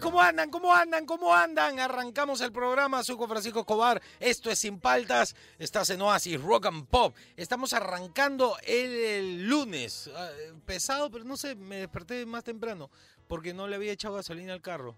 ¿Cómo 0.00 0.20
andan? 0.20 0.50
¿Cómo 0.50 0.74
andan? 0.74 1.06
¿Cómo 1.06 1.34
andan? 1.34 1.78
Arrancamos 1.78 2.40
el 2.40 2.52
programa, 2.52 3.02
soy 3.02 3.16
con 3.16 3.28
Francisco 3.28 3.60
Escobar, 3.60 4.00
esto 4.18 4.50
es 4.50 4.58
Sin 4.58 4.80
Paltas, 4.80 5.36
estás 5.58 5.90
en 5.90 6.00
Oasis 6.00 6.40
Rock 6.40 6.66
and 6.66 6.86
Pop. 6.86 7.14
Estamos 7.36 7.72
arrancando 7.74 8.56
el, 8.62 9.46
lunes, 9.46 10.10
ah, 10.14 10.30
pesado, 10.64 11.10
pero 11.10 11.24
no 11.24 11.36
sé, 11.36 11.54
me 11.54 11.76
desperté 11.76 12.24
más 12.24 12.44
temprano 12.44 12.90
porque 13.28 13.52
no 13.52 13.68
le 13.68 13.76
había 13.76 13.92
echado 13.92 14.14
gasolina 14.14 14.54
al 14.54 14.62
carro. 14.62 14.96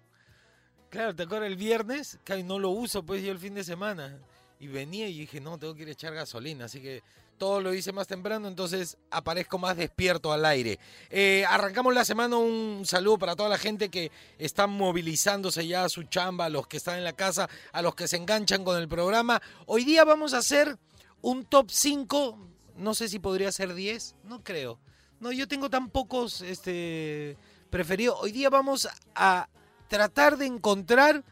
Claro, 0.88 1.14
¿te 1.14 1.24
acuerdas 1.24 1.48
el 1.48 1.56
viernes? 1.56 2.18
Que 2.24 2.42
no 2.44 2.58
lo 2.58 2.70
uso 2.70 3.02
pues 3.02 3.22
yo 3.22 3.32
el 3.32 3.38
fin 3.38 3.54
de 3.54 3.64
semana. 3.64 4.18
Y 4.58 4.68
venía 4.68 5.08
y 5.08 5.18
dije, 5.18 5.40
no, 5.40 5.58
tengo 5.58 5.74
que 5.74 5.82
ir 5.82 5.88
a 5.88 5.92
echar 5.92 6.14
gasolina, 6.14 6.66
así 6.66 6.80
que 6.80 7.02
todo 7.38 7.60
lo 7.60 7.74
hice 7.74 7.92
más 7.92 8.06
temprano, 8.06 8.48
entonces 8.48 8.96
aparezco 9.10 9.58
más 9.58 9.76
despierto 9.76 10.32
al 10.32 10.44
aire. 10.44 10.78
Eh, 11.10 11.44
arrancamos 11.48 11.94
la 11.94 12.04
semana, 12.04 12.36
un 12.36 12.82
saludo 12.84 13.18
para 13.18 13.36
toda 13.36 13.48
la 13.48 13.58
gente 13.58 13.88
que 13.88 14.10
está 14.38 14.66
movilizándose 14.66 15.66
ya 15.66 15.84
a 15.84 15.88
su 15.88 16.04
chamba, 16.04 16.46
a 16.46 16.48
los 16.48 16.66
que 16.66 16.78
están 16.78 16.98
en 16.98 17.04
la 17.04 17.12
casa, 17.12 17.48
a 17.72 17.82
los 17.82 17.94
que 17.94 18.08
se 18.08 18.16
enganchan 18.16 18.64
con 18.64 18.78
el 18.78 18.88
programa. 18.88 19.40
Hoy 19.66 19.84
día 19.84 20.04
vamos 20.04 20.34
a 20.34 20.38
hacer 20.38 20.78
un 21.20 21.44
top 21.44 21.70
5, 21.70 22.38
no 22.76 22.94
sé 22.94 23.08
si 23.08 23.18
podría 23.18 23.52
ser 23.52 23.74
10, 23.74 24.16
no 24.24 24.42
creo. 24.42 24.78
No, 25.20 25.32
yo 25.32 25.48
tengo 25.48 25.70
tan 25.70 25.88
pocos 25.88 26.42
este, 26.42 27.36
preferidos. 27.70 28.18
Hoy 28.20 28.32
día 28.32 28.50
vamos 28.50 28.88
a 29.14 29.48
tratar 29.88 30.36
de 30.36 30.46
encontrar 30.46 31.24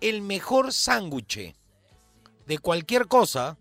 el 0.00 0.22
mejor 0.22 0.72
sándwich 0.72 1.54
de 2.46 2.58
cualquier 2.58 3.06
cosa 3.06 3.58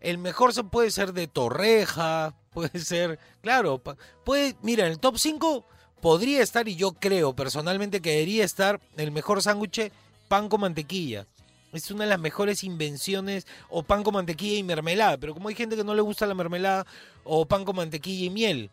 el 0.00 0.18
mejor 0.18 0.52
puede 0.68 0.90
ser 0.90 1.12
de 1.12 1.26
Torreja, 1.26 2.34
puede 2.52 2.78
ser, 2.78 3.18
claro, 3.42 3.82
puede, 4.24 4.56
mira, 4.62 4.86
en 4.86 4.92
el 4.92 4.98
top 4.98 5.18
5 5.18 5.64
podría 6.00 6.42
estar, 6.42 6.68
y 6.68 6.76
yo 6.76 6.92
creo 6.92 7.34
personalmente 7.34 8.00
que 8.00 8.10
debería 8.10 8.44
estar 8.44 8.80
el 8.96 9.10
mejor 9.10 9.42
sándwich 9.42 9.90
pan 10.28 10.48
con 10.48 10.60
mantequilla. 10.60 11.26
Es 11.72 11.90
una 11.90 12.04
de 12.04 12.10
las 12.10 12.20
mejores 12.20 12.62
invenciones, 12.62 13.46
o 13.68 13.82
pan 13.82 14.02
con 14.02 14.14
mantequilla 14.14 14.58
y 14.58 14.62
mermelada, 14.62 15.16
pero 15.16 15.34
como 15.34 15.48
hay 15.48 15.54
gente 15.54 15.76
que 15.76 15.82
no 15.82 15.94
le 15.94 16.02
gusta 16.02 16.26
la 16.26 16.34
mermelada, 16.34 16.86
o 17.24 17.46
pan 17.46 17.64
con 17.64 17.76
mantequilla 17.76 18.26
y 18.26 18.30
miel. 18.30 18.70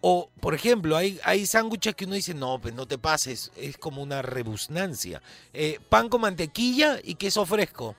O, 0.00 0.30
por 0.40 0.54
ejemplo, 0.54 0.96
hay, 0.96 1.18
hay 1.24 1.46
sándwiches 1.46 1.94
que 1.96 2.04
uno 2.04 2.14
dice, 2.14 2.34
no, 2.34 2.60
pues 2.60 2.72
no 2.72 2.86
te 2.86 2.98
pases, 2.98 3.50
es 3.56 3.76
como 3.76 4.02
una 4.02 4.22
rebusnancia. 4.22 5.20
Eh, 5.52 5.80
pan 5.88 6.08
con 6.08 6.20
mantequilla 6.20 7.00
y 7.02 7.16
queso 7.16 7.44
fresco. 7.44 7.96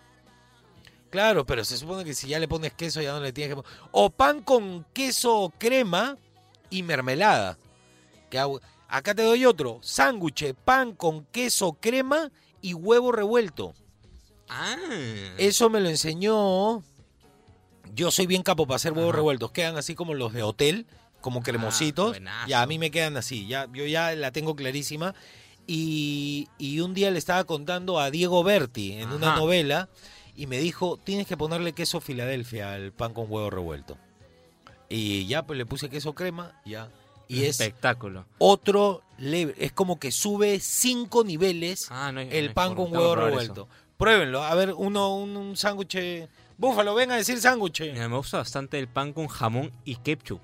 Claro, 1.10 1.46
pero 1.46 1.66
se 1.66 1.78
supone 1.78 2.06
que 2.06 2.14
si 2.14 2.28
ya 2.28 2.40
le 2.40 2.48
pones 2.48 2.74
queso 2.74 3.02
ya 3.02 3.14
no 3.14 3.20
le 3.20 3.34
tienes 3.34 3.56
que 3.56 3.62
poner. 3.62 3.80
O 3.92 4.10
pan 4.10 4.42
con 4.42 4.86
queso 4.94 5.52
crema 5.58 6.18
y 6.70 6.84
mermelada. 6.84 7.58
Que 8.30 8.40
acá 8.88 9.16
te 9.16 9.24
doy 9.24 9.46
otro. 9.46 9.80
Sándwich, 9.82 10.54
pan 10.54 10.94
con 10.94 11.26
queso 11.26 11.74
crema 11.74 12.32
y 12.62 12.74
huevo 12.74 13.12
revuelto. 13.12 13.74
Ah. 14.50 14.76
Eso 15.38 15.70
me 15.70 15.80
lo 15.80 15.90
enseñó. 15.90 16.84
Yo 17.94 18.12
soy 18.12 18.28
bien 18.28 18.44
capo 18.44 18.68
para 18.68 18.76
hacer 18.76 18.94
huevos 18.94 19.16
revueltos. 19.16 19.52
Quedan 19.52 19.78
así 19.78 19.96
como 19.96 20.14
los 20.14 20.34
de 20.34 20.44
hotel, 20.44 20.86
como 21.22 21.40
ah, 21.40 21.44
cremositos. 21.44 22.18
ya 22.48 22.62
a 22.62 22.68
mí 22.68 22.78
me 22.78 22.92
quedan 22.92 23.18
así. 23.18 23.48
Ya, 23.48 23.68
yo 23.74 23.86
ya 23.86 24.14
la 24.16 24.32
tengo 24.32 24.56
clarísima. 24.56 25.16
Y, 25.72 26.48
un 26.84 26.96
día 26.96 27.12
le 27.12 27.20
estaba 27.20 27.44
contando 27.44 28.00
a 28.00 28.10
Diego 28.10 28.44
Berti 28.44 28.94
en 28.94 29.12
una 29.12 29.36
novela 29.36 29.88
y 30.40 30.48
me 30.48 30.58
dijo, 30.58 30.98
tienes 31.04 31.28
que 31.28 31.36
ponerle 31.36 31.74
queso 31.74 32.00
Filadelfia 32.00 32.72
al 32.72 32.94
pan 32.94 33.14
con 33.14 33.26
huevo 33.30 33.50
revuelto. 33.50 33.98
Y 34.88 35.28
ya, 35.28 35.44
pues 35.44 35.58
le 35.58 35.66
puse 35.66 35.90
queso 35.90 36.16
crema, 36.16 36.54
ya. 36.64 36.88
Y 37.28 37.44
es 37.44 37.60
espectáculo. 37.60 38.24
Otro 38.38 39.02
es 39.18 39.74
como 39.74 40.00
que 40.00 40.14
sube 40.14 40.62
cinco 40.62 41.26
niveles 41.26 41.88
ah, 41.92 42.14
el 42.16 42.54
pan 42.54 42.74
con 42.74 42.90
huevo 42.94 43.18
revuelto. 43.18 43.68
Pruébenlo, 43.98 44.42
a 44.42 44.56
ver, 44.56 44.74
uno, 44.78 45.14
un, 45.14 45.58
sándwich. 45.58 46.30
Búfalo, 46.58 46.96
ven 46.96 47.12
a 47.12 47.18
decir 47.18 47.42
sándwich. 47.42 47.82
Me 47.82 48.08
gusta 48.08 48.38
bastante 48.38 48.80
el 48.80 48.88
pan 48.88 49.12
con 49.12 49.28
jamón 49.28 49.74
y 49.84 49.98
ketchup. 49.98 50.40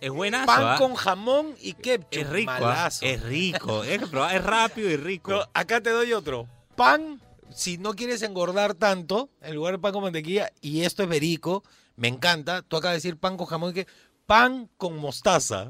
Es 0.00 0.10
buenazo. 0.10 0.46
Pan 0.46 0.62
¿ah? 0.64 0.76
con 0.76 0.96
jamón 0.96 1.54
y 1.60 1.74
ketchup. 1.74 2.06
Es 2.10 2.28
rico. 2.28 2.50
¿ah? 2.50 2.90
Es 3.00 3.22
rico. 3.22 3.84
es, 3.84 4.02
es 4.02 4.44
rápido 4.44 4.90
y 4.90 4.96
rico. 4.96 5.48
acá 5.54 5.80
te 5.80 5.90
doy 5.90 6.14
otro. 6.14 6.48
Pan 6.74 7.20
si 7.54 7.78
no 7.78 7.94
quieres 7.94 8.22
engordar 8.22 8.74
tanto, 8.74 9.30
en 9.40 9.54
lugar 9.54 9.74
de 9.74 9.78
pan 9.78 9.92
con 9.92 10.02
mantequilla, 10.02 10.52
y 10.60 10.82
esto 10.82 11.02
es 11.02 11.08
verico, 11.08 11.62
me 11.96 12.08
encanta, 12.08 12.62
tú 12.62 12.76
acabas 12.76 12.94
de 12.94 12.98
decir 12.98 13.16
pan 13.16 13.36
con 13.36 13.46
jamón, 13.46 13.72
que 13.72 13.86
pan 14.26 14.68
con 14.76 14.96
mostaza. 14.96 15.68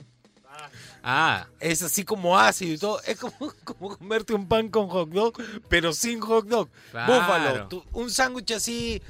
Ah. 1.02 1.46
Es 1.60 1.82
así 1.82 2.04
como 2.04 2.38
ácido 2.38 2.74
y 2.74 2.78
todo. 2.78 3.00
Es 3.02 3.18
como, 3.18 3.52
como 3.64 3.96
comerte 3.96 4.34
un 4.34 4.46
pan 4.46 4.68
con 4.68 4.88
hot 4.88 5.08
dog, 5.08 5.34
pero 5.68 5.92
sin 5.92 6.20
hot 6.20 6.46
dog. 6.46 6.68
Búfalo, 6.92 7.68
un 7.92 8.10
sándwich 8.10 8.52
así. 8.52 9.02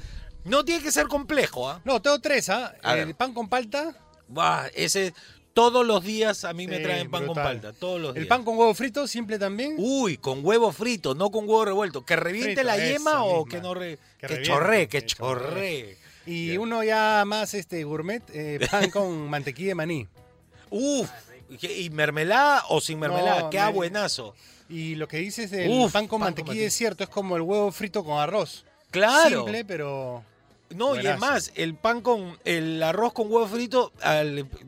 No 0.43 0.65
tiene 0.65 0.81
que 0.81 0.91
ser 0.91 1.07
complejo, 1.07 1.69
¿ah? 1.69 1.81
No, 1.83 2.01
tengo 2.01 2.19
tres, 2.19 2.49
¿ah? 2.49 2.73
El 2.83 3.13
pan 3.15 3.33
con 3.33 3.47
palta. 3.47 3.95
ese 4.73 5.13
todos 5.53 5.85
los 5.85 6.03
días 6.03 6.45
a 6.45 6.53
mí 6.53 6.67
me 6.67 6.79
traen 6.79 7.09
pan 7.09 7.25
con 7.27 7.35
palta, 7.35 7.73
todos 7.73 7.99
los 7.99 8.13
días. 8.13 8.23
¿El 8.23 8.27
pan 8.27 8.43
con 8.43 8.57
huevo 8.57 8.73
frito 8.73 9.07
simple 9.07 9.37
también? 9.37 9.75
Uy, 9.77 10.17
con 10.17 10.45
huevo 10.45 10.71
frito, 10.71 11.15
no 11.15 11.29
con 11.29 11.47
huevo 11.47 11.65
revuelto. 11.65 12.05
¿Que 12.05 12.15
reviente 12.15 12.63
la 12.63 12.77
yema 12.77 13.23
o 13.23 13.45
que 13.45 13.59
no 13.61 13.73
re... 13.73 13.99
que, 14.19 14.41
chorre, 14.41 14.87
que, 14.87 15.05
chorre. 15.05 15.97
Y 16.25 16.57
uno 16.57 16.83
ya 16.83 17.23
más 17.25 17.53
este 17.53 17.83
gourmet, 17.83 18.23
eh, 18.33 18.59
pan 18.71 18.89
con 18.89 19.29
mantequilla 19.29 19.69
de 19.69 19.75
maní. 19.75 20.07
Uf, 20.69 21.09
¿y 21.49 21.89
mermelada 21.89 22.63
o 22.69 22.79
sin 22.79 22.99
mermelada? 22.99 23.49
Qué 23.49 23.63
buenazo. 23.71 24.35
Y 24.69 24.95
lo 24.95 25.07
que 25.07 25.17
dices 25.17 25.51
del 25.51 25.91
pan 25.91 26.07
con 26.07 26.21
mantequilla 26.21 26.63
es 26.63 26.73
cierto, 26.73 27.03
es 27.03 27.09
como 27.09 27.35
el 27.35 27.41
huevo 27.41 27.71
frito 27.71 28.03
con 28.05 28.19
arroz. 28.19 28.65
Claro. 28.89 29.43
Simple, 29.43 29.65
pero 29.65 30.23
no, 30.75 30.99
y 30.99 31.05
es 31.05 31.19
más, 31.19 31.51
el 31.55 31.75
pan 31.75 32.01
con 32.01 32.37
el 32.45 32.81
arroz 32.81 33.13
con 33.13 33.31
huevo 33.31 33.47
frito, 33.47 33.91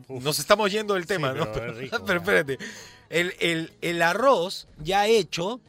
nos 0.10 0.40
estamos 0.40 0.72
yendo 0.72 0.94
del 0.94 1.06
tema, 1.06 1.34
¿no? 1.34 1.52
Pero, 1.52 1.80
espérate. 2.18 2.58
El, 3.10 3.72
el, 3.82 4.02
arroz 4.02 4.68
ya 4.80 5.08
hecho, 5.08 5.62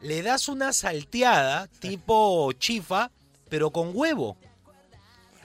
le 0.00 0.22
das 0.22 0.48
una 0.48 0.72
salteada 0.72 1.66
tipo 1.80 2.52
chifa, 2.52 3.10
pero 3.48 3.70
con 3.70 3.92
huevo. 3.94 4.36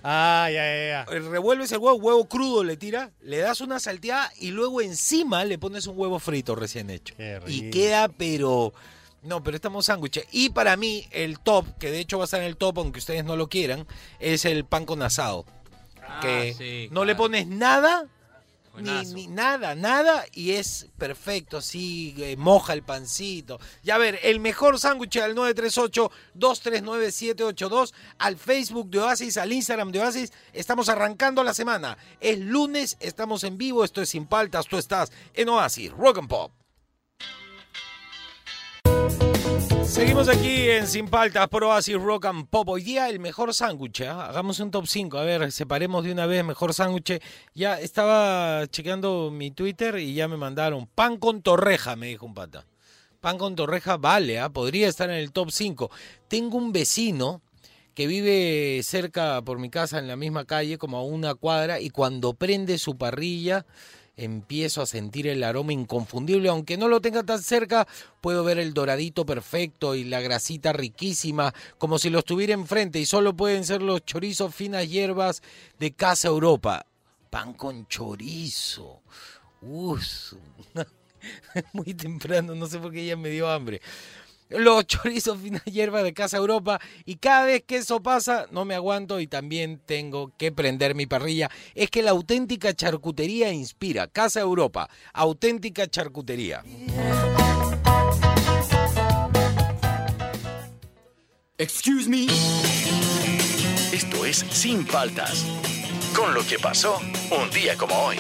Ah, 0.04 0.50
ya, 0.52 0.64
ya, 0.64 0.88
ya. 0.88 1.06
Revuelves 1.06 1.72
el 1.72 1.80
huevo, 1.80 1.98
huevo 1.98 2.26
crudo 2.26 2.64
le 2.64 2.78
tira, 2.78 3.12
le 3.22 3.38
das 3.38 3.62
una 3.62 3.80
salteada 3.80 4.32
y 4.40 4.52
luego 4.52 4.82
encima 4.82 5.46
le 5.46 5.58
pones 5.58 5.88
un 5.88 5.98
huevo 5.98 6.20
frito 6.20 6.56
recién 6.56 6.90
hecho. 6.90 7.16
Y 7.48 7.72
queda, 7.72 8.10
pero 8.10 8.74
no, 9.26 9.44
pero 9.44 9.56
estamos 9.56 9.86
sándwiches. 9.86 10.26
Y 10.32 10.50
para 10.50 10.78
mí, 10.78 11.08
el 11.12 11.40
top, 11.40 11.66
que 11.78 11.92
de 11.92 12.00
hecho 12.00 12.18
va 12.18 12.24
a 12.24 12.26
estar 12.26 12.42
en 12.42 12.48
el 12.48 12.58
top, 12.58 12.80
aunque 12.80 13.00
ustedes 13.00 13.26
no 13.26 13.36
lo 13.36 13.50
quieran, 13.50 13.88
es 14.20 14.46
el 14.46 14.66
pan 14.66 14.86
con 14.86 15.02
asado. 15.02 15.46
Ah, 16.02 16.20
que 16.22 16.88
no 16.92 17.04
le 17.04 17.16
pones 17.16 17.48
nada, 17.48 18.08
ni, 18.82 19.28
nada, 19.28 19.76
nada, 19.76 20.26
y 20.34 20.52
es 20.52 20.88
perfecto, 20.98 21.58
así, 21.58 22.16
eh, 22.18 22.38
moja 22.38 22.72
el 22.74 22.84
pancito. 22.84 23.60
Ya 23.84 23.96
a 23.96 23.98
ver, 23.98 24.20
el 24.24 24.40
mejor 24.40 24.80
sándwich 24.80 25.18
al 25.18 25.36
938-239-782, 25.36 27.94
al 28.18 28.38
Facebook 28.38 28.90
de 28.90 29.00
Oasis, 29.00 29.36
al 29.38 29.52
Instagram 29.54 29.92
de 29.92 30.00
Oasis. 30.00 30.34
Estamos 30.54 30.90
arrancando 30.90 31.44
la 31.44 31.54
semana. 31.54 31.98
Es 32.20 32.40
lunes, 32.40 32.98
estamos 33.00 33.44
en 33.44 33.58
vivo, 33.58 33.84
esto 33.84 34.02
es 34.02 34.10
Sin 34.10 34.26
Paltas, 34.28 34.68
tú 34.68 34.78
estás 34.78 35.12
en 35.34 35.50
Oasis, 35.50 35.92
Rock 35.92 36.20
and 36.20 36.28
Pop. 36.28 36.52
Seguimos 39.88 40.28
aquí 40.28 40.70
en 40.70 40.88
Sin 40.88 41.08
Paltas 41.08 41.48
por 41.48 41.64
Oasis 41.64 41.96
Rock 41.96 42.26
and 42.26 42.48
Pop. 42.50 42.68
Hoy 42.70 42.84
día 42.84 43.08
el 43.08 43.20
mejor 43.20 43.54
sándwich. 43.54 44.02
¿eh? 44.02 44.08
Hagamos 44.08 44.60
un 44.60 44.72
top 44.72 44.88
5. 44.88 45.18
A 45.18 45.24
ver, 45.24 45.52
separemos 45.52 46.04
de 46.04 46.12
una 46.12 46.26
vez 46.26 46.44
mejor 46.44 46.74
sándwich. 46.74 47.22
Ya 47.54 47.80
estaba 47.80 48.68
chequeando 48.68 49.32
mi 49.32 49.52
Twitter 49.52 49.98
y 50.00 50.14
ya 50.14 50.28
me 50.28 50.38
mandaron 50.38 50.88
pan 50.88 51.18
con 51.18 51.42
torreja, 51.42 51.96
me 51.96 52.08
dijo 52.08 52.26
un 52.26 52.34
pata. 52.34 52.66
Pan 53.22 53.38
con 53.38 53.56
torreja 53.56 53.98
vale, 53.98 54.38
¿eh? 54.38 54.50
podría 54.50 54.88
estar 54.88 55.10
en 55.10 55.18
el 55.18 55.32
top 55.32 55.52
5. 55.52 55.92
Tengo 56.28 56.58
un 56.58 56.74
vecino 56.74 57.42
que 57.94 58.08
vive 58.08 58.82
cerca 58.84 59.42
por 59.42 59.60
mi 59.60 59.70
casa 59.70 60.00
en 60.00 60.08
la 60.08 60.18
misma 60.18 60.46
calle, 60.46 60.78
como 60.78 60.98
a 60.98 61.04
una 61.04 61.36
cuadra, 61.36 61.80
y 61.80 61.90
cuando 61.90 62.34
prende 62.34 62.78
su 62.78 62.98
parrilla 62.98 63.66
empiezo 64.18 64.82
a 64.82 64.86
sentir 64.86 65.28
el 65.28 65.44
aroma 65.44 65.74
inconfundible, 65.74 66.50
aunque 66.50 66.78
no 66.78 66.88
lo 66.88 67.02
tenga 67.02 67.24
tan 67.24 67.42
cerca, 67.42 67.88
puedo 68.22 68.44
ver 68.44 68.60
el 68.60 68.74
doradito 68.74 69.26
perfecto 69.26 69.96
y 69.96 70.04
la 70.04 70.22
grasita 70.22 70.74
riquísima, 70.74 71.54
como 71.78 72.00
si 72.00 72.10
lo 72.10 72.20
estuviera 72.20 72.54
enfrente, 72.54 73.00
y 73.00 73.06
solo 73.06 73.36
pueden 73.36 73.66
ser 73.66 73.82
los 73.82 74.06
chorizos 74.06 74.54
finas 74.54 74.90
hierbas 74.90 75.42
de 75.80 75.92
Casa 75.92 76.28
Europa. 76.28 76.86
Pan 77.30 77.54
con 77.54 77.88
chorizo. 77.88 79.02
Muy 81.74 81.94
temprano, 81.94 82.56
no 82.56 82.68
sé 82.68 82.80
por 82.80 82.92
qué 82.92 83.06
ya 83.06 83.18
me 83.18 83.30
dio 83.30 83.50
hambre. 83.50 83.82
Los 84.50 84.86
chorizos 84.88 85.40
fina 85.40 85.62
hierba 85.66 86.04
de 86.04 86.14
Casa 86.14 86.38
Europa 86.38 86.80
y 87.06 87.16
cada 87.16 87.46
vez 87.46 87.64
que 87.66 87.78
eso 87.78 88.02
pasa 88.02 88.46
no 88.52 88.66
me 88.66 88.76
aguanto 88.76 89.20
y 89.20 89.28
también 89.28 89.82
tengo 89.86 90.32
que 90.38 90.52
prender 90.52 90.96
mi 90.96 91.06
parrilla. 91.06 91.50
Es 91.74 91.90
que 91.90 92.04
la 92.04 92.12
auténtica 92.12 92.74
charcutería 92.74 93.52
inspira. 93.52 94.08
Casa 94.08 94.40
Europa, 94.40 94.90
auténtica 95.14 95.88
charcutería. 95.88 96.64
Excuse 101.58 102.10
me. 102.10 102.28
Esto 103.94 104.26
es 104.26 104.46
Sin 104.52 104.86
Paltas. 104.86 105.46
Con 106.14 106.34
lo 106.34 106.46
que 106.46 106.60
pasó 106.60 107.00
un 107.32 107.50
día 107.52 107.78
como 107.78 107.96
hoy. 107.96 108.18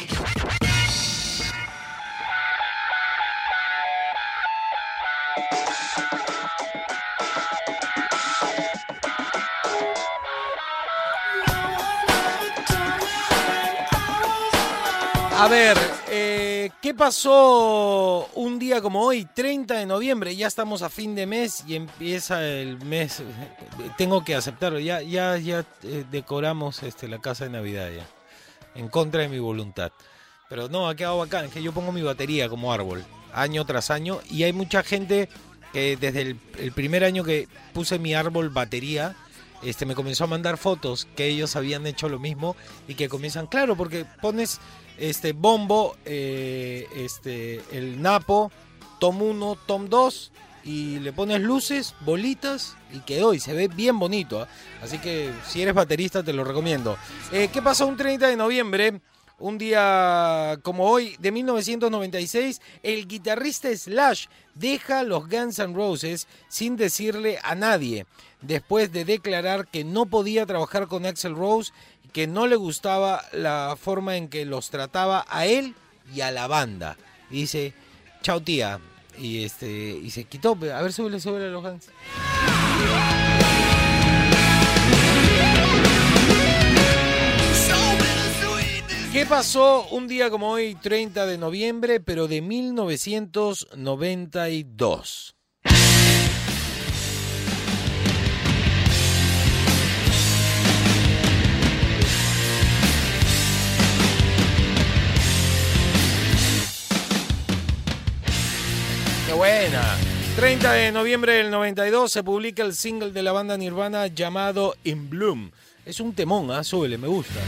A 15.38 15.50
ver, 15.50 15.78
eh, 16.10 16.70
¿qué 16.82 16.94
pasó 16.94 18.30
un 18.36 18.58
día 18.58 18.82
como 18.82 19.02
hoy, 19.02 19.26
30 19.26 19.74
de 19.80 19.86
noviembre? 19.86 20.34
Ya 20.34 20.48
estamos 20.48 20.82
a 20.82 20.90
fin 20.90 21.14
de 21.14 21.26
mes 21.26 21.66
y 21.68 21.76
empieza 21.76 22.42
el 22.42 22.80
mes. 22.86 23.22
Tengo 23.98 24.24
que 24.24 24.34
aceptarlo, 24.34 24.80
ya, 24.80 25.02
ya, 25.02 25.38
ya 25.38 25.66
eh, 25.84 26.06
decoramos 26.10 26.84
este, 26.84 27.10
la 27.10 27.20
casa 27.20 27.44
de 27.44 27.50
Navidad 27.50 27.90
ya, 27.92 28.08
en 28.76 28.88
contra 28.88 29.24
de 29.24 29.28
mi 29.28 29.40
voluntad. 29.40 29.92
Pero 30.48 30.70
no, 30.70 30.88
ha 30.88 30.96
quedado 30.96 31.18
bacán, 31.18 31.46
es 31.46 31.52
que 31.52 31.62
yo 31.62 31.74
pongo 31.74 31.92
mi 31.92 32.02
batería 32.02 32.48
como 32.48 32.72
árbol, 32.72 33.04
año 33.34 33.66
tras 33.66 33.92
año, 33.92 34.22
y 34.30 34.44
hay 34.44 34.54
mucha 34.54 34.84
gente 34.84 35.28
que 35.74 35.98
desde 35.98 36.22
el, 36.22 36.40
el 36.60 36.72
primer 36.72 37.04
año 37.04 37.26
que 37.26 37.50
puse 37.74 38.00
mi 38.00 38.16
árbol 38.16 38.52
batería, 38.52 39.18
este, 39.64 39.86
me 39.86 39.96
comenzó 39.96 40.24
a 40.24 40.28
mandar 40.28 40.58
fotos 40.58 41.08
que 41.18 41.28
ellos 41.28 41.58
habían 41.58 41.86
hecho 41.88 42.08
lo 42.08 42.20
mismo 42.20 42.56
y 42.88 42.96
que 42.96 43.10
comienzan, 43.10 43.48
claro, 43.48 43.76
porque 43.76 44.06
pones 44.22 44.62
este 44.97 45.33
bombo, 45.33 45.95
eh, 46.06 46.88
este, 46.95 47.62
el 47.71 48.01
Napo, 48.01 48.51
tom 49.00 49.21
1, 49.21 49.57
tom 49.65 49.89
2 49.89 50.31
y 50.65 51.00
le 51.00 51.13
pones 51.13 51.42
luces, 51.42 51.94
bolitas 52.01 52.75
y 52.92 53.00
quedó 53.00 53.33
y 53.33 53.39
se 53.39 53.53
ve 53.53 53.68
bien 53.68 54.00
bonito. 54.00 54.42
¿ah? 54.42 54.47
Así 54.81 54.97
que 54.97 55.31
si 55.47 55.62
eres 55.62 55.74
baterista 55.74 56.24
te 56.24 56.33
lo 56.33 56.44
recomiendo. 56.44 56.97
Eh, 57.31 57.50
¿Qué 57.53 57.62
pasó 57.62 57.88
un 57.88 57.97
30 57.97 58.27
de 58.27 58.36
noviembre? 58.36 59.01
Un 59.38 59.57
día 59.57 60.57
como 60.63 60.89
hoy, 60.89 61.18
de 61.19 61.31
1996, 61.33 62.62
el 62.83 63.06
guitarrista 63.06 63.75
Slash 63.75 64.27
deja 64.53 65.03
los 65.03 65.27
Guns 65.27 65.59
N' 65.59 65.74
Roses 65.74 66.25
sin 66.48 66.77
decirle 66.77 67.38
a 67.44 67.53
nadie, 67.53 68.06
después 68.41 68.94
de 68.94 69.03
declarar 69.03 69.68
que 69.68 69.83
no 69.83 70.06
podía 70.06 70.45
trabajar 70.45 70.88
con 70.88 71.06
Axel 71.06 71.36
Rose 71.36 71.74
que 72.15 72.25
no 72.27 72.47
le 72.47 72.56
gustaba 72.56 73.25
la 73.33 73.75
forma 73.77 74.15
en 74.15 74.29
que 74.29 74.45
los 74.45 74.69
trataba 74.69 75.25
a 75.27 75.47
él 75.47 75.75
y 76.15 76.21
a 76.21 76.31
la 76.31 76.47
banda. 76.47 76.95
dice, 77.29 77.73
chao 78.21 78.41
tía. 78.41 78.79
Y 79.17 79.44
este 79.44 80.00
y 80.01 80.09
se 80.12 80.23
quitó. 80.23 80.57
A 80.73 80.81
ver, 80.81 80.94
súbele, 80.94 81.19
súbele 81.19 81.47
a 81.47 81.50
los 81.50 81.65
Hans. 81.65 81.89
¿Qué 89.12 89.25
pasó 89.25 89.85
un 89.91 90.07
día 90.07 90.29
como 90.29 90.51
hoy, 90.51 90.75
30 90.75 91.25
de 91.25 91.38
noviembre, 91.38 92.00
pero 92.00 92.29
de 92.29 92.41
1992? 92.41 95.35
Buena. 109.36 109.98
30 110.36 110.74
de 110.74 110.92
noviembre 110.92 111.34
del 111.34 111.52
92 111.52 112.12
se 112.12 112.24
publica 112.24 112.64
el 112.64 112.74
single 112.74 113.12
de 113.12 113.24
la 113.24 113.32
banda 113.32 113.58
Nirvana 113.58 114.08
llamado 114.08 114.76
In 114.84 115.10
Bloom. 115.10 115.52
Es 115.86 116.00
un 116.00 116.14
temón, 116.14 116.52
¿ah? 116.52 116.62
Me 116.74 117.08
gusta. 117.08 117.40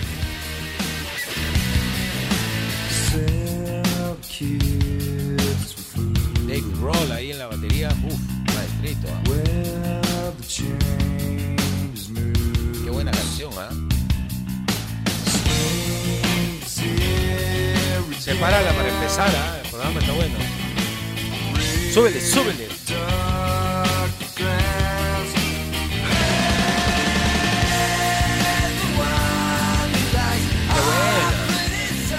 Dave 6.47 6.63
Roll 6.81 7.11
ahí 7.11 7.31
en 7.31 7.39
la 7.39 7.47
batería, 7.47 7.89
uff, 7.89 8.19
maestrito. 8.55 9.07
¿ah? 9.09 9.23
Qué 12.83 12.89
buena 12.89 13.11
canción, 13.11 13.51
¿ah? 13.57 13.69
Sepárala 18.19 18.71
para 18.71 18.89
empezar, 18.89 19.29
¿ah? 19.35 19.59
El 19.63 19.69
programa 19.69 19.99
está 19.99 20.13
bueno. 20.13 20.56
Súbele, 21.97 22.21
súbele. 22.21 22.67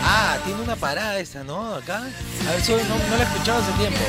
Ah, 0.02 0.38
tiene 0.44 0.62
una 0.62 0.74
parada 0.74 1.20
esa, 1.20 1.44
¿no? 1.44 1.76
Acá. 1.76 1.98
A 1.98 2.50
ver, 2.50 2.64
sube, 2.64 2.82
no, 2.88 2.98
no 3.08 3.16
la 3.18 3.22
he 3.22 3.26
escuchado 3.26 3.62
hace 3.62 3.70
tiempo. 3.74 4.00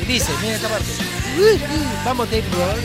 Y 0.00 0.04
dice, 0.06 0.32
mira 0.40 0.54
esta 0.54 0.68
parte. 0.68 0.86
Vamos, 2.06 2.30
Dave 2.30 2.44
Roll. 2.50 2.80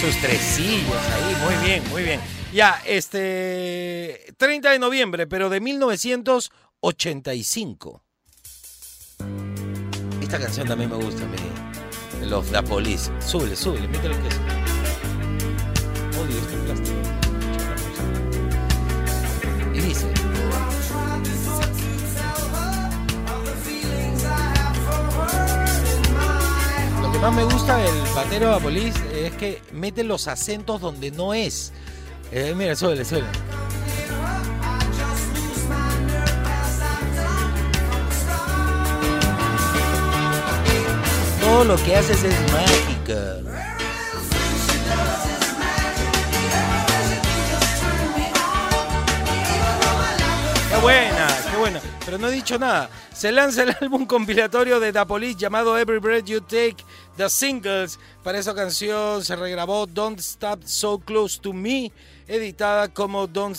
Sus 0.00 0.20
tresillos 0.20 0.96
ahí, 1.12 1.36
muy 1.42 1.66
bien, 1.66 1.82
muy 1.90 2.02
bien. 2.04 2.39
Ya, 2.52 2.82
este 2.84 4.34
30 4.36 4.72
de 4.72 4.80
noviembre, 4.80 5.28
pero 5.28 5.48
de 5.50 5.60
1985. 5.60 8.02
Esta 10.20 10.40
canción 10.40 10.66
también 10.66 10.90
me 10.90 10.96
gusta 10.96 11.22
a 11.22 11.28
mí. 11.28 11.36
Los 12.28 12.50
Da 12.50 12.60
Police. 12.62 13.12
Súbele, 13.20 13.54
súbele, 13.54 13.86
mételo 13.86 14.20
que 14.20 14.26
es. 14.28 14.34
Odio 16.18 16.38
este 16.38 16.56
plástico. 16.56 16.98
Y 19.72 19.80
dice. 19.80 20.12
Lo 27.00 27.12
que 27.12 27.18
más 27.20 27.32
me 27.32 27.44
gusta 27.44 27.76
del 27.76 27.94
batero 28.12 28.52
de 28.54 28.60
Police 28.60 29.26
es 29.26 29.32
que 29.34 29.62
mete 29.72 30.02
los 30.02 30.26
acentos 30.26 30.80
donde 30.80 31.12
no 31.12 31.32
es. 31.32 31.72
Eh, 32.32 32.54
mira, 32.54 32.76
suele, 32.76 33.04
suele. 33.04 33.26
Todo 41.40 41.64
lo 41.64 41.76
que 41.76 41.96
haces 41.96 42.22
es 42.22 42.52
mágica. 42.52 43.36
Qué 50.68 50.76
buena, 50.80 51.26
qué 51.50 51.56
buena. 51.56 51.80
Pero 52.04 52.18
no 52.18 52.28
he 52.28 52.32
dicho 52.32 52.56
nada. 52.58 52.88
Se 53.20 53.32
lanza 53.32 53.64
el 53.64 53.76
álbum 53.82 54.06
compilatorio 54.06 54.80
de 54.80 54.94
The 54.94 55.04
Police 55.04 55.38
llamado 55.38 55.76
Every 55.76 55.98
Breath 55.98 56.24
You 56.24 56.40
Take, 56.40 56.76
The 57.18 57.28
Singles. 57.28 57.98
Para 58.24 58.38
esa 58.38 58.54
canción 58.54 59.22
se 59.22 59.36
regrabó 59.36 59.84
Don't 59.84 60.18
Stop 60.20 60.62
So 60.64 60.98
Close 61.00 61.38
to 61.38 61.52
Me 61.52 61.92
editada 62.26 62.88
como 62.88 63.26
Don't, 63.26 63.58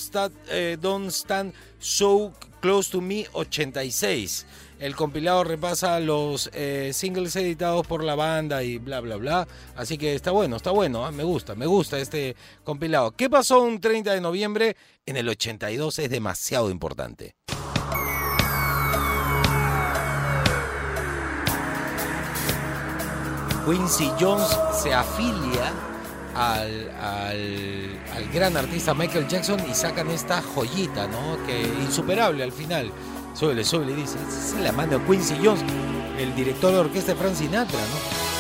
eh, 0.50 0.78
Don't 0.82 1.12
Stand 1.12 1.54
So 1.78 2.34
Close 2.60 2.90
to 2.90 3.02
Me 3.02 3.28
86. 3.34 4.48
El 4.80 4.96
compilado 4.96 5.44
repasa 5.44 6.00
los 6.00 6.50
eh, 6.54 6.90
singles 6.92 7.36
editados 7.36 7.86
por 7.86 8.04
la 8.04 8.16
banda 8.16 8.64
y 8.64 8.80
bla, 8.80 9.00
bla, 9.00 9.18
bla. 9.18 9.48
Así 9.76 9.96
que 9.96 10.16
está 10.16 10.32
bueno, 10.32 10.56
está 10.56 10.72
bueno. 10.72 11.08
¿eh? 11.08 11.12
Me 11.12 11.24
gusta, 11.24 11.54
me 11.54 11.68
gusta 11.68 12.00
este 12.00 12.36
compilado. 12.64 13.12
¿Qué 13.12 13.30
pasó 13.30 13.62
un 13.62 13.80
30 13.80 14.12
de 14.12 14.22
noviembre? 14.22 14.76
En 15.06 15.18
el 15.18 15.30
82 15.30 16.00
es 16.00 16.10
demasiado 16.10 16.72
importante. 16.72 17.36
Quincy 23.66 24.12
Jones 24.20 24.48
se 24.74 24.94
afilia 24.94 25.72
al, 26.36 26.90
al, 27.00 28.30
gran 28.34 28.56
artista 28.56 28.94
Michael 28.94 29.28
Jackson 29.28 29.60
y 29.70 29.74
sacan 29.74 30.10
esta 30.10 30.42
joyita, 30.42 31.08
¿no? 31.08 31.38
Que 31.46 31.62
insuperable 31.62 32.44
al 32.44 32.52
final. 32.52 32.92
Súbele, 33.34 33.64
súbele, 33.64 33.94
dice, 33.96 34.18
es 34.28 34.56
la 34.62 34.72
mano 34.72 35.00
de 35.00 35.06
Quincy 35.06 35.36
Jones, 35.44 35.64
el 36.18 36.36
director 36.36 36.72
de 36.72 36.80
orquesta 36.80 37.14
de 37.14 37.20
Frank 37.20 37.36
Sinatra, 37.36 37.80
¿no? 37.80 38.32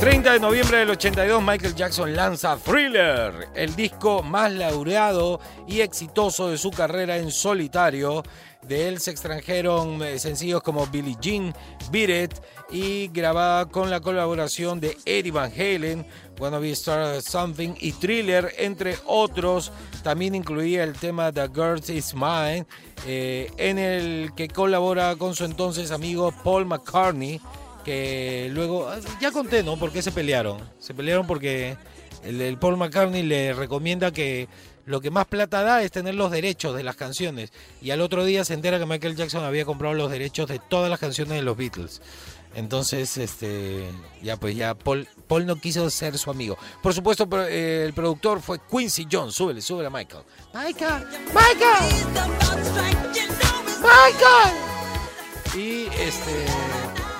30 0.00 0.32
de 0.34 0.38
noviembre 0.38 0.78
del 0.78 0.90
82, 0.90 1.42
Michael 1.42 1.74
Jackson 1.74 2.14
lanza 2.14 2.56
Thriller, 2.56 3.48
el 3.52 3.74
disco 3.74 4.22
más 4.22 4.52
laureado 4.52 5.40
y 5.66 5.80
exitoso 5.80 6.50
de 6.50 6.56
su 6.56 6.70
carrera 6.70 7.16
en 7.16 7.32
solitario. 7.32 8.22
De 8.62 8.88
él 8.88 9.00
se 9.00 9.10
extranjeron 9.10 10.02
eh, 10.02 10.18
sencillos 10.18 10.62
como 10.62 10.86
Billie 10.88 11.16
Jean, 11.20 11.54
Beat 11.90 12.32
It 12.32 12.40
y 12.70 13.08
grabada 13.08 13.66
con 13.66 13.88
la 13.88 14.00
colaboración 14.00 14.80
de 14.80 14.96
Eddie 15.06 15.30
Van 15.30 15.50
Halen, 15.50 16.06
Wanna 16.38 16.58
Be 16.58 16.72
Star 16.72 17.22
Something 17.22 17.74
y 17.80 17.92
Thriller, 17.92 18.52
entre 18.58 18.96
otros. 19.06 19.72
También 20.02 20.34
incluía 20.34 20.84
el 20.84 20.94
tema 20.94 21.32
The 21.32 21.48
Girl 21.48 21.80
Is 21.88 22.14
Mine, 22.14 22.66
eh, 23.06 23.50
en 23.56 23.78
el 23.78 24.32
que 24.34 24.48
colabora 24.48 25.16
con 25.16 25.34
su 25.34 25.44
entonces 25.44 25.90
amigo 25.90 26.32
Paul 26.44 26.66
McCartney 26.66 27.40
que 27.88 28.50
luego, 28.52 28.90
ya 29.18 29.30
conté, 29.30 29.62
¿no? 29.62 29.78
¿Por 29.78 29.90
qué 29.90 30.02
se 30.02 30.12
pelearon? 30.12 30.60
Se 30.78 30.92
pelearon 30.92 31.26
porque 31.26 31.78
el, 32.22 32.58
Paul 32.58 32.76
McCartney 32.76 33.22
le 33.22 33.54
recomienda 33.54 34.12
que 34.12 34.46
lo 34.88 35.02
que 35.02 35.10
más 35.10 35.26
plata 35.26 35.62
da 35.62 35.82
es 35.82 35.90
tener 35.90 36.14
los 36.14 36.30
derechos 36.30 36.74
de 36.74 36.82
las 36.82 36.96
canciones. 36.96 37.52
Y 37.82 37.90
al 37.90 38.00
otro 38.00 38.24
día 38.24 38.44
se 38.44 38.54
entera 38.54 38.78
que 38.78 38.86
Michael 38.86 39.16
Jackson 39.16 39.44
había 39.44 39.66
comprado 39.66 39.94
los 39.94 40.10
derechos 40.10 40.48
de 40.48 40.58
todas 40.58 40.88
las 40.88 40.98
canciones 40.98 41.34
de 41.34 41.42
los 41.42 41.58
Beatles. 41.58 42.00
Entonces, 42.54 43.18
este, 43.18 43.86
ya 44.22 44.38
pues 44.38 44.56
ya 44.56 44.74
Paul, 44.74 45.06
Paul 45.26 45.44
no 45.44 45.56
quiso 45.56 45.90
ser 45.90 46.16
su 46.16 46.30
amigo. 46.30 46.56
Por 46.82 46.94
supuesto, 46.94 47.28
eh, 47.46 47.84
el 47.84 47.92
productor 47.92 48.40
fue 48.40 48.58
Quincy 48.70 49.06
Jones. 49.12 49.34
Súbele, 49.34 49.60
súbele 49.60 49.88
a 49.88 49.90
Michael. 49.90 50.24
Michael, 50.54 51.04
Michael, 51.34 51.94
Michael. 53.82 54.54
Y 55.54 55.86
este 56.00 56.46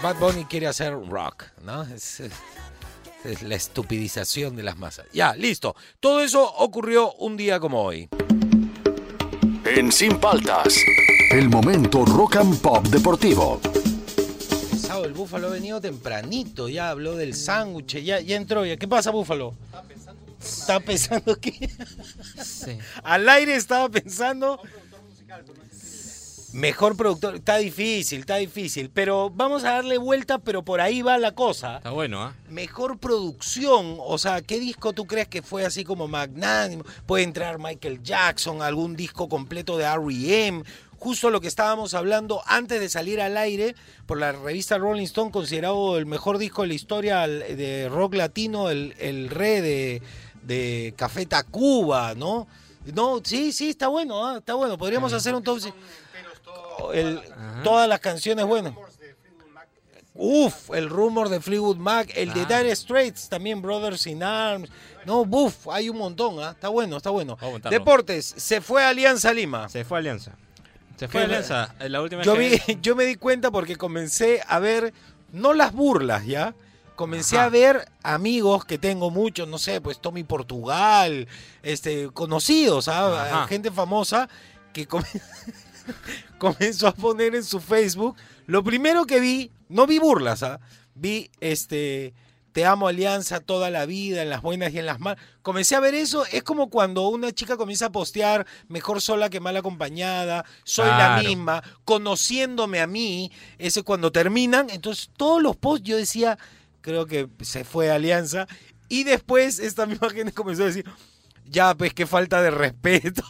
Bad 0.02 0.16
Bunny 0.16 0.46
quiere 0.46 0.68
hacer 0.68 0.94
rock, 0.94 1.44
¿no? 1.62 1.82
Es, 1.82 2.22
la 3.42 3.54
estupidización 3.54 4.56
de 4.56 4.62
las 4.62 4.78
masas. 4.78 5.06
Ya, 5.12 5.34
listo. 5.34 5.76
Todo 6.00 6.20
eso 6.20 6.42
ocurrió 6.56 7.12
un 7.14 7.36
día 7.36 7.60
como 7.60 7.82
hoy. 7.82 8.08
En 9.64 9.92
Sin 9.92 10.18
Paltas, 10.18 10.82
el 11.30 11.48
momento 11.48 12.04
rock 12.04 12.36
and 12.36 12.60
pop 12.60 12.86
deportivo. 12.86 13.60
el 15.04 15.12
Búfalo 15.12 15.48
ha 15.48 15.50
venido 15.50 15.80
tempranito, 15.80 16.68
ya 16.68 16.90
habló 16.90 17.14
del 17.14 17.34
sándwich, 17.34 18.02
ya, 18.02 18.20
ya 18.20 18.36
entró. 18.36 18.64
Ya. 18.64 18.76
¿Qué 18.76 18.88
pasa, 18.88 19.10
Búfalo? 19.10 19.54
Estaba 20.40 20.80
pensando. 20.80 21.36
que. 21.36 21.70
Sí. 22.42 22.78
Al 23.02 23.28
aire 23.28 23.54
estaba 23.56 23.88
pensando. 23.88 24.60
Mejor 26.52 26.96
productor, 26.96 27.34
está 27.34 27.58
difícil, 27.58 28.20
está 28.20 28.36
difícil, 28.36 28.90
pero 28.92 29.28
vamos 29.28 29.64
a 29.64 29.72
darle 29.72 29.98
vuelta, 29.98 30.38
pero 30.38 30.62
por 30.62 30.80
ahí 30.80 31.02
va 31.02 31.18
la 31.18 31.32
cosa. 31.32 31.76
Está 31.76 31.90
bueno, 31.90 32.22
¿ah? 32.22 32.34
Mejor 32.48 32.98
producción, 32.98 33.98
o 33.98 34.16
sea, 34.16 34.40
¿qué 34.40 34.58
disco 34.58 34.94
tú 34.94 35.06
crees 35.06 35.28
que 35.28 35.42
fue 35.42 35.66
así 35.66 35.84
como 35.84 36.08
magnánimo? 36.08 36.84
Puede 37.04 37.24
entrar 37.24 37.58
Michael 37.58 38.02
Jackson, 38.02 38.62
algún 38.62 38.96
disco 38.96 39.28
completo 39.28 39.76
de 39.76 39.84
R.E.M., 39.84 40.62
justo 40.98 41.28
lo 41.30 41.40
que 41.40 41.48
estábamos 41.48 41.92
hablando 41.92 42.42
antes 42.46 42.80
de 42.80 42.88
salir 42.88 43.20
al 43.20 43.36
aire 43.36 43.74
por 44.06 44.18
la 44.18 44.32
revista 44.32 44.78
Rolling 44.78 45.04
Stone, 45.04 45.30
considerado 45.30 45.98
el 45.98 46.06
mejor 46.06 46.38
disco 46.38 46.62
de 46.62 46.68
la 46.68 46.74
historia 46.74 47.28
de 47.28 47.88
rock 47.90 48.14
latino, 48.14 48.70
el, 48.70 48.94
el 48.98 49.28
re 49.28 49.60
de, 49.60 50.02
de 50.42 50.94
Café 50.96 51.26
Tacuba, 51.26 52.14
¿no? 52.14 52.48
No, 52.94 53.20
sí, 53.22 53.52
sí, 53.52 53.70
está 53.70 53.88
bueno, 53.88 54.26
¿ah? 54.26 54.38
está 54.38 54.54
bueno. 54.54 54.78
Podríamos 54.78 55.12
hacer 55.12 55.34
un 55.34 55.42
top 55.42 55.60
el, 56.92 57.20
todas 57.62 57.88
las 57.88 58.00
canciones 58.00 58.44
buenas. 58.44 58.74
Uf, 60.20 60.70
el 60.74 60.90
rumor 60.90 61.28
de 61.28 61.40
Fleetwood 61.40 61.76
Mac, 61.76 62.10
el 62.16 62.32
de 62.32 62.44
Dire 62.44 62.74
Straits, 62.74 63.28
también 63.28 63.62
Brothers 63.62 64.04
in 64.08 64.24
Arms. 64.24 64.68
No, 65.06 65.24
buf, 65.24 65.68
hay 65.68 65.88
un 65.88 65.96
montón, 65.96 66.42
¿ah? 66.42 66.50
está 66.50 66.68
bueno, 66.68 66.96
está 66.96 67.10
bueno. 67.10 67.36
Deportes, 67.70 68.34
se 68.36 68.60
fue 68.60 68.84
Alianza 68.84 69.32
Lima. 69.32 69.68
Se 69.68 69.84
fue 69.84 69.98
Alianza. 69.98 70.32
Se 70.96 71.06
fue 71.06 71.22
Alianza. 71.22 71.72
La 71.78 72.02
última 72.02 72.24
yo, 72.24 72.34
yo 72.82 72.96
me 72.96 73.04
di 73.04 73.14
cuenta 73.14 73.52
porque 73.52 73.76
comencé 73.76 74.42
a 74.48 74.58
ver, 74.58 74.92
no 75.32 75.52
las 75.52 75.72
burlas, 75.72 76.26
¿ya? 76.26 76.52
Comencé 76.96 77.38
a 77.38 77.48
ver 77.48 77.88
amigos 78.02 78.64
que 78.64 78.76
tengo 78.76 79.10
muchos, 79.10 79.46
no 79.46 79.58
sé, 79.58 79.80
pues 79.80 80.00
Tommy 80.00 80.24
Portugal, 80.24 81.28
este, 81.62 82.10
conocidos, 82.10 82.88
¿ah? 82.88 83.46
gente 83.48 83.70
famosa, 83.70 84.28
que 84.72 84.88
comenzó 86.38 86.88
a 86.88 86.94
poner 86.94 87.34
en 87.34 87.44
su 87.44 87.60
Facebook. 87.60 88.16
Lo 88.46 88.62
primero 88.64 89.06
que 89.06 89.20
vi, 89.20 89.50
no 89.68 89.86
vi 89.86 89.98
burlas, 89.98 90.42
¿ah? 90.42 90.60
vi 90.94 91.30
este 91.40 92.14
te 92.52 92.64
amo 92.64 92.88
Alianza 92.88 93.38
toda 93.38 93.70
la 93.70 93.86
vida, 93.86 94.20
en 94.20 94.30
las 94.30 94.42
buenas 94.42 94.72
y 94.72 94.80
en 94.80 94.86
las 94.86 94.98
malas. 94.98 95.22
Comencé 95.42 95.76
a 95.76 95.80
ver 95.80 95.94
eso, 95.94 96.24
es 96.26 96.42
como 96.42 96.70
cuando 96.70 97.06
una 97.08 97.30
chica 97.30 97.56
comienza 97.56 97.86
a 97.86 97.92
postear 97.92 98.46
mejor 98.66 99.00
sola 99.00 99.30
que 99.30 99.38
mal 99.38 99.56
acompañada, 99.56 100.44
soy 100.64 100.88
la 100.88 101.22
misma, 101.22 101.62
conociéndome 101.84 102.80
a 102.80 102.88
mí, 102.88 103.30
ese 103.58 103.84
cuando 103.84 104.10
terminan, 104.10 104.70
entonces 104.70 105.10
todos 105.16 105.40
los 105.40 105.56
posts 105.56 105.86
yo 105.86 105.96
decía, 105.96 106.36
creo 106.80 107.06
que 107.06 107.28
se 107.42 107.62
fue 107.62 107.92
Alianza, 107.92 108.48
y 108.88 109.04
después 109.04 109.60
esta 109.60 109.86
misma 109.86 110.10
gente 110.10 110.32
comenzó 110.32 110.64
a 110.64 110.66
decir, 110.66 110.84
ya, 111.50 111.74
pues 111.74 111.94
qué 111.94 112.06
falta 112.06 112.42
de 112.42 112.50
respeto. 112.50 113.22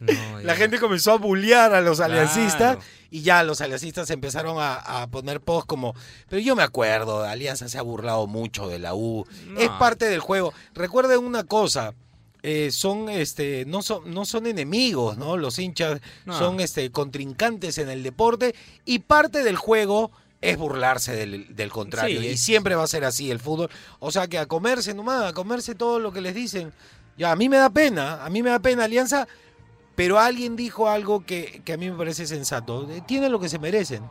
la 0.42 0.54
gente 0.54 0.78
comenzó 0.78 1.12
a 1.12 1.18
bullear 1.18 1.74
a 1.74 1.80
los 1.80 2.00
aliancistas 2.00 2.78
y 3.10 3.22
ya 3.22 3.42
los 3.42 3.60
aliancistas 3.60 4.10
empezaron 4.10 4.56
a, 4.58 5.08
poner 5.10 5.40
posts 5.40 5.66
como, 5.66 5.94
pero 6.28 6.40
yo 6.40 6.54
me 6.56 6.62
acuerdo, 6.62 7.24
Alianza 7.24 7.68
se 7.68 7.78
ha 7.78 7.82
burlado 7.82 8.26
mucho 8.26 8.68
de 8.68 8.78
la 8.78 8.94
U, 8.94 9.26
es 9.58 9.68
parte 9.70 10.06
del 10.06 10.20
juego. 10.20 10.52
Recuerden 10.74 11.18
una 11.18 11.44
cosa, 11.44 11.94
eh, 12.42 12.70
son 12.70 13.10
este 13.10 13.66
no 13.66 13.82
son 13.82 14.14
no 14.14 14.24
son 14.24 14.46
enemigos 14.46 15.18
no 15.18 15.36
los 15.36 15.58
hinchas 15.58 16.00
son 16.26 16.58
este 16.60 16.90
contrincantes 16.90 17.76
en 17.76 17.90
el 17.90 18.02
deporte 18.02 18.54
y 18.86 19.00
parte 19.00 19.44
del 19.44 19.56
juego 19.56 20.10
es 20.40 20.56
burlarse 20.56 21.14
del, 21.14 21.70
contrario. 21.70 22.22
Y 22.22 22.36
siempre 22.36 22.74
va 22.74 22.84
a 22.84 22.86
ser 22.86 23.04
así 23.04 23.30
el 23.30 23.40
fútbol. 23.40 23.70
O 23.98 24.10
sea 24.10 24.26
que 24.26 24.38
a 24.38 24.46
comerse 24.46 24.94
nomás 24.94 25.24
a 25.24 25.32
comerse 25.32 25.74
todo 25.74 25.98
lo 25.98 26.12
que 26.12 26.20
les 26.20 26.34
dicen 26.34 26.72
ya, 27.20 27.30
a 27.32 27.36
mí 27.36 27.50
me 27.50 27.58
da 27.58 27.68
pena, 27.68 28.24
a 28.24 28.30
mí 28.30 28.42
me 28.42 28.48
da 28.48 28.60
pena 28.60 28.84
Alianza, 28.84 29.28
pero 29.94 30.18
alguien 30.18 30.56
dijo 30.56 30.88
algo 30.88 31.26
que, 31.26 31.62
a 31.70 31.76
mí 31.76 31.90
me 31.90 31.96
parece 31.98 32.26
sensato. 32.26 32.90
Eh, 32.90 33.02
tienen 33.06 33.30
lo 33.30 33.38
que 33.38 33.50
se 33.50 33.58
merecen. 33.58 34.02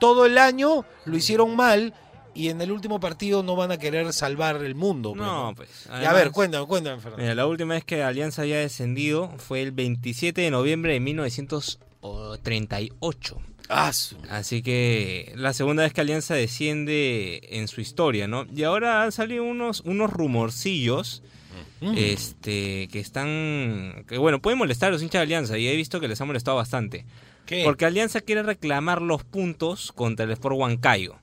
Todo 0.00 0.24
el 0.24 0.38
año 0.38 0.86
lo 1.04 1.14
hicieron 1.14 1.54
mal 1.56 1.92
y 2.34 2.48
en 2.48 2.62
el 2.62 2.72
último 2.72 3.00
partido 3.00 3.42
no 3.42 3.54
van 3.54 3.70
a 3.70 3.76
querer 3.76 4.14
salvar 4.14 4.64
el 4.64 4.74
mundo. 4.74 5.12
Pues, 5.12 5.22
no, 5.22 5.52
pues. 5.54 5.90
a 5.90 6.14
ver, 6.14 6.30
cuéntame, 6.30 6.66
cuéntame, 6.66 7.02
Fernando. 7.02 7.22
Mira, 7.22 7.34
la 7.34 7.46
última 7.46 7.74
vez 7.74 7.84
que 7.84 8.02
Alianza 8.02 8.40
había 8.40 8.60
descendido 8.60 9.34
fue 9.36 9.60
el 9.60 9.72
27 9.72 10.40
de 10.40 10.50
noviembre 10.50 10.94
de 10.94 11.00
1938. 11.00 13.42
Ah, 13.68 13.92
Así 14.30 14.62
que 14.62 15.34
la 15.36 15.52
segunda 15.52 15.82
vez 15.82 15.92
que 15.92 16.00
Alianza 16.00 16.32
desciende 16.32 17.42
en 17.50 17.68
su 17.68 17.82
historia, 17.82 18.26
¿no? 18.26 18.46
Y 18.54 18.62
ahora 18.62 19.02
han 19.02 19.12
salido 19.12 19.44
unos, 19.44 19.82
unos 19.82 20.10
rumorcillos 20.10 21.22
este, 21.80 22.88
que 22.88 23.00
están, 23.00 24.04
que 24.08 24.18
bueno, 24.18 24.40
pueden 24.40 24.58
molestar 24.58 24.88
a 24.88 24.92
los 24.92 25.02
hinchas 25.02 25.20
de 25.20 25.24
Alianza 25.24 25.58
y 25.58 25.68
he 25.68 25.76
visto 25.76 26.00
que 26.00 26.08
les 26.08 26.20
ha 26.20 26.24
molestado 26.24 26.56
bastante. 26.56 27.04
Porque 27.64 27.84
Alianza 27.84 28.20
quiere 28.20 28.42
reclamar 28.42 29.02
los 29.02 29.22
puntos 29.24 29.92
contra 29.92 30.24
el 30.24 30.30
Sport 30.32 30.56
Huancayo. 30.56 31.16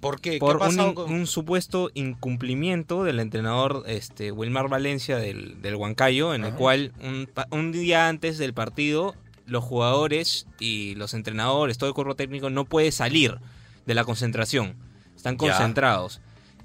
¿Por 0.00 0.22
qué? 0.22 0.38
Por 0.38 0.56
un, 0.56 1.26
supuesto 1.26 1.90
incumplimiento 1.92 3.04
del 3.04 3.20
entrenador 3.20 3.84
este, 3.86 4.32
Wilmar 4.32 4.68
Valencia 4.68 5.18
del, 5.18 5.60
del 5.60 5.74
Huancayo, 5.74 6.32
en 6.32 6.44
el 6.44 6.54
cual 6.54 6.94
un, 7.02 7.28
un, 7.50 7.72
día 7.72 8.08
antes 8.08 8.38
del 8.38 8.54
partido 8.54 9.14
los 9.44 9.62
jugadores 9.62 10.46
y 10.58 10.94
los 10.94 11.12
entrenadores, 11.12 11.76
todo 11.76 11.88
el 11.88 11.94
cuerpo 11.94 12.14
técnico 12.14 12.48
no 12.48 12.64
puede 12.64 12.92
salir 12.92 13.38
de 13.84 13.94
la 13.94 14.04
concentración. 14.04 14.74
Están 15.14 15.36
concentrados. 15.36 16.22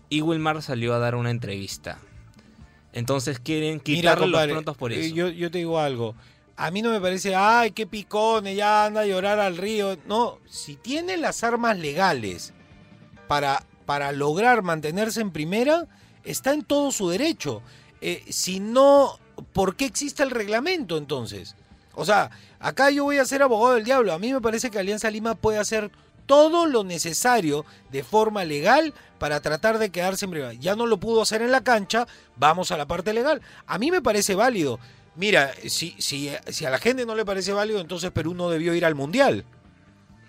Y 0.08 0.22
Wilmar 0.22 0.62
salió 0.62 0.94
a 0.94 1.00
dar 1.00 1.16
una 1.16 1.32
entrevista 1.32 2.00
entonces 2.96 3.40
quieren 3.40 3.82
quitarle 3.82 4.26
los 4.26 4.48
prontos 4.48 4.78
por 4.78 4.94
eh, 4.94 5.06
eso. 5.06 5.14
Yo, 5.14 5.28
yo 5.28 5.52
te 5.52 5.60
digo 5.60 5.80
algo. 5.80 6.16
A 6.56 6.72
mí 6.72 6.82
no 6.82 6.92
me 6.92 7.02
parece, 7.02 7.36
ay, 7.36 7.72
qué 7.72 7.86
picones, 7.86 8.56
ya 8.56 8.86
anda 8.86 9.02
a 9.02 9.06
llorar 9.06 9.38
al 9.40 9.58
río. 9.58 9.98
No, 10.08 10.40
si 10.48 10.78
tiene 10.78 11.18
las 11.18 11.44
armas 11.44 11.78
legales 11.78 12.54
para, 13.28 13.66
para 13.86 14.14
lograr 14.14 14.64
mantenerse 14.64 15.20
en 15.20 15.32
primera, 15.32 15.88
está 16.24 16.54
en 16.54 16.64
todo 16.64 16.94
su 16.94 17.10
derecho. 17.10 17.62
Eh, 18.00 18.24
si 18.30 18.62
no, 18.62 19.20
¿por 19.52 19.76
qué 19.76 19.84
existe 19.84 20.24
el 20.24 20.32
reglamento 20.32 20.98
entonces? 20.98 21.58
O 21.96 22.06
sea, 22.06 22.32
acá 22.62 22.92
yo 22.92 23.04
voy 23.04 23.18
a 23.18 23.26
ser 23.26 23.44
abogado 23.44 23.76
del 23.76 23.84
diablo. 23.84 24.14
A 24.14 24.20
mí 24.20 24.32
me 24.32 24.40
parece 24.40 24.72
que 24.72 24.80
Alianza 24.80 25.12
Lima 25.12 25.36
puede 25.36 25.60
hacer 25.60 25.92
todo 26.26 26.66
lo 26.66 26.86
necesario 26.86 27.66
de 27.92 28.04
forma 28.04 28.46
legal 28.46 28.94
para 29.26 29.40
tratar 29.40 29.80
de 29.80 29.90
quedarse 29.90 30.26
en 30.26 30.30
primera. 30.30 30.54
Ya 30.54 30.76
no 30.76 30.86
lo 30.86 31.00
pudo 31.00 31.24
hacer 31.24 31.42
en 31.42 31.50
la 31.50 31.64
cancha, 31.64 32.06
vamos 32.36 32.70
a 32.70 32.78
la 32.78 32.86
parte 32.86 33.12
legal. 33.12 33.42
A 33.66 33.80
mí 33.80 33.90
me 33.90 34.00
parece 34.00 34.36
válido. 34.36 34.80
Mira, 35.16 35.52
si, 35.68 35.96
si, 35.98 36.30
si 36.46 36.64
a 36.64 36.70
la 36.70 36.78
gente 36.78 37.08
no 37.08 37.16
le 37.16 37.26
parece 37.26 37.52
válido, 37.52 37.82
entonces 37.82 38.12
Perú 38.12 38.36
no 38.36 38.52
debió 38.52 38.76
ir 38.76 38.86
al 38.86 38.94
Mundial. 38.94 39.44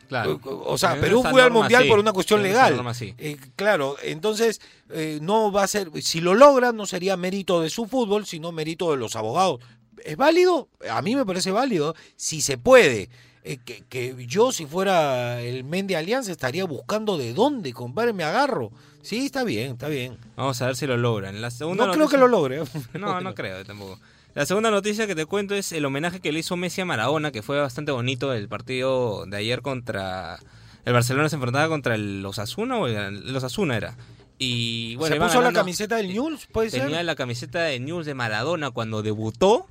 Claro. 0.09 0.41
O 0.65 0.79
sea, 0.79 0.99
Perú 0.99 1.23
fue 1.31 1.43
al 1.43 1.51
Mundial 1.51 1.87
por 1.87 1.99
una 1.99 2.15
cuestión 2.15 2.43
legal. 2.43 2.83
Eh, 3.19 3.37
claro, 3.55 3.97
entonces 4.03 4.63
eh, 4.89 5.19
no 5.21 5.53
va 5.53 5.65
a 5.65 5.69
ser, 5.69 5.91
si 6.01 6.23
lo 6.23 6.33
logra, 6.33 6.73
no 6.73 6.87
sería 6.87 7.19
mérito 7.19 7.61
de 7.61 7.69
su 7.69 7.85
fútbol, 7.85 8.25
sino 8.25 8.51
mérito 8.51 8.93
de 8.93 8.97
los 8.97 9.15
abogados. 9.15 9.61
¿Es 10.07 10.17
válido? 10.17 10.71
A 10.91 11.03
mí 11.03 11.15
me 11.15 11.27
parece 11.27 11.51
válido, 11.51 11.95
si 12.17 12.41
se 12.41 12.57
puede. 12.57 13.11
Eh, 13.49 13.59
que, 13.59 14.27
yo, 14.27 14.51
si 14.51 14.67
fuera 14.67 15.41
el 15.41 15.63
men 15.63 15.87
de 15.87 15.95
Alianza, 15.95 16.33
estaría 16.33 16.65
buscando 16.65 17.17
de 17.17 17.33
dónde, 17.33 17.73
compadre, 17.73 18.13
me 18.13 18.25
agarro. 18.25 18.73
Sí, 19.03 19.27
está 19.27 19.45
bien, 19.45 19.73
está 19.73 19.87
bien. 19.87 20.19
Vamos 20.35 20.61
a 20.61 20.67
ver 20.67 20.75
si 20.75 20.85
lo 20.85 20.97
logran. 20.97 21.41
La 21.41 21.53
segunda 21.53 21.87
no 21.87 21.93
creo 21.93 22.09
que 22.09 22.17
lo 22.17 22.27
logre. 22.27 22.65
No, 22.99 23.21
no 23.21 23.35
creo 23.37 23.65
tampoco. 23.65 24.01
La 24.35 24.47
segunda 24.47 24.73
noticia 24.73 25.07
que 25.07 25.15
te 25.15 25.27
cuento 25.27 25.55
es 25.55 25.71
el 25.71 25.85
homenaje 25.85 26.19
que 26.19 26.33
le 26.33 26.41
hizo 26.41 26.57
Messi 26.57 26.81
a 26.81 26.85
Maradona, 26.85 27.31
que 27.31 27.41
fue 27.41 27.61
bastante 27.61 27.93
bonito 27.93 28.33
el 28.33 28.49
partido 28.49 29.27
de 29.27 29.37
ayer 29.37 29.63
contra... 29.63 30.41
El 30.85 30.93
Barcelona 30.93 31.29
se 31.29 31.37
enfrentaba 31.37 31.69
contra 31.69 31.95
el 31.95 32.27
Osasuna 32.27 32.79
o 32.79 32.89
el, 32.89 33.35
Osasuna 33.37 33.77
era. 33.77 33.97
Y 34.39 34.97
bueno, 34.97 35.15
¿Se 35.15 35.21
puso 35.21 35.41
la 35.41 35.53
camiseta 35.53 35.97
del 35.97 36.09
Newell's? 36.09 36.47
¿Puede 36.47 36.71
tenía 36.71 37.03
la 37.05 37.15
camiseta 37.15 37.61
de 37.63 37.79
Newell's 37.79 38.07
de 38.07 38.15
Maradona 38.15 38.73
cuando 38.73 39.03
debutó 39.03 39.69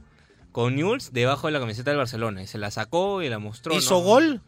con 0.55 0.73
Newell's 0.73 1.11
debajo 1.11 1.47
de 1.47 1.51
la 1.51 1.59
camiseta 1.59 1.91
del 1.91 1.97
Barcelona. 1.97 2.41
Y 2.41 2.47
se 2.47 2.57
la 2.57 2.71
sacó 2.71 3.21
y 3.21 3.27
la 3.27 3.39
mostró. 3.39 3.75
¿Hizo 3.75 3.99
gol? 3.99 4.39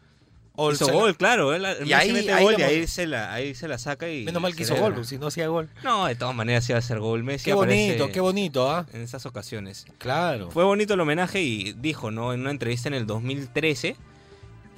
hizo 0.72 0.90
gol, 0.90 1.14
claro. 1.18 1.54
y 1.84 1.92
ahí, 1.92 2.14
mete 2.14 2.42
gol 2.42 2.54
y 2.56 2.62
ahí 2.62 2.86
se, 2.86 3.06
la, 3.06 3.30
ahí 3.34 3.54
se 3.54 3.68
la 3.68 3.76
saca 3.76 4.08
y... 4.08 4.24
Menos 4.24 4.40
mal 4.40 4.56
que 4.56 4.62
hizo 4.62 4.74
gol, 4.74 5.04
si 5.04 5.18
no 5.18 5.26
hacía 5.26 5.48
gol. 5.48 5.68
No, 5.84 6.06
de 6.06 6.14
todas 6.14 6.34
maneras 6.34 6.66
iba 6.70 6.76
a 6.76 6.78
hacer 6.78 6.98
gol. 6.98 7.24
Messi 7.24 7.44
qué 7.44 7.52
bonito, 7.52 8.10
qué 8.10 8.20
bonito, 8.20 8.70
¿ah? 8.70 8.86
En 8.94 9.02
esas 9.02 9.26
ocasiones. 9.26 9.84
Claro. 9.98 10.50
Fue 10.50 10.64
bonito 10.64 10.94
el 10.94 11.00
homenaje 11.00 11.42
y 11.42 11.74
dijo, 11.74 12.10
¿no? 12.10 12.32
En 12.32 12.40
una 12.40 12.52
entrevista 12.52 12.88
en 12.88 12.94
el 12.94 13.06
2013 13.06 13.94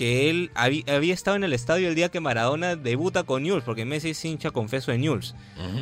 que 0.01 0.31
él 0.31 0.51
había, 0.55 1.13
estado 1.13 1.37
en 1.37 1.45
el 1.45 1.53
estadio 1.53 1.87
el 1.87 1.95
día 1.95 2.09
que 2.09 2.21
Maradona 2.21 2.75
debuta 2.75 3.25
con 3.25 3.43
Newell's, 3.43 3.65
porque 3.65 3.85
Messi 3.85 4.09
es 4.09 4.25
hincha 4.25 4.51
confeso 4.51 4.93
de 4.93 4.97
Newell's. 4.97 5.35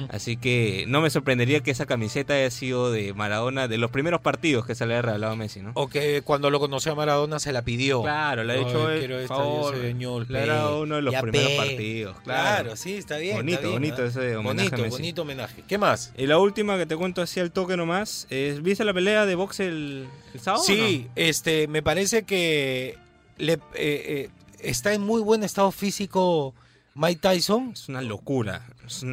Así 0.09 0.37
que 0.37 0.87
no 0.89 1.01
me 1.01 1.09
sorprendería 1.09 1.61
que 1.61 1.71
esa 1.71 1.87
camiseta 1.87 2.35
haya 2.35 2.51
sido 2.51 2.91
de 2.91 3.15
Maradona 3.15 3.69
de 3.69 3.79
los 3.79 3.93
primeros 3.93 4.21
partidos 4.21 4.67
que 4.67 4.75
se 4.75 4.87
le 4.87 4.95
había 4.95 5.03
regalado 5.03 5.35
a 5.35 5.37
Messi, 5.37 5.61
¿no? 5.61 5.71
O 5.75 5.87
que 5.87 6.23
cuando 6.23 6.51
lo 6.51 6.59
conoció 6.59 6.91
a 6.91 6.95
Maradona 6.97 7.39
se 7.39 7.53
la 7.53 7.63
pidió. 7.63 8.03
Claro, 8.03 8.43
le 8.43 8.55
ha 8.55 8.57
dicho, 8.57 8.91
el 8.91 9.29
favor, 9.29 9.79
de 9.79 9.95
Newell's, 9.95 10.29
era 10.31 10.69
uno 10.71 10.97
de 10.97 11.03
los 11.03 11.15
primeros 11.15 11.53
partidos. 11.53 12.17
Claro. 12.25 12.75
sí, 12.75 12.95
está 12.95 13.19
bien. 13.19 13.37
Bonito, 13.37 13.71
bonito 13.71 14.03
¿eh? 14.05 14.09
ese 14.09 14.35
homenaje 14.35 14.71
Bonito, 14.71 14.91
bonito 14.91 15.23
homenaje. 15.23 15.63
¿Qué 15.69 15.79
más? 15.79 16.13
Y 16.19 16.27
la 16.27 16.39
última 16.39 16.77
que 16.77 16.87
te 16.87 16.97
cuento 16.97 17.23
así 17.23 17.39
al 17.39 17.53
toque 17.53 17.77
nomás, 17.77 18.27
es, 18.31 18.65
¿viste 18.65 18.85
la 18.85 18.93
pelea 18.93 19.27
de 19.27 19.37
box 19.37 19.61
el, 19.61 20.09
sábado? 20.41 20.65
Sí, 20.65 21.07
este, 21.15 21.69
me 21.69 21.85
parece 21.85 22.25
que 22.25 22.99
le, 23.39 23.55
eh, 23.55 23.59
eh, 23.75 24.31
está 24.61 24.93
en 24.93 25.03
muy 25.03 25.23
buen 25.23 25.43
estado 25.45 25.71
físico 25.73 26.55
Mike 26.99 27.21
Tyson. 27.21 27.71
Es 27.75 27.89
una 27.89 28.03
locura. 28.03 28.67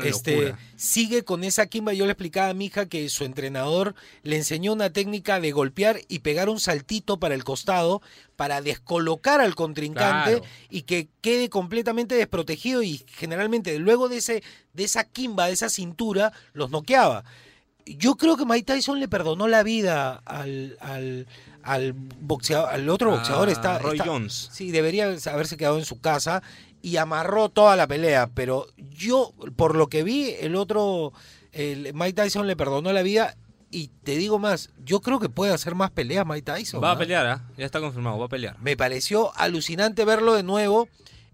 este, 0.04 0.56
Sigue 0.76 1.24
con 1.24 1.44
esa 1.44 1.68
quimba. 1.68 1.94
Yo 1.94 2.06
le 2.06 2.14
explicaba 2.14 2.50
a 2.50 2.54
mi 2.56 2.66
hija 2.66 2.88
que 2.88 3.08
su 3.10 3.26
entrenador 3.26 3.94
le 4.24 4.38
enseñó 4.38 4.74
una 4.74 4.90
técnica 4.90 5.40
de 5.40 5.52
golpear 5.52 6.00
y 6.08 6.20
pegar 6.20 6.50
un 6.50 6.60
saltito 6.60 7.20
para 7.20 7.36
el 7.36 7.44
costado 7.44 8.02
para 8.36 8.62
descolocar 8.62 9.40
al 9.40 9.54
contrincante 9.54 10.42
y 10.72 10.82
que 10.82 11.10
quede 11.22 11.50
completamente 11.50 12.16
desprotegido 12.16 12.82
y 12.82 13.06
generalmente 13.08 13.78
luego 13.78 14.10
de, 14.10 14.18
ese, 14.18 14.42
de 14.74 14.84
esa 14.84 15.04
quimba, 15.04 15.46
de 15.46 15.54
esa 15.54 15.70
cintura, 15.70 16.34
los 16.54 16.72
noqueaba. 16.72 17.24
Yo 17.86 18.16
creo 18.16 18.36
que 18.36 18.48
Mike 18.48 18.74
Tyson 18.74 19.00
le 19.00 19.08
perdonó 19.08 19.48
la 19.48 19.62
vida 19.62 20.24
al, 20.26 20.76
al, 20.80 21.28
al 21.66 21.94
boxeador, 21.94 22.70
al 22.70 22.88
otro 22.90 23.12
boxeador 23.12 23.50
está, 23.50 23.80
Roy 23.80 24.00
Jones. 24.00 24.50
Sí, 24.54 24.72
debería 24.72 25.06
haberse 25.06 25.58
quedado 25.58 25.78
en 25.78 25.86
su 25.86 26.00
casa 26.00 26.44
y 26.82 26.98
amarró 26.98 27.50
toda 27.50 27.76
la 27.76 27.88
pelea, 27.88 28.30
pero 28.34 28.68
yo 28.78 29.34
por 29.56 29.76
lo 29.76 29.88
que 29.88 30.04
vi 30.04 30.36
el 30.40 30.56
otro 30.56 31.12
el 31.52 31.94
Mike 31.94 32.14
Tyson 32.14 32.48
le 32.48 32.56
perdonó 32.56 32.94
la 32.94 33.02
vida 33.02 33.36
y 33.72 33.88
te 34.04 34.16
digo 34.16 34.40
más, 34.40 34.70
yo 34.86 35.02
creo 35.02 35.20
que 35.20 35.28
puede 35.28 35.54
hacer 35.54 35.74
más 35.74 35.90
peleas 35.90 36.26
Mike 36.26 36.44
Tyson. 36.44 36.84
Va 36.84 36.92
a 36.92 36.98
pelear, 36.98 37.26
¿ah? 37.26 37.50
ya 37.58 37.66
está 37.66 37.80
confirmado, 37.80 38.20
va 38.20 38.26
a 38.26 38.30
pelear. 38.30 38.58
Me 38.62 38.78
pareció 38.78 39.36
alucinante 39.36 40.06
verlo 40.06 40.34
de 40.34 40.44
nuevo 40.44 40.88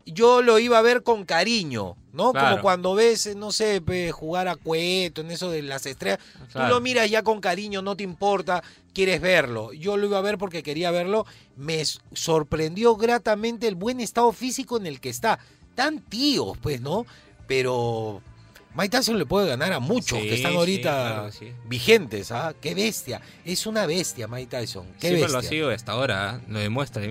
yo 0.05 0.41
lo 0.41 0.59
iba 0.59 0.77
a 0.77 0.81
ver 0.81 1.03
con 1.03 1.25
cariño, 1.25 1.95
¿no? 2.13 2.33
Como 2.33 2.61
cuando 2.61 2.95
ves, 2.95 3.35
no 3.35 3.51
sé, 3.51 3.81
jugar 4.11 4.47
a 4.47 4.55
Cueto, 4.55 5.21
en 5.21 5.31
eso 5.31 5.49
de 5.49 5.61
las 5.61 5.85
estrellas. 5.85 6.19
Tú 6.51 6.59
lo 6.59 6.81
miras 6.81 7.09
ya 7.09 7.23
con 7.23 7.39
cariño, 7.41 7.81
no 7.81 7.95
te 7.95 8.03
importa, 8.03 8.63
quieres 8.93 9.21
verlo. 9.21 9.73
Yo 9.73 9.97
lo 9.97 10.07
iba 10.07 10.17
a 10.17 10.21
ver 10.21 10.37
porque 10.37 10.63
quería 10.63 10.91
verlo. 10.91 11.25
Me 11.55 11.83
sorprendió 12.13 12.95
gratamente 12.95 13.67
el 13.67 13.75
buen 13.75 13.99
estado 13.99 14.31
físico 14.31 14.77
en 14.77 14.87
el 14.87 14.99
que 14.99 15.09
está. 15.09 15.39
Tan 15.75 15.99
tíos, 15.99 16.57
pues, 16.61 16.81
¿no? 16.81 17.05
Pero 17.47 18.21
Mike 18.75 18.97
Tyson 18.97 19.17
le 19.17 19.25
puede 19.25 19.47
ganar 19.47 19.73
a 19.73 19.79
muchos 19.79 20.19
que 20.19 20.35
están 20.35 20.55
ahorita 20.55 21.29
vigentes, 21.65 22.31
¿ah? 22.31 22.53
Qué 22.59 22.73
bestia. 22.73 23.21
Es 23.43 23.65
una 23.65 23.85
bestia 23.85 24.27
Mike 24.27 24.57
Tyson. 24.57 24.85
Qué 24.93 25.07
Siempre 25.07 25.21
bestia. 25.23 25.33
lo 25.33 25.39
ha 25.39 25.43
sido 25.43 25.69
hasta 25.71 25.91
ahora, 25.91 26.29
¿ah? 26.29 26.41
lo 26.47 26.59
demuestra. 26.59 27.03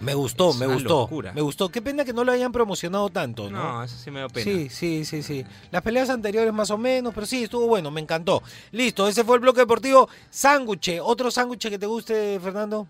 Me 0.00 0.14
gustó, 0.14 0.52
me 0.54 0.66
gustó. 0.66 1.08
Me 1.34 1.40
gustó. 1.40 1.68
Qué 1.68 1.80
pena 1.80 2.04
que 2.04 2.12
no 2.12 2.24
lo 2.24 2.32
hayan 2.32 2.52
promocionado 2.52 3.08
tanto, 3.10 3.50
¿no? 3.50 3.62
No, 3.62 3.84
eso 3.84 3.96
sí 3.96 4.10
me 4.10 4.20
da 4.20 4.28
pena. 4.28 4.44
Sí, 4.44 4.68
sí, 4.68 5.04
sí, 5.04 5.22
sí. 5.22 5.44
Las 5.70 5.82
peleas 5.82 6.10
anteriores 6.10 6.52
más 6.52 6.70
o 6.70 6.78
menos, 6.78 7.14
pero 7.14 7.26
sí, 7.26 7.44
estuvo 7.44 7.66
bueno, 7.66 7.90
me 7.90 8.00
encantó. 8.00 8.42
Listo, 8.72 9.08
ese 9.08 9.24
fue 9.24 9.36
el 9.36 9.40
bloque 9.40 9.60
deportivo. 9.60 10.08
Sándwich, 10.30 10.98
¿otro 11.02 11.30
sándwich 11.30 11.68
que 11.68 11.78
te 11.78 11.86
guste, 11.86 12.38
Fernando? 12.40 12.86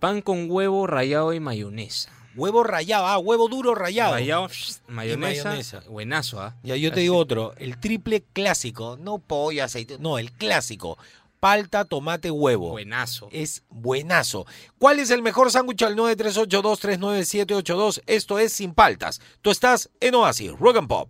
Pan 0.00 0.22
con 0.22 0.50
huevo 0.50 0.86
rallado 0.86 1.32
y 1.32 1.40
mayonesa. 1.40 2.10
Huevo 2.34 2.64
rallado, 2.64 3.06
ah, 3.06 3.18
huevo 3.18 3.46
duro 3.48 3.74
rallado. 3.74 4.14
Rallado, 4.14 4.48
mayonesa. 4.88 5.82
Buenazo, 5.88 6.40
ah. 6.40 6.54
Ya, 6.62 6.76
yo 6.76 6.90
te 6.90 7.00
digo 7.00 7.18
otro, 7.18 7.52
el 7.58 7.78
triple 7.78 8.22
clásico, 8.32 8.96
no 8.98 9.18
pollo, 9.18 9.62
aceite, 9.62 9.98
no, 9.98 10.18
el 10.18 10.32
clásico 10.32 10.96
palta, 11.42 11.84
tomate, 11.84 12.30
huevo. 12.30 12.70
Buenazo. 12.70 13.28
Es 13.32 13.64
buenazo. 13.68 14.46
¿Cuál 14.78 15.00
es 15.00 15.10
el 15.10 15.22
mejor 15.22 15.50
sándwich 15.50 15.82
al 15.82 15.96
938239782? 15.96 18.00
Esto 18.06 18.38
es 18.38 18.52
sin 18.52 18.74
paltas. 18.74 19.20
Tú 19.40 19.50
estás 19.50 19.90
en 19.98 20.14
Oasis, 20.14 20.52
Rock 20.52 20.76
and 20.76 20.86
Pop. 20.86 21.08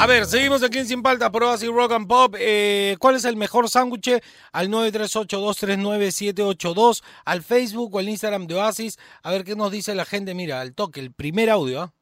A 0.00 0.06
ver, 0.06 0.26
seguimos 0.26 0.62
aquí 0.62 0.78
en 0.78 0.86
Sin 0.86 1.02
Palta, 1.02 1.32
Pruebas 1.32 1.60
y 1.64 1.66
Rock 1.66 1.90
and 1.90 2.06
Pop. 2.06 2.36
Eh, 2.38 2.94
¿Cuál 3.00 3.16
es 3.16 3.24
el 3.24 3.34
mejor 3.34 3.68
sándwich? 3.68 4.22
Al 4.52 4.68
938239782, 4.68 7.02
al 7.24 7.42
Facebook 7.42 7.96
o 7.96 7.98
al 7.98 8.08
Instagram 8.08 8.46
de 8.46 8.54
Oasis. 8.54 8.96
A 9.24 9.32
ver 9.32 9.42
qué 9.42 9.56
nos 9.56 9.72
dice 9.72 9.96
la 9.96 10.04
gente. 10.04 10.34
Mira, 10.34 10.60
al 10.60 10.72
toque, 10.72 11.00
el 11.00 11.12
primer 11.12 11.50
audio. 11.50 11.82
¿ah? 11.82 11.92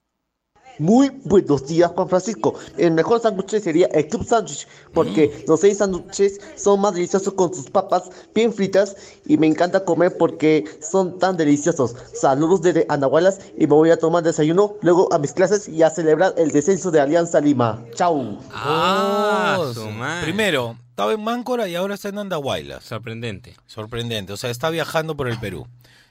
Muy 0.78 1.10
buenos 1.24 1.66
días, 1.66 1.90
Juan 1.94 2.08
Francisco. 2.08 2.54
El 2.76 2.92
mejor 2.92 3.20
sándwich 3.20 3.60
sería 3.60 3.86
el 3.86 4.08
Club 4.08 4.24
Sándwich, 4.26 4.66
porque 4.92 5.28
mm. 5.28 5.50
los 5.50 5.60
seis 5.60 5.78
sándwiches 5.78 6.40
son 6.56 6.80
más 6.80 6.94
deliciosos 6.94 7.32
con 7.32 7.54
sus 7.54 7.70
papas 7.70 8.10
bien 8.34 8.52
fritas 8.52 8.96
y 9.24 9.38
me 9.38 9.46
encanta 9.46 9.84
comer 9.84 10.16
porque 10.18 10.64
son 10.80 11.18
tan 11.18 11.36
deliciosos. 11.36 11.94
Saludos 12.14 12.62
desde 12.62 12.86
Anahualas 12.88 13.40
y 13.56 13.66
me 13.66 13.74
voy 13.74 13.90
a 13.90 13.98
tomar 13.98 14.22
desayuno, 14.22 14.74
luego 14.82 15.12
a 15.12 15.18
mis 15.18 15.32
clases 15.32 15.68
y 15.68 15.82
a 15.82 15.90
celebrar 15.90 16.34
el 16.36 16.50
descenso 16.50 16.90
de 16.90 17.00
Alianza 17.00 17.40
Lima. 17.40 17.82
Chau. 17.94 18.38
Ah, 18.52 19.58
ah 19.58 20.20
primero, 20.22 20.76
estaba 20.90 21.12
en 21.12 21.22
Máncora 21.22 21.68
y 21.68 21.74
ahora 21.74 21.94
está 21.94 22.08
en 22.08 22.18
Andahuaylas. 22.18 22.84
Sorprendente. 22.84 23.56
Sorprendente, 23.66 24.32
o 24.32 24.36
sea, 24.36 24.50
está 24.50 24.70
viajando 24.70 25.16
por 25.16 25.28
el 25.28 25.38
Perú. 25.38 25.66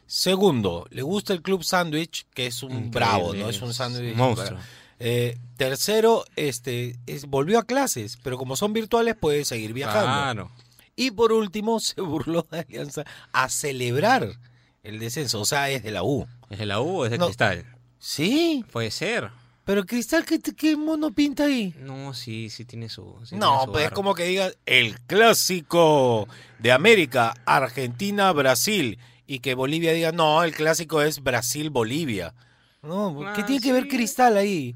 Segundo, 0.08 0.86
le 0.92 1.02
gusta 1.02 1.34
el 1.34 1.42
Club 1.42 1.64
Sandwich, 1.64 2.28
que 2.34 2.48
es 2.48 2.62
un 2.62 2.92
bravo, 2.92 3.34
¿no? 3.34 3.50
Es 3.50 3.62
un 3.62 3.74
sándwich. 3.74 4.16
Monstruo. 4.16 4.60
Eh, 5.00 5.38
tercero, 5.58 6.24
este, 6.36 6.98
es, 7.06 7.26
volvió 7.26 7.60
a 7.60 7.64
clases, 7.64 8.18
pero 8.24 8.38
como 8.38 8.56
son 8.56 8.72
virtuales 8.72 9.16
puede 9.16 9.44
seguir 9.46 9.74
viajando. 9.74 10.06
Claro. 10.06 10.52
Y 10.96 11.12
por 11.12 11.34
último, 11.34 11.80
se 11.80 12.02
burló 12.02 12.48
de 12.52 12.60
Alianza 12.60 13.04
a 13.34 13.50
celebrar 13.50 14.38
el 14.84 15.00
descenso. 15.00 15.42
O 15.42 15.46
sea, 15.46 15.70
es 15.70 15.84
de 15.84 15.92
la 15.92 16.04
U. 16.04 16.28
¿Es 16.50 16.60
de 16.60 16.66
la 16.66 16.80
U 16.82 17.02
o 17.02 17.06
es 17.06 17.12
de 17.12 17.18
Cristal? 17.18 17.66
Sí. 18.00 18.64
Puede 18.72 18.92
ser. 18.92 19.32
Pero 19.66 19.84
Cristal, 19.84 20.24
¿qué, 20.26 20.40
¿qué, 20.40 20.76
mono 20.78 21.12
pinta 21.12 21.46
ahí? 21.46 21.74
No, 21.80 22.14
sí, 22.14 22.52
sí 22.52 22.66
tiene 22.66 22.88
su. 22.88 23.16
no, 23.32 23.66
pues 23.72 23.86
es 23.86 23.92
como 23.92 24.14
que 24.14 24.26
diga 24.26 24.52
el 24.68 25.02
clásico 25.02 26.28
de 26.60 26.72
América, 26.72 27.34
Argentina, 27.46 28.32
Brasil 28.32 29.00
y 29.28 29.40
que 29.40 29.56
Bolivia 29.56 29.94
diga, 29.94 30.12
no, 30.12 30.44
el 30.44 30.54
clásico 30.54 31.02
es 31.02 31.22
Brasil-Bolivia. 31.22 32.34
No, 32.82 33.18
¿qué 33.36 33.42
ah, 33.42 33.46
tiene 33.46 33.62
que 33.62 33.74
ver 33.74 33.88
Cristal 33.88 34.38
ahí? 34.38 34.76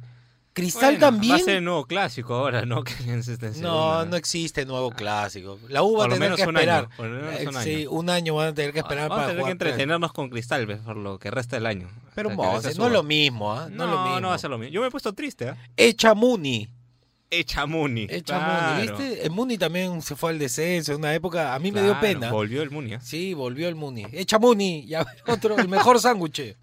Cristal 0.54 0.98
también. 0.98 1.34
Va 1.34 1.38
a 1.38 1.40
ser 1.40 1.56
el 1.58 1.64
nuevo 1.64 1.86
clásico 1.86 2.34
ahora, 2.34 2.66
¿no? 2.66 2.84
no, 3.62 4.06
no 4.06 4.16
existe 4.16 4.66
nuevo 4.66 4.92
clásico. 4.92 5.60
La 5.70 5.84
U 5.84 5.98
va 5.98 6.06
a 6.06 6.10
tener 6.10 6.34
que 6.36 6.42
esperar. 6.42 6.90
un 6.98 7.56
año. 7.56 7.62
Sí, 7.62 7.86
un 7.88 8.10
año 8.10 8.36
van 8.36 8.50
a 8.50 8.54
tener 8.54 8.74
que 8.74 8.80
esperar 8.80 9.10
para 9.10 9.26
a 9.26 9.28
tener 9.28 9.46
que 9.46 9.52
entretenernos 9.52 10.12
con 10.12 10.30
Cristal 10.30 10.68
por 10.84 10.98
lo 10.98 11.20
que 11.20 11.32
resta 11.32 11.56
del 11.56 11.66
año. 11.66 11.88
Pero 12.16 12.32
no, 12.32 12.58
es 12.58 12.78
lo 12.78 13.04
mismo, 13.04 13.54
¿ah? 13.54 13.70
No, 13.72 13.88
no, 13.88 14.20
no, 14.20 14.28
va 14.30 14.36
a 14.36 14.40
ser 14.40 14.50
lo 14.50 14.58
mismo. 14.58 14.74
Yo 14.74 14.82
me 14.82 14.88
he 14.88 14.92
puesto 14.92 15.14
triste, 15.14 15.50
¿ah? 15.50 15.58
Echa 15.78 16.14
Muni. 16.14 16.68
Echa 17.32 17.68
Muni. 17.68 18.08
Echa 18.10 18.40
Muni, 18.40 18.88
¿viste? 18.88 19.24
El 19.24 19.32
Muni 19.32 19.58
también 19.58 20.02
se 20.02 20.16
fue 20.16 20.32
al 20.32 20.40
descenso 20.40 20.94
en 20.94 20.98
una 21.00 21.14
época. 21.14 21.54
A 21.54 21.60
mí 21.60 21.72
me 21.72 21.84
dio 21.84 22.00
pena. 22.00 22.32
Volvió 22.32 22.64
el 22.64 22.72
Muni. 22.72 22.94
¿eh? 22.94 23.00
Sí, 23.04 23.36
volvió 23.36 23.70
el 23.70 23.76
Muni. 23.76 24.08
Echa 24.12 24.40
Muni. 24.40 24.88
Ya 24.88 25.06
otro, 25.28 25.56
el 25.58 25.68
mejor 25.68 26.00
sándwich. 26.02 26.56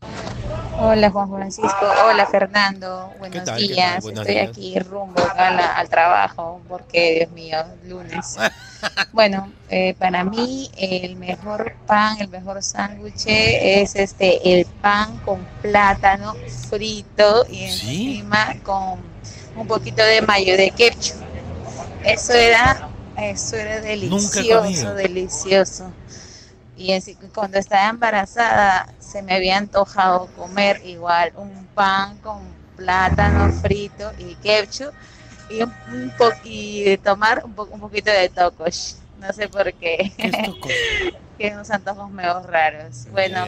Hola 0.78 1.10
Juan 1.10 1.30
Francisco, 1.30 1.86
hola 2.04 2.26
Fernando, 2.26 3.10
buenos 3.18 3.56
días. 3.56 4.04
Estoy 4.04 4.36
aquí 4.36 4.78
rumbo 4.78 5.22
al 5.36 5.88
trabajo 5.88 6.60
porque, 6.68 7.14
Dios 7.14 7.30
mío, 7.30 7.56
lunes. 7.84 8.36
bueno, 9.12 9.50
eh, 9.70 9.94
para 9.98 10.22
mí 10.22 10.70
el 10.76 11.16
mejor 11.16 11.74
pan, 11.86 12.18
el 12.20 12.28
mejor 12.28 12.62
sándwich 12.62 13.24
es 13.26 13.96
este 13.96 14.60
el 14.60 14.66
pan 14.66 15.16
con 15.24 15.46
plátano 15.62 16.34
frito 16.68 17.46
y 17.48 17.64
encima 17.64 18.54
con 18.62 19.15
un 19.56 19.66
poquito 19.66 20.02
de 20.02 20.22
mayo 20.22 20.56
de 20.56 20.70
ketchup. 20.70 21.16
Eso 22.04 22.32
era, 22.32 22.88
eso 23.16 23.56
era 23.56 23.80
delicioso, 23.80 24.94
delicioso. 24.94 25.92
Y 26.76 26.92
cuando 27.34 27.58
estaba 27.58 27.88
embarazada 27.88 28.92
se 29.00 29.22
me 29.22 29.34
había 29.34 29.56
antojado 29.56 30.26
comer 30.36 30.82
igual 30.84 31.32
un 31.36 31.66
pan 31.74 32.18
con 32.18 32.40
plátano 32.76 33.50
frito 33.62 34.12
y 34.18 34.34
ketchup 34.36 34.92
y, 35.48 35.62
un, 35.62 36.12
y 36.44 36.96
tomar 36.98 37.42
un, 37.44 37.54
un 37.70 37.80
poquito 37.80 38.10
de 38.10 38.28
tocos. 38.28 38.98
No 39.18 39.32
sé 39.32 39.48
por 39.48 39.72
qué. 39.74 40.12
que 41.38 41.50
unos 41.50 41.70
antojos 41.70 42.10
medio 42.10 42.42
raros. 42.42 43.06
Bueno, 43.10 43.46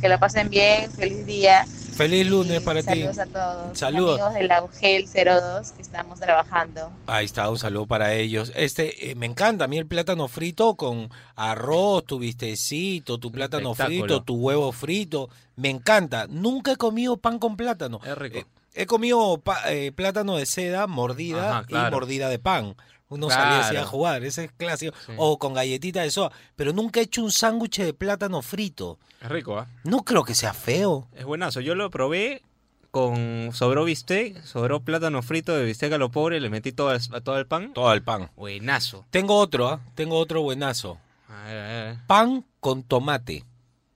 que 0.00 0.08
lo 0.08 0.18
pasen 0.18 0.48
bien, 0.48 0.90
feliz 0.90 1.26
día. 1.26 1.66
Feliz 1.96 2.26
lunes 2.26 2.60
para 2.62 2.82
ti. 2.82 2.88
Saludos 2.88 3.18
a 3.18 3.26
todos. 3.26 3.78
Saludos. 3.78 4.20
Amigos 4.20 4.34
del 4.34 4.50
Augel 4.50 5.04
02 5.06 5.72
que 5.72 5.82
estamos 5.82 6.18
trabajando. 6.18 6.90
Ahí 7.06 7.24
está, 7.24 7.48
un 7.48 7.58
saludo 7.58 7.86
para 7.86 8.14
ellos. 8.14 8.52
Este, 8.56 9.10
eh, 9.10 9.14
me 9.14 9.26
encanta 9.26 9.66
a 9.66 9.68
mí 9.68 9.78
el 9.78 9.86
plátano 9.86 10.26
frito 10.26 10.74
con 10.74 11.08
arroz, 11.36 12.04
tu 12.04 12.18
vistecito, 12.18 13.18
tu 13.18 13.30
plátano 13.30 13.74
frito, 13.74 14.22
tu 14.24 14.34
huevo 14.34 14.72
frito. 14.72 15.28
Me 15.54 15.70
encanta. 15.70 16.26
Nunca 16.28 16.72
he 16.72 16.76
comido 16.76 17.16
pan 17.16 17.38
con 17.38 17.56
plátano. 17.56 18.00
Es 18.04 18.18
rico. 18.18 18.38
Eh, 18.38 18.46
he 18.74 18.86
comido 18.86 19.40
eh, 19.68 19.92
plátano 19.94 20.36
de 20.36 20.46
seda, 20.46 20.88
mordida 20.88 21.64
y 21.68 21.74
mordida 21.74 22.28
de 22.28 22.40
pan. 22.40 22.74
Uno 23.14 23.30
salía 23.30 23.60
así 23.60 23.76
a 23.76 23.86
jugar, 23.86 24.24
ese 24.24 24.46
es 24.46 24.52
clásico. 24.52 24.92
O 25.16 25.38
con 25.38 25.54
galletita 25.54 26.02
de 26.02 26.10
soja. 26.10 26.34
Pero 26.56 26.72
nunca 26.72 26.98
he 26.98 27.04
hecho 27.04 27.22
un 27.22 27.30
sándwich 27.30 27.78
de 27.78 27.94
plátano 27.94 28.42
frito. 28.42 28.98
Es 29.20 29.28
rico, 29.28 29.56
¿ah? 29.56 29.68
No 29.84 30.04
creo 30.04 30.24
que 30.24 30.34
sea 30.34 30.52
feo. 30.52 31.06
Es 31.14 31.24
buenazo. 31.24 31.60
Yo 31.60 31.76
lo 31.76 31.90
probé 31.90 32.42
con 32.90 33.50
sobró 33.52 33.84
bistec, 33.84 34.42
sobró 34.42 34.80
plátano 34.80 35.22
frito 35.22 35.56
de 35.56 35.64
bistec 35.64 35.92
a 35.92 35.98
lo 35.98 36.10
pobre, 36.10 36.40
le 36.40 36.50
metí 36.50 36.72
todo 36.72 36.92
el, 36.92 37.00
todo 37.22 37.38
el 37.38 37.46
pan. 37.46 37.72
Todo 37.72 37.92
el 37.92 38.02
pan. 38.02 38.30
Buenazo. 38.34 39.06
Tengo 39.10 39.36
otro, 39.36 39.68
¿ah? 39.68 39.80
Tengo 39.94 40.18
otro 40.18 40.42
buenazo. 40.42 40.98
Pan 42.08 42.44
con 42.58 42.82
tomate. 42.82 43.44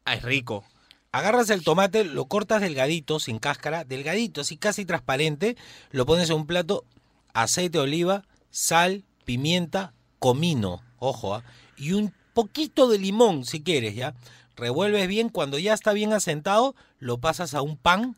Ah, 0.04 0.14
es 0.14 0.22
rico. 0.22 0.64
Agarras 1.10 1.50
el 1.50 1.64
tomate, 1.64 2.04
lo 2.04 2.26
cortas 2.26 2.60
delgadito, 2.60 3.18
sin 3.18 3.38
cáscara, 3.38 3.84
delgadito, 3.84 4.42
así 4.42 4.56
casi 4.58 4.84
transparente, 4.84 5.56
lo 5.90 6.04
pones 6.04 6.28
en 6.28 6.36
un 6.36 6.46
plato, 6.46 6.84
aceite 7.32 7.78
de 7.78 7.84
oliva, 7.84 8.24
sal, 8.50 9.04
pimienta, 9.28 9.92
comino, 10.18 10.80
ojo, 10.98 11.34
¿ah? 11.34 11.44
y 11.76 11.92
un 11.92 12.14
poquito 12.32 12.88
de 12.88 12.98
limón 12.98 13.44
si 13.44 13.62
quieres, 13.62 13.94
¿ya? 13.94 14.14
Revuelves 14.56 15.06
bien, 15.06 15.28
cuando 15.28 15.58
ya 15.58 15.74
está 15.74 15.92
bien 15.92 16.14
asentado, 16.14 16.74
lo 16.98 17.18
pasas 17.18 17.52
a 17.52 17.60
un 17.60 17.76
pan 17.76 18.16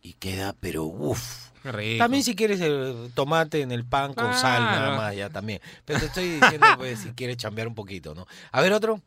y 0.00 0.14
queda, 0.14 0.54
pero 0.58 0.84
uff. 0.84 1.50
También 1.98 2.24
si 2.24 2.34
quieres 2.34 2.62
el 2.62 3.10
tomate 3.14 3.60
en 3.60 3.72
el 3.72 3.84
pan 3.84 4.14
con 4.14 4.32
sal, 4.32 4.62
nada 4.62 4.96
más, 4.96 5.14
ya 5.14 5.28
también. 5.28 5.60
Pero 5.84 6.00
te 6.00 6.06
estoy 6.06 6.40
diciendo 6.40 6.66
pues, 6.78 7.00
si 7.00 7.10
quieres 7.10 7.36
chambear 7.36 7.68
un 7.68 7.74
poquito, 7.74 8.14
¿no? 8.14 8.26
A 8.50 8.62
ver, 8.62 8.72
otro. 8.72 9.02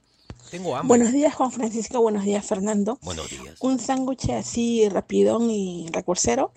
Tengo 0.51 0.75
hambre. 0.75 0.89
Buenos 0.89 1.11
días, 1.11 1.33
Juan 1.33 1.51
Francisco. 1.51 2.01
Buenos 2.01 2.23
días, 2.23 2.45
Fernando. 2.45 2.99
Buenos 3.01 3.31
días. 3.31 3.55
Un 3.61 3.79
sándwich 3.79 4.29
así 4.29 4.87
rapidón 4.89 5.49
y 5.49 5.87
recursero 5.91 6.53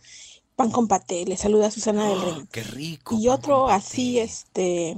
pan 0.56 0.70
con 0.70 0.88
paté. 0.88 1.24
Le 1.26 1.36
saluda 1.36 1.70
Susana 1.70 2.08
del 2.08 2.20
Rey. 2.22 2.46
Qué 2.50 2.62
rico. 2.62 3.16
Y 3.18 3.28
otro 3.28 3.68
así, 3.68 4.18
este, 4.18 4.96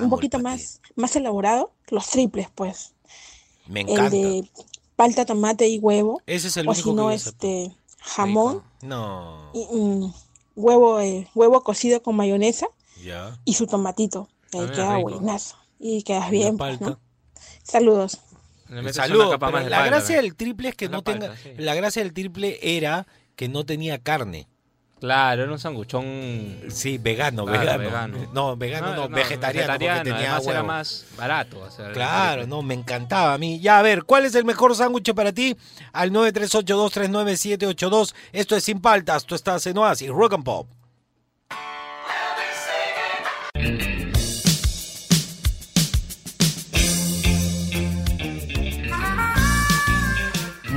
un 0.00 0.10
poquito 0.10 0.38
más, 0.38 0.80
más 0.96 1.14
elaborado, 1.16 1.72
los 1.88 2.08
triples, 2.08 2.48
pues. 2.54 2.92
Me 3.66 3.80
encanta. 3.80 4.04
El 4.06 4.10
de 4.42 4.50
palta, 4.96 5.24
tomate 5.26 5.68
y 5.68 5.78
huevo. 5.78 6.20
Ese 6.26 6.48
es 6.48 6.56
el 6.56 6.68
o 6.68 6.72
único 6.72 6.90
si 6.90 6.94
no, 6.96 7.10
este, 7.10 7.72
jamón. 8.00 8.62
No. 8.82 9.50
Y, 9.54 9.66
mm, 9.70 10.12
huevo, 10.56 11.00
eh, 11.00 11.28
huevo 11.34 11.62
cocido 11.62 12.02
con 12.02 12.16
mayonesa. 12.16 12.66
Ya. 13.04 13.38
Y 13.44 13.54
su 13.54 13.66
tomatito. 13.66 14.28
Ahí 14.52 14.60
Ah, 14.62 14.72
queda 14.72 14.98
buenazo. 14.98 15.56
Y 15.78 16.02
quedas 16.02 16.30
bien, 16.30 16.56
pues, 16.56 16.78
palta. 16.78 16.90
¿no? 16.90 17.00
Saludos. 17.62 18.18
Saludos. 18.92 19.30
la 19.30 19.38
palta, 19.38 19.86
gracia 19.86 20.16
del 20.16 20.34
triple 20.34 20.70
es 20.70 20.74
que 20.74 20.86
Una 20.86 20.96
no 20.98 21.02
tenga. 21.02 21.36
sí. 21.36 21.50
La 21.56 21.74
gracia 21.74 22.02
del 22.02 22.12
triple 22.12 22.58
era 22.62 23.06
que 23.36 23.48
no 23.48 23.64
tenía 23.64 23.98
carne. 23.98 24.48
Claro, 25.00 25.42
era 25.44 25.52
un 25.52 25.58
sanguchón. 25.58 26.58
Sí, 26.70 26.98
vegano, 26.98 27.44
Claro, 27.44 27.60
vegano. 27.60 27.78
vegano. 28.18 28.30
No, 28.32 28.56
vegano 28.56 28.94
no, 28.96 29.08
vegetariano, 29.08 29.72
porque 29.74 29.86
tenía 30.02 30.34
además 30.34 30.46
era 30.46 30.54
huevo. 30.54 30.66
más 30.66 31.04
barato. 31.16 31.60
o 31.60 31.70
sea, 31.70 31.92
Claro, 31.92 32.46
no, 32.46 32.62
me 32.62 32.74
encantaba 32.74 33.34
a 33.34 33.38
mí. 33.38 33.60
Ya, 33.60 33.78
a 33.78 33.82
ver, 33.82 34.02
¿cuál 34.04 34.24
es 34.24 34.34
el 34.34 34.44
mejor 34.44 34.74
sándwich 34.74 35.14
para 35.14 35.32
ti? 35.32 35.56
Al 35.92 36.10
938239782. 36.10 38.14
Esto 38.32 38.56
es 38.56 38.64
Sin 38.64 38.80
Paltas, 38.80 39.24
tú 39.24 39.34
estás 39.36 39.64
en 39.66 39.78
Oasis, 39.78 40.08
Rock 40.10 40.34
and 40.34 40.44
Pop. 40.44 40.68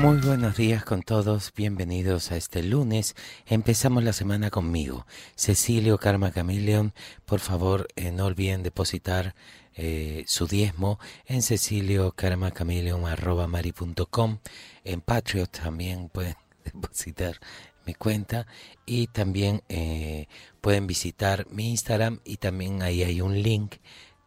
Muy 0.01 0.17
buenos 0.17 0.57
días 0.57 0.83
con 0.83 1.03
todos, 1.03 1.53
bienvenidos 1.55 2.31
a 2.31 2.35
este 2.35 2.63
lunes. 2.63 3.15
Empezamos 3.45 4.03
la 4.03 4.13
semana 4.13 4.49
conmigo. 4.49 5.05
Cecilio 5.35 5.99
Karma 5.99 6.33
Chameleon, 6.33 6.91
por 7.25 7.39
favor 7.39 7.87
eh, 7.95 8.11
no 8.11 8.25
olviden 8.25 8.63
depositar 8.63 9.35
eh, 9.75 10.23
su 10.25 10.47
diezmo 10.47 10.97
en 11.27 11.43
ceciliokarmachameleon.com. 11.43 14.39
En 14.83 15.01
Patreon 15.01 15.47
también 15.47 16.09
pueden 16.09 16.35
depositar 16.65 17.39
mi 17.85 17.93
cuenta 17.93 18.47
y 18.87 19.05
también 19.05 19.61
eh, 19.69 20.25
pueden 20.61 20.87
visitar 20.87 21.45
mi 21.51 21.69
Instagram 21.69 22.21
y 22.25 22.37
también 22.37 22.81
ahí 22.81 23.03
hay 23.03 23.21
un 23.21 23.39
link 23.39 23.75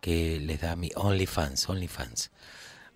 que 0.00 0.38
les 0.38 0.60
da 0.60 0.76
mi 0.76 0.92
OnlyFans, 0.94 1.68
OnlyFans, 1.68 2.30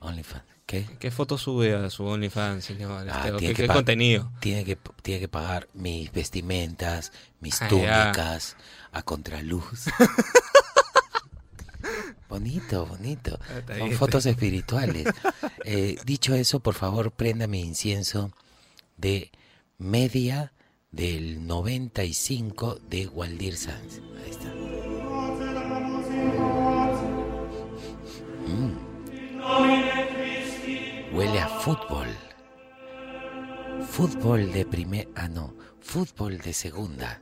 OnlyFans. 0.01 0.45
¿Qué? 0.67 0.87
¿Qué 0.99 1.11
foto 1.11 1.39
sube 1.39 1.75
a 1.75 1.89
su 1.91 2.05
OnlyFans, 2.05 2.65
señor? 2.65 3.07
Ah, 3.11 3.21
Este, 3.25 3.33
¿o 3.33 3.37
tiene 3.39 3.55
¿Qué, 3.55 3.63
que 3.63 3.69
qué 3.69 3.75
contenido? 3.75 4.31
Tiene 4.41 4.65
que, 4.65 4.77
tiene 5.03 5.21
que 5.21 5.29
pagar 5.29 5.69
mis 5.73 6.13
vestimentas, 6.13 7.13
mis 7.41 7.61
Ah, 7.63 7.65
ya. 7.65 7.69
túnicas, 7.69 8.57
a 8.93 9.03
contraluz. 9.03 9.87
bonito, 12.29 12.87
bonito. 12.87 13.39
Ah, 13.69 13.79
Son 13.79 13.93
fotos 13.93 14.27
espirituales. 14.27 15.07
Eh, 15.71 15.99
dicho 16.07 16.35
eso, 16.35 16.61
por 16.61 16.73
favor, 16.75 17.11
prenda 17.11 17.47
mi 17.47 17.61
incienso 17.61 18.33
de 18.97 19.31
media 19.77 20.53
del 20.93 21.47
95 21.47 22.79
de 22.89 23.07
Waldir 23.09 23.55
Sanz. 23.57 24.01
Ahí 24.25 24.31
está. 24.31 24.49
Mm. 28.47 29.88
Huele 31.19 31.41
a 31.41 31.49
fútbol. 31.49 32.07
Fútbol 33.91 34.53
de 34.53 34.65
primer... 34.65 35.09
Ah, 35.17 35.27
no. 35.27 35.53
Fútbol 35.81 36.39
de 36.39 36.53
segunda. 36.53 37.21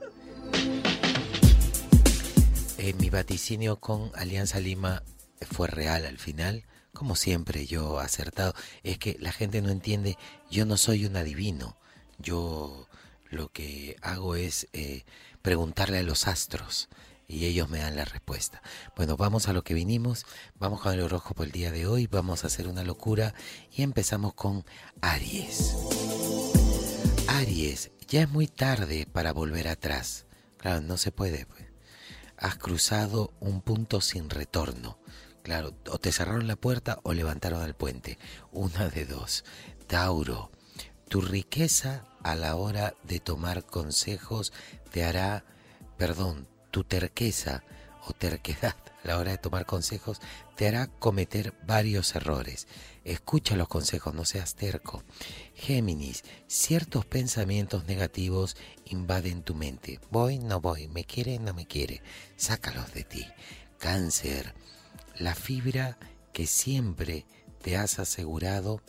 Eh, 2.77 2.93
mi 2.99 3.09
vaticinio 3.09 3.79
con 3.79 4.11
Alianza 4.13 4.59
Lima 4.59 5.01
fue 5.49 5.67
real 5.67 6.05
al 6.05 6.19
final. 6.19 6.63
Como 6.93 7.15
siempre 7.15 7.65
yo 7.65 7.97
acertado. 7.97 8.53
Es 8.83 8.99
que 8.99 9.17
la 9.19 9.31
gente 9.31 9.63
no 9.63 9.71
entiende. 9.71 10.15
Yo 10.51 10.67
no 10.67 10.77
soy 10.77 11.07
un 11.07 11.17
adivino. 11.17 11.75
Yo 12.19 12.87
lo 13.31 13.51
que 13.51 13.95
hago 14.03 14.35
es 14.35 14.67
eh, 14.73 15.05
preguntarle 15.41 15.97
a 15.97 16.03
los 16.03 16.27
astros. 16.27 16.87
Y 17.29 17.45
ellos 17.45 17.69
me 17.69 17.79
dan 17.79 17.97
la 17.97 18.05
respuesta. 18.05 18.61
Bueno, 18.95 19.17
vamos 19.17 19.49
a 19.49 19.53
lo 19.53 19.61
que 19.63 19.73
vinimos. 19.73 20.25
Vamos 20.55 20.79
con 20.79 20.93
el 20.93 21.01
horóscopo 21.01 21.43
el 21.43 21.51
día 21.51 21.71
de 21.71 21.85
hoy. 21.85 22.07
Vamos 22.07 22.43
a 22.43 22.47
hacer 22.47 22.69
una 22.69 22.85
locura. 22.85 23.33
Y 23.69 23.83
empezamos 23.83 24.33
con 24.33 24.63
Aries. 25.01 25.75
Aries, 27.27 27.91
ya 28.07 28.21
es 28.21 28.29
muy 28.29 28.47
tarde 28.47 29.07
para 29.11 29.33
volver 29.33 29.67
atrás. 29.67 30.25
Claro, 30.57 30.79
no 30.79 30.95
se 30.95 31.11
puede. 31.11 31.45
pues. 31.45 31.65
Has 32.37 32.55
cruzado 32.55 33.33
un 33.41 33.61
punto 33.61 33.99
sin 33.99 34.29
retorno. 34.29 34.97
Claro, 35.43 35.73
o 35.89 35.97
te 35.97 36.13
cerraron 36.13 36.47
la 36.47 36.55
puerta 36.55 36.99
o 37.03 37.11
levantaron 37.11 37.61
el 37.63 37.73
puente. 37.73 38.17
Una 38.53 38.87
de 38.87 39.05
dos. 39.05 39.43
Tauro, 39.87 40.49
tu 41.09 41.19
riqueza 41.19 42.05
a 42.23 42.35
la 42.35 42.55
hora 42.55 42.95
de 43.03 43.19
tomar 43.19 43.65
consejos 43.65 44.53
te 44.91 45.03
hará, 45.03 45.43
perdón, 45.97 46.47
tu 46.71 46.83
terqueza 46.83 47.63
o 48.07 48.13
terquedad 48.13 48.75
a 49.03 49.07
la 49.07 49.17
hora 49.17 49.31
de 49.31 49.37
tomar 49.37 49.65
consejos 49.65 50.19
te 50.55 50.67
hará 50.67 50.87
cometer 50.87 51.53
varios 51.65 52.15
errores. 52.15 52.67
Escucha 53.03 53.55
los 53.55 53.67
consejos, 53.67 54.13
no 54.13 54.25
seas 54.25 54.55
terco. 54.55 55.03
Géminis, 55.55 56.23
ciertos 56.47 57.05
pensamientos 57.05 57.85
negativos 57.85 58.57
invaden 58.85 59.43
tu 59.43 59.55
mente. 59.55 59.99
Voy, 60.09 60.39
no 60.39 60.59
voy, 60.59 60.87
me 60.87 61.05
quiere, 61.05 61.39
no 61.39 61.53
me 61.53 61.67
quiere. 61.67 62.01
Sácalos 62.35 62.93
de 62.93 63.03
ti. 63.03 63.25
Cáncer, 63.77 64.55
la 65.17 65.35
fibra 65.35 65.97
que 66.33 66.47
siempre 66.47 67.25
te 67.61 67.77
has 67.77 67.99
asegurado 67.99 68.81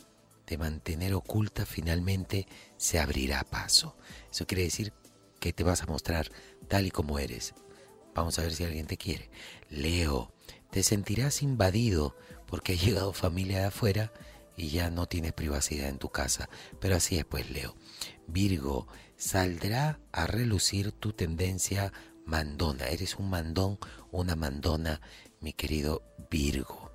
de 0.47 0.57
mantener 0.57 1.13
oculta 1.13 1.65
finalmente 1.65 2.47
se 2.77 2.99
abrirá 2.99 3.43
paso. 3.43 3.95
Eso 4.31 4.47
quiere 4.47 4.63
decir 4.63 4.93
que 5.39 5.53
te 5.53 5.63
vas 5.63 5.83
a 5.83 5.85
mostrar 5.85 6.31
tal 6.67 6.87
y 6.87 6.91
como 6.91 7.19
eres. 7.19 7.53
Vamos 8.13 8.39
a 8.39 8.43
ver 8.43 8.53
si 8.53 8.63
alguien 8.63 8.87
te 8.87 8.97
quiere. 8.97 9.29
Leo, 9.69 10.33
te 10.71 10.83
sentirás 10.83 11.41
invadido 11.41 12.15
porque 12.47 12.73
ha 12.73 12.75
llegado 12.75 13.13
familia 13.13 13.59
de 13.59 13.65
afuera 13.65 14.11
y 14.57 14.69
ya 14.69 14.89
no 14.89 15.07
tienes 15.07 15.33
privacidad 15.33 15.87
en 15.89 15.99
tu 15.99 16.09
casa. 16.09 16.49
Pero 16.79 16.95
así 16.95 17.17
es 17.17 17.25
pues, 17.25 17.49
Leo. 17.49 17.75
Virgo, 18.27 18.87
saldrá 19.15 19.99
a 20.11 20.27
relucir 20.27 20.91
tu 20.91 21.13
tendencia 21.13 21.93
mandona. 22.25 22.87
Eres 22.87 23.15
un 23.15 23.29
mandón, 23.29 23.79
una 24.11 24.35
mandona, 24.35 25.01
mi 25.39 25.53
querido 25.53 26.03
Virgo. 26.29 26.91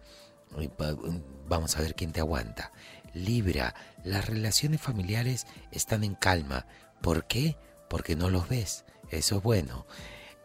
Vamos 1.49 1.77
a 1.77 1.81
ver 1.81 1.95
quién 1.95 2.13
te 2.13 2.21
aguanta. 2.21 2.73
Libra, 3.13 3.75
las 4.05 4.27
relaciones 4.27 4.81
familiares 4.81 5.47
están 5.73 6.05
en 6.05 6.15
calma. 6.15 6.67
¿Por 7.01 7.27
qué? 7.27 7.57
Porque 7.89 8.17
no 8.17 8.31
los 8.31 8.49
ves. 8.49 8.85
Eso 9.11 9.39
es 9.39 9.43
bueno. 9.43 9.87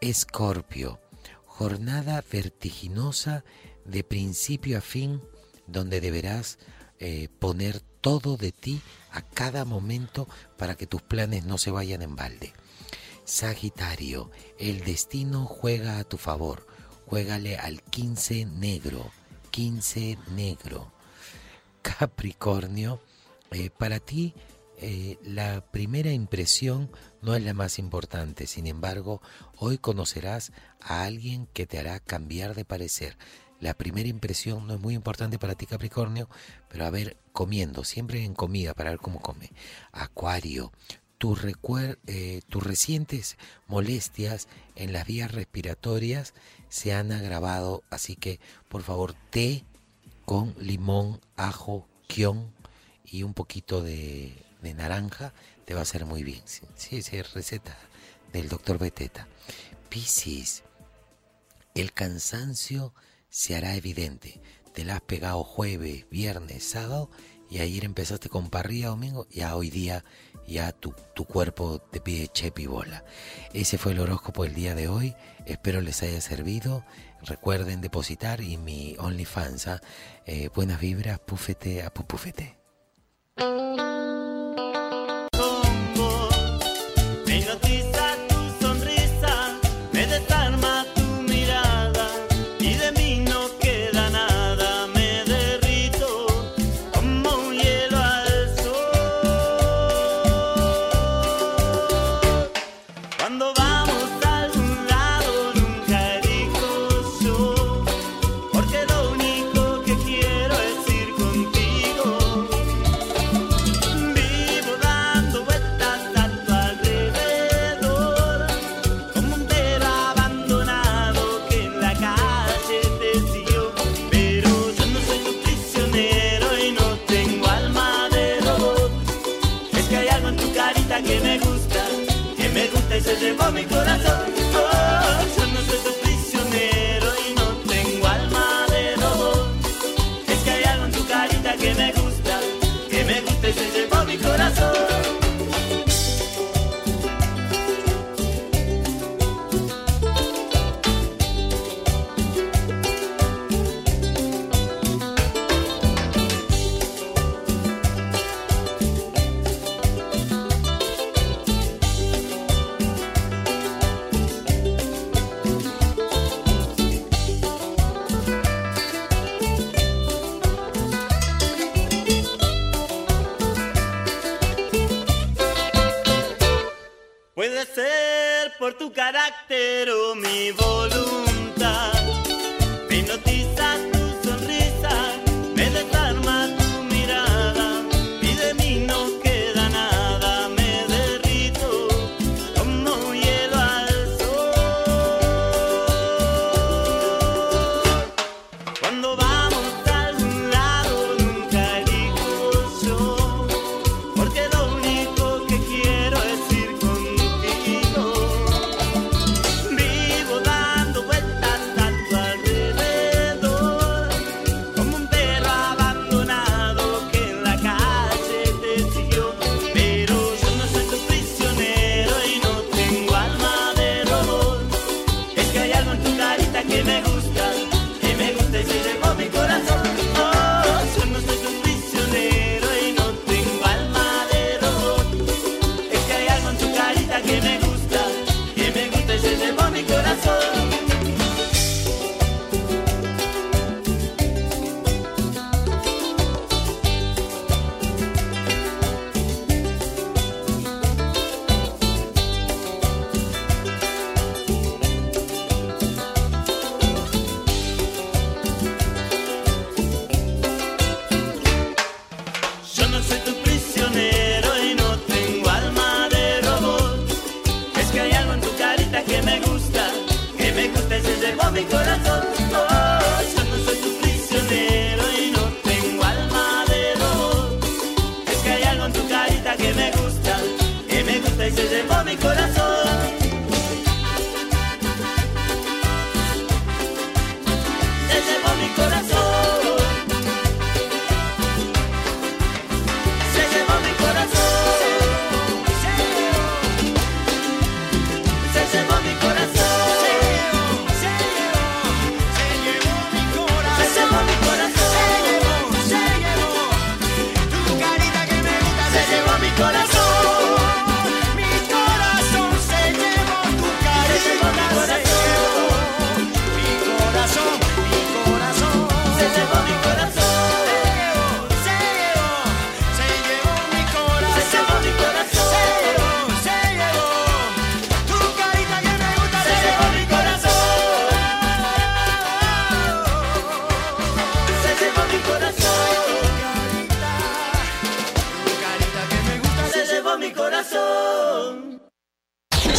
Escorpio, 0.00 0.98
jornada 1.44 2.24
vertiginosa 2.32 3.44
de 3.84 4.02
principio 4.02 4.78
a 4.78 4.80
fin 4.80 5.20
donde 5.66 6.00
deberás 6.00 6.58
eh, 6.98 7.28
poner 7.38 7.80
todo 8.00 8.38
de 8.38 8.50
ti 8.50 8.80
a 9.10 9.20
cada 9.20 9.66
momento 9.66 10.26
para 10.56 10.74
que 10.74 10.86
tus 10.86 11.02
planes 11.02 11.44
no 11.44 11.58
se 11.58 11.70
vayan 11.70 12.00
en 12.00 12.16
balde. 12.16 12.54
Sagitario, 13.24 14.30
el 14.58 14.84
destino 14.84 15.44
juega 15.44 15.98
a 15.98 16.04
tu 16.04 16.16
favor. 16.16 16.66
Juégale 17.06 17.58
al 17.58 17.82
15 17.82 18.46
negro. 18.46 19.10
15 19.50 20.16
negro. 20.34 20.92
Capricornio, 21.82 23.02
eh, 23.50 23.68
para 23.68 24.00
ti 24.00 24.34
eh, 24.78 25.18
la 25.22 25.60
primera 25.70 26.10
impresión 26.10 26.90
no 27.22 27.34
es 27.34 27.42
la 27.42 27.54
más 27.54 27.78
importante, 27.78 28.46
sin 28.46 28.66
embargo, 28.66 29.20
hoy 29.56 29.78
conocerás 29.78 30.52
a 30.80 31.04
alguien 31.04 31.46
que 31.52 31.66
te 31.66 31.78
hará 31.78 32.00
cambiar 32.00 32.54
de 32.54 32.64
parecer. 32.64 33.16
La 33.60 33.74
primera 33.74 34.08
impresión 34.08 34.66
no 34.66 34.74
es 34.74 34.80
muy 34.80 34.94
importante 34.94 35.38
para 35.38 35.54
ti, 35.54 35.66
Capricornio, 35.66 36.30
pero 36.68 36.86
a 36.86 36.90
ver, 36.90 37.18
comiendo, 37.32 37.84
siempre 37.84 38.24
en 38.24 38.34
comida 38.34 38.72
para 38.72 38.90
ver 38.90 39.00
cómo 39.00 39.20
come. 39.20 39.52
Acuario, 39.92 40.72
tus, 41.18 41.40
eh, 42.06 42.40
tus 42.48 42.62
recientes 42.62 43.36
molestias 43.66 44.48
en 44.76 44.94
las 44.94 45.06
vías 45.06 45.30
respiratorias 45.32 46.32
se 46.70 46.94
han 46.94 47.12
agravado, 47.12 47.82
así 47.90 48.16
que 48.16 48.40
por 48.68 48.82
favor, 48.82 49.14
té 49.28 49.64
con 50.24 50.54
limón, 50.58 51.20
ajo, 51.36 51.86
kion 52.06 52.50
y 53.04 53.24
un 53.24 53.34
poquito 53.34 53.82
de 53.82 54.34
naranja 54.62 55.34
te 55.70 55.74
va 55.74 55.82
a 55.82 55.82
hacer 55.82 56.04
muy 56.04 56.24
bien. 56.24 56.42
Sí, 56.44 56.96
es 56.96 57.32
receta 57.32 57.78
del 58.32 58.48
doctor 58.48 58.76
Beteta. 58.76 59.28
Piscis, 59.88 60.64
el 61.76 61.92
cansancio 61.92 62.92
se 63.28 63.54
hará 63.54 63.76
evidente. 63.76 64.40
Te 64.74 64.84
la 64.84 64.96
has 64.96 65.00
pegado 65.02 65.44
jueves, 65.44 66.10
viernes, 66.10 66.64
sábado 66.64 67.08
y 67.48 67.60
ayer 67.60 67.84
empezaste 67.84 68.28
con 68.28 68.50
parrilla 68.50 68.88
domingo, 68.88 69.28
ya 69.30 69.54
hoy 69.54 69.70
día 69.70 70.04
ya 70.44 70.72
tu, 70.72 70.92
tu 71.14 71.24
cuerpo 71.24 71.80
te 71.80 72.00
pide 72.00 72.26
chepi 72.26 72.66
bola. 72.66 73.04
Ese 73.52 73.78
fue 73.78 73.92
el 73.92 74.00
horóscopo 74.00 74.42
del 74.42 74.54
día 74.54 74.74
de 74.74 74.88
hoy. 74.88 75.14
Espero 75.46 75.80
les 75.80 76.02
haya 76.02 76.20
servido. 76.20 76.84
Recuerden 77.22 77.80
depositar 77.80 78.40
y 78.40 78.56
mi 78.56 78.96
OnlyFans. 78.98 79.68
¿ah? 79.68 79.80
Eh, 80.26 80.50
buenas 80.52 80.80
vibras, 80.80 81.20
pufete 81.20 81.84
a 81.84 81.94
pupufete. 81.94 82.58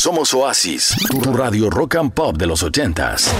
Somos 0.01 0.33
Oasis, 0.33 0.95
tu 1.11 1.31
radio 1.31 1.69
rock 1.69 1.97
and 1.97 2.11
pop 2.11 2.35
de 2.35 2.47
los 2.47 2.63
ochentas. 2.63 3.31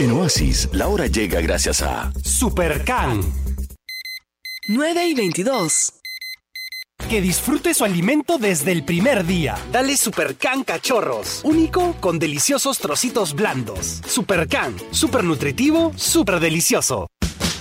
En 0.00 0.10
Oasis, 0.10 0.68
la 0.72 0.88
hora 0.88 1.06
llega 1.06 1.40
gracias 1.40 1.80
a 1.80 2.12
Supercan. 2.24 3.20
9 4.66 5.06
y 5.06 5.14
22. 5.14 5.92
Que 7.08 7.20
disfrute 7.20 7.72
su 7.72 7.84
alimento 7.84 8.36
desde 8.36 8.72
el 8.72 8.84
primer 8.84 9.24
día. 9.24 9.56
Dale 9.70 9.96
Supercan 9.96 10.64
Cachorros. 10.64 11.42
Único 11.44 11.94
con 12.00 12.18
deliciosos 12.18 12.78
trocitos 12.78 13.34
blandos. 13.34 14.00
Supercan. 14.04 14.74
Super 14.90 15.22
nutritivo, 15.22 15.92
super 15.94 16.40
delicioso. 16.40 17.06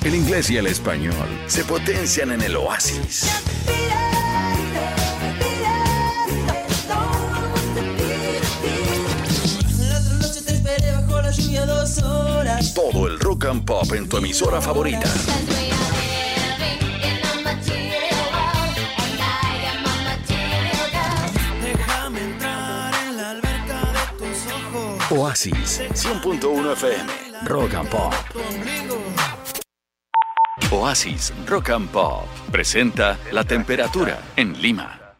El 0.04 0.15
inglés 0.15 0.49
y 0.49 0.58
el 0.58 0.65
español 0.65 1.13
se 1.45 1.63
potencian 1.63 2.32
en 2.32 2.41
el 2.41 2.56
Oasis. 2.56 3.30
Todo 12.75 13.07
el 13.07 13.19
rock 13.19 13.45
and 13.45 13.65
pop 13.65 13.91
en 13.93 14.09
tu 14.09 14.17
emisora 14.17 14.59
favorita. 14.59 15.09
Déjame 21.62 22.19
entrar 22.21 22.93
en 23.07 23.17
la 23.17 23.29
alberca 23.29 23.81
de 23.93 24.25
tus 24.25 24.38
ojos. 24.51 25.12
Oasis 25.12 25.81
100.1 25.81 26.73
FM, 26.73 27.13
rock 27.45 27.73
and 27.75 27.89
pop. 27.89 28.13
Oasis 30.73 31.31
Rock 31.45 31.69
and 31.69 31.88
Pop 31.89 32.25
presenta 32.51 33.19
la 33.31 33.43
temperatura 33.43 34.19
en 34.36 34.59
Lima. 34.59 35.15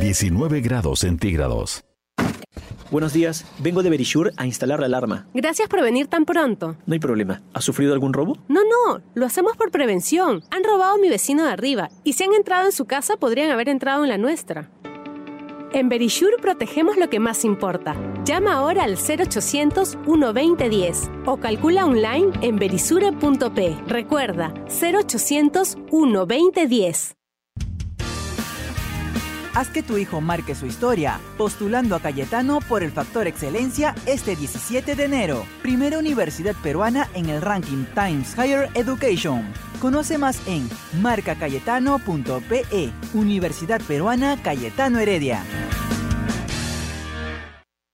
19 0.00 0.60
grados 0.60 1.00
centígrados. 1.00 1.87
Buenos 2.90 3.12
días, 3.12 3.44
vengo 3.58 3.82
de 3.82 3.90
Verisure 3.90 4.32
a 4.38 4.46
instalar 4.46 4.80
la 4.80 4.86
alarma. 4.86 5.26
Gracias 5.34 5.68
por 5.68 5.82
venir 5.82 6.06
tan 6.06 6.24
pronto. 6.24 6.76
No 6.86 6.94
hay 6.94 6.98
problema. 6.98 7.42
¿Ha 7.52 7.60
sufrido 7.60 7.92
algún 7.92 8.14
robo? 8.14 8.38
No, 8.48 8.62
no, 8.62 9.02
lo 9.14 9.26
hacemos 9.26 9.58
por 9.58 9.70
prevención. 9.70 10.42
Han 10.50 10.64
robado 10.64 10.94
a 10.94 10.98
mi 10.98 11.10
vecino 11.10 11.44
de 11.44 11.50
arriba 11.50 11.90
y 12.02 12.14
si 12.14 12.24
han 12.24 12.32
entrado 12.32 12.64
en 12.64 12.72
su 12.72 12.86
casa 12.86 13.18
podrían 13.18 13.50
haber 13.50 13.68
entrado 13.68 14.04
en 14.04 14.08
la 14.08 14.16
nuestra. 14.16 14.70
En 15.74 15.90
Verisure 15.90 16.38
protegemos 16.40 16.96
lo 16.96 17.10
que 17.10 17.20
más 17.20 17.44
importa. 17.44 17.94
Llama 18.24 18.54
ahora 18.54 18.84
al 18.84 18.96
0800 18.96 19.98
120 20.06 20.68
10 20.70 21.10
o 21.26 21.36
calcula 21.36 21.84
online 21.84 22.30
en 22.40 22.56
verisure.p. 22.56 23.76
Recuerda, 23.86 24.54
0800 24.80 25.76
120 25.90 26.66
10. 26.66 27.17
Haz 29.58 29.70
que 29.70 29.82
tu 29.82 29.98
hijo 29.98 30.20
marque 30.20 30.54
su 30.54 30.66
historia, 30.66 31.18
postulando 31.36 31.96
a 31.96 32.00
Cayetano 32.00 32.60
por 32.60 32.84
el 32.84 32.92
Factor 32.92 33.26
Excelencia 33.26 33.92
este 34.06 34.36
17 34.36 34.94
de 34.94 35.04
enero. 35.04 35.44
Primera 35.62 35.98
universidad 35.98 36.54
peruana 36.62 37.08
en 37.14 37.28
el 37.28 37.42
ranking 37.42 37.84
Times 37.92 38.36
Higher 38.36 38.68
Education. 38.74 39.52
Conoce 39.80 40.16
más 40.16 40.40
en 40.46 40.70
marcacayetano.pe. 41.02 42.92
Universidad 43.14 43.80
Peruana 43.80 44.40
Cayetano 44.40 45.00
Heredia. 45.00 45.42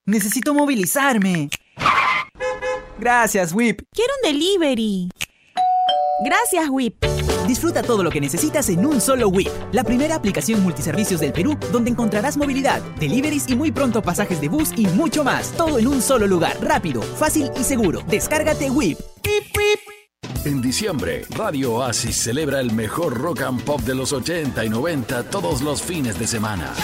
Necesito 0.05 0.53
movilizarme. 0.53 1.49
Gracias, 2.99 3.55
Whip. 3.55 3.81
Quiero 3.91 4.13
un 4.23 4.33
delivery. 4.33 5.09
Gracias, 6.27 6.69
Whip. 6.69 7.14
Disfruta 7.47 7.83
todo 7.83 8.03
lo 8.03 8.11
que 8.11 8.21
necesitas 8.21 8.69
en 8.69 8.85
un 8.85 9.01
solo 9.01 9.29
Whip, 9.29 9.51
la 9.73 9.85
primera 9.85 10.15
aplicación 10.15 10.63
multiservicios 10.63 11.21
del 11.21 11.33
Perú 11.33 11.57
donde 11.73 11.91
encontrarás 11.91 12.37
movilidad, 12.37 12.83
deliveries 12.99 13.49
y 13.49 13.57
muy 13.57 13.71
pronto 13.71 14.03
pasajes 14.03 14.41
de 14.41 14.49
bus 14.49 14.73
y 14.77 14.87
mucho 14.89 15.25
más. 15.25 15.53
Todo 15.53 15.79
en 15.79 15.87
un 15.87 16.03
solo 16.03 16.27
lugar, 16.27 16.57
rápido, 16.61 17.03
fácil 17.03 17.51
y 17.59 17.65
seguro. 17.65 18.01
Descárgate 18.09 18.71
Whip. 18.71 18.99
En 20.45 20.61
diciembre, 20.61 21.25
Radio 21.31 21.73
Oasis 21.73 22.17
celebra 22.17 22.61
el 22.61 22.71
mejor 22.71 23.19
rock 23.19 23.41
and 23.41 23.63
pop 23.63 23.81
de 23.81 23.95
los 23.95 24.13
80 24.13 24.63
y 24.63 24.69
90 24.69 25.31
todos 25.31 25.63
los 25.63 25.81
fines 25.81 26.19
de 26.19 26.27
semana. 26.27 26.75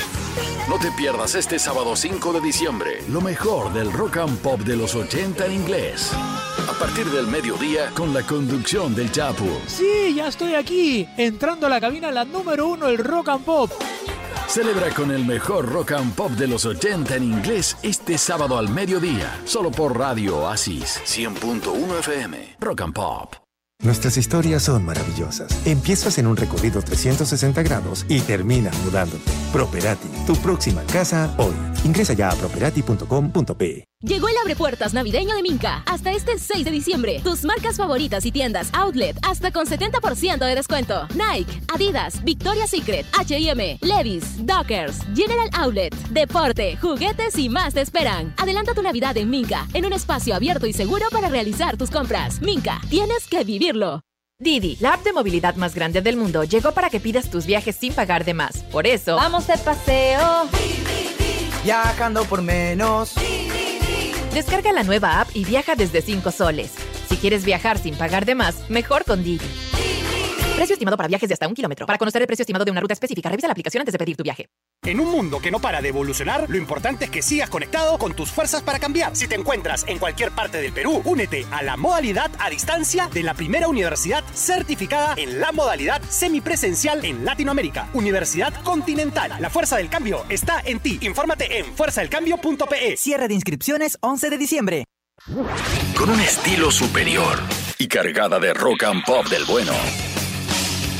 No 0.66 0.79
te 0.79 0.90
pierdas 0.92 1.35
este 1.35 1.59
sábado 1.59 1.94
5 1.94 2.33
de 2.33 2.40
diciembre 2.40 3.03
lo 3.11 3.20
mejor 3.20 3.70
del 3.75 3.92
rock 3.92 4.16
and 4.16 4.38
pop 4.38 4.61
de 4.61 4.77
los 4.77 4.94
80 4.94 5.44
en 5.44 5.53
inglés. 5.53 6.11
A 6.14 6.73
partir 6.79 7.05
del 7.11 7.27
mediodía 7.27 7.90
con 7.94 8.14
la 8.14 8.23
conducción 8.23 8.94
del 8.94 9.12
Chapu. 9.12 9.51
Sí, 9.66 10.14
ya 10.14 10.29
estoy 10.29 10.55
aquí, 10.55 11.07
entrando 11.18 11.66
a 11.66 11.70
la 11.70 11.83
cabina 11.83 12.11
la 12.11 12.25
número 12.25 12.66
uno 12.66 12.87
del 12.87 12.96
rock 12.96 13.29
and 13.29 13.44
pop. 13.44 13.70
Celebra 14.49 14.88
con 14.94 15.11
el 15.11 15.27
mejor 15.27 15.70
rock 15.70 15.92
and 15.92 16.14
pop 16.14 16.31
de 16.31 16.46
los 16.46 16.64
80 16.64 17.15
en 17.15 17.25
inglés 17.25 17.77
este 17.83 18.17
sábado 18.17 18.56
al 18.56 18.71
mediodía, 18.71 19.38
solo 19.44 19.71
por 19.71 19.98
Radio 19.98 20.38
Oasis 20.38 20.98
100.1 21.04 21.98
FM. 21.98 22.56
Rock 22.58 22.81
and 22.81 22.94
Pop. 22.94 23.50
Nuestras 23.83 24.18
historias 24.18 24.64
son 24.64 24.85
maravillosas. 24.85 25.66
Empiezas 25.66 26.18
en 26.18 26.26
un 26.26 26.37
recorrido 26.37 26.83
360 26.83 27.62
grados 27.62 28.04
y 28.10 28.20
terminas 28.20 28.76
mudándote. 28.85 29.31
Properati, 29.54 30.06
tu 30.26 30.37
próxima 30.37 30.83
casa 30.83 31.35
hoy. 31.38 31.54
Ingresa 31.85 32.12
ya 32.12 32.31
a 32.31 32.35
properati.com.pe. 32.35 33.85
Llegó 34.02 34.28
el 34.28 34.37
abre 34.38 34.56
puertas 34.56 34.94
navideño 34.94 35.35
de 35.35 35.42
Minca. 35.42 35.83
Hasta 35.87 36.10
este 36.12 36.38
6 36.38 36.64
de 36.64 36.70
diciembre. 36.70 37.20
Tus 37.22 37.44
marcas 37.44 37.76
favoritas 37.76 38.24
y 38.24 38.33
tiendas 38.33 38.70
outlet 38.72 39.16
hasta 39.22 39.50
con 39.50 39.66
70% 39.66 40.38
de 40.38 40.54
descuento. 40.54 41.06
Nike, 41.14 41.60
Adidas, 41.72 42.24
Victoria's 42.24 42.70
Secret, 42.70 43.06
H&M, 43.18 43.78
Levi's, 43.83 44.46
Dockers, 44.46 45.00
General 45.14 45.50
Outlet, 45.52 45.94
deporte, 46.08 46.76
juguetes 46.78 47.38
y 47.38 47.48
más 47.48 47.74
te 47.74 47.83
esperan. 47.83 48.35
Adelanta 48.38 48.72
tu 48.74 48.83
Navidad 48.83 49.16
en 49.18 49.28
Minca, 49.28 49.66
en 49.74 49.85
un 49.85 49.92
espacio 49.92 50.35
abierto 50.35 50.66
y 50.66 50.72
seguro 50.72 51.06
para 51.10 51.28
realizar 51.28 51.76
tus 51.76 51.90
compras. 51.90 52.40
Minca, 52.40 52.81
tienes 52.88 53.26
que 53.26 53.44
vivirlo. 53.44 54.00
Didi, 54.38 54.76
la 54.81 54.94
app 54.94 55.04
de 55.04 55.12
movilidad 55.12 55.56
más 55.56 55.74
grande 55.74 56.00
del 56.00 56.16
mundo, 56.16 56.44
llegó 56.44 56.72
para 56.72 56.88
que 56.88 56.98
pidas 56.98 57.28
tus 57.28 57.44
viajes 57.44 57.76
sin 57.76 57.92
pagar 57.92 58.24
de 58.24 58.33
más. 58.33 58.62
Por 58.72 58.87
eso, 58.87 59.16
vamos 59.16 59.46
de 59.46 59.58
paseo. 59.58 60.48
Viajando 61.63 62.25
por 62.25 62.42
menos. 62.42 63.15
Descarga 64.33 64.73
la 64.73 64.83
nueva 64.83 65.21
app 65.21 65.29
y 65.35 65.44
viaja 65.44 65.75
desde 65.75 66.00
5 66.00 66.31
soles. 66.31 66.73
Si 67.08 67.17
quieres 67.17 67.44
viajar 67.44 67.79
sin 67.79 67.94
pagar 67.96 68.25
de 68.25 68.35
más, 68.35 68.71
mejor 68.71 69.04
con 69.04 69.23
Didi. 69.23 69.44
Precio 70.56 70.75
estimado 70.75 70.96
para 70.96 71.08
viajes 71.08 71.29
de 71.29 71.35
hasta 71.35 71.48
un 71.48 71.54
kilómetro. 71.54 71.87
Para 71.87 71.98
conocer 71.98 72.23
el 72.23 72.27
precio 72.27 72.42
estimado 72.44 72.65
de 72.65 72.71
una 72.71 72.81
ruta 72.81 72.94
específica, 72.94 73.29
revisa 73.29 73.48
la 73.48 73.52
aplicación 73.52 73.81
antes 73.81 73.92
de 73.92 73.98
pedir 73.98 74.17
tu 74.17 74.23
viaje. 74.23 74.48
En 74.87 74.98
un 74.98 75.10
mundo 75.10 75.40
que 75.40 75.50
no 75.50 75.60
para 75.60 75.83
de 75.83 75.88
evolucionar, 75.90 76.48
lo 76.48 76.56
importante 76.56 77.04
es 77.04 77.10
que 77.10 77.20
sigas 77.20 77.50
conectado 77.50 77.98
con 77.98 78.14
tus 78.14 78.31
fuerzas 78.31 78.62
para 78.62 78.78
cambiar. 78.78 79.14
Si 79.14 79.28
te 79.28 79.35
encuentras 79.35 79.85
en 79.87 79.98
cualquier 79.98 80.31
parte 80.31 80.60
del 80.60 80.72
Perú, 80.72 81.02
únete 81.04 81.46
a 81.50 81.62
la 81.62 81.76
modalidad 81.76 82.31
a 82.38 82.48
distancia 82.48 83.06
de 83.12 83.22
la 83.22 83.35
primera 83.35 83.68
universidad 83.68 84.24
certificada 84.33 85.14
en 85.18 85.38
la 85.38 85.52
modalidad 85.52 86.00
semipresencial 86.08 87.04
en 87.04 87.26
Latinoamérica. 87.26 87.90
Universidad 87.92 88.54
Continental. 88.62 89.33
La 89.38 89.50
fuerza 89.50 89.76
del 89.76 89.90
cambio 89.90 90.24
está 90.31 90.62
en 90.64 90.81
ti. 90.81 90.98
Infórmate 91.02 91.58
en 91.58 91.66
fuerzadelcambio.pe. 91.76 92.96
Cierre 92.96 93.28
de 93.28 93.35
inscripciones 93.35 93.98
11 94.00 94.31
de 94.31 94.38
diciembre. 94.38 94.85
Con 95.94 96.08
un 96.08 96.20
estilo 96.20 96.70
superior 96.70 97.38
y 97.76 97.87
cargada 97.87 98.38
de 98.38 98.54
rock 98.54 98.85
and 98.85 99.04
pop 99.04 99.26
del 99.26 99.44
bueno. 99.44 99.74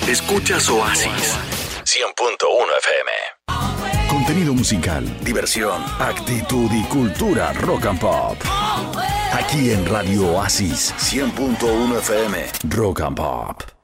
Escuchas 0.06 0.68
Oasis 0.68 1.38
100.1 1.86 2.78
FM. 2.78 3.69
Contenido 4.11 4.52
musical, 4.54 5.04
diversión, 5.24 5.80
actitud 6.00 6.68
y 6.72 6.82
cultura 6.88 7.52
rock 7.52 7.86
and 7.86 8.00
pop. 8.00 8.36
Aquí 9.32 9.70
en 9.70 9.86
Radio 9.86 10.32
Oasis 10.32 10.92
100.1 10.98 11.96
FM, 11.98 12.44
Rock 12.70 13.02
and 13.02 13.16
Pop. 13.16 13.79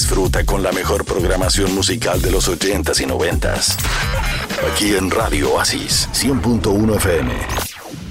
Disfruta 0.00 0.46
con 0.46 0.62
la 0.62 0.72
mejor 0.72 1.04
programación 1.04 1.74
musical 1.74 2.22
de 2.22 2.30
los 2.30 2.48
80s 2.48 3.02
y 3.02 3.04
90s. 3.04 3.76
Aquí 4.72 4.94
en 4.94 5.10
Radio 5.10 5.52
Oasis 5.52 6.08
100.1 6.14 6.96
FM. 6.96 7.34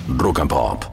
Rock 0.09 0.39
and 0.41 0.49
Pop. 0.51 0.88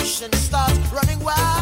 ocean 0.00 0.32
starts 0.32 0.78
running 0.92 1.20
wild. 1.22 1.59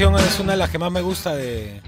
Es 0.00 0.40
una 0.40 0.52
de 0.52 0.56
las 0.56 0.70
que 0.70 0.78
más 0.78 0.90
me 0.90 1.02
gusta 1.02 1.36
de, 1.36 1.82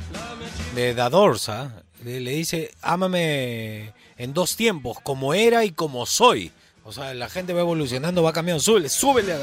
de 0.75 1.01
¿ah? 1.01 1.71
Le 2.05 2.21
dice, 2.21 2.71
ámame 2.83 3.95
en 4.19 4.35
dos 4.35 4.57
tiempos, 4.57 4.99
como 5.03 5.33
era 5.33 5.65
y 5.65 5.71
como 5.71 6.05
soy. 6.05 6.53
O 6.85 6.93
sea, 6.93 7.15
la 7.15 7.31
gente 7.31 7.55
va 7.55 7.61
evolucionando, 7.61 8.23
va 8.23 8.35
cambiando. 8.35 8.63
Súbele, 8.63 8.91
súbele 8.91 9.33
a 9.33 9.39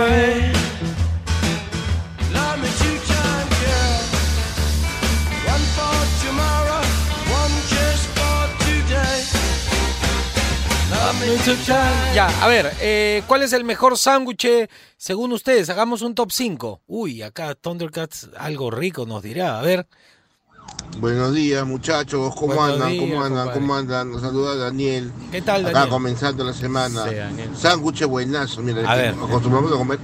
The 0.00 0.65
Ya, 12.14 12.28
a 12.40 12.46
ver, 12.46 12.72
eh, 12.80 13.22
¿cuál 13.26 13.42
es 13.42 13.52
el 13.52 13.64
mejor 13.64 13.98
sándwich 13.98 14.46
según 14.96 15.32
ustedes? 15.32 15.68
Hagamos 15.68 16.02
un 16.02 16.14
top 16.14 16.30
5. 16.30 16.82
Uy, 16.86 17.22
acá 17.22 17.56
Thundercats 17.56 18.30
algo 18.38 18.70
rico 18.70 19.06
nos 19.06 19.24
dirá. 19.24 19.58
A 19.58 19.62
ver. 19.62 19.88
Buenos 20.98 21.34
días, 21.34 21.66
muchachos. 21.66 22.32
¿Cómo 22.36 22.54
Buenos 22.54 22.74
andan? 22.74 22.90
días, 22.92 23.00
¿Cómo 23.10 23.22
andan? 23.24 23.38
compadre. 23.44 23.60
¿Cómo 23.60 23.74
andan? 23.74 24.12
Nos 24.12 24.22
saluda 24.22 24.54
Daniel. 24.54 25.10
¿Qué 25.32 25.42
tal, 25.42 25.62
Acá 25.62 25.72
Daniel? 25.72 25.90
comenzando 25.90 26.44
la 26.44 26.52
semana. 26.52 27.04
Sí. 27.08 27.16
Sándwich 27.60 28.04
buenazo. 28.04 28.62
Mira, 28.62 28.88
A 28.88 28.94
que 28.94 29.02
ver. 29.02 29.14
acostumbramos 29.14 29.72
a 29.72 29.76
comer 29.76 29.98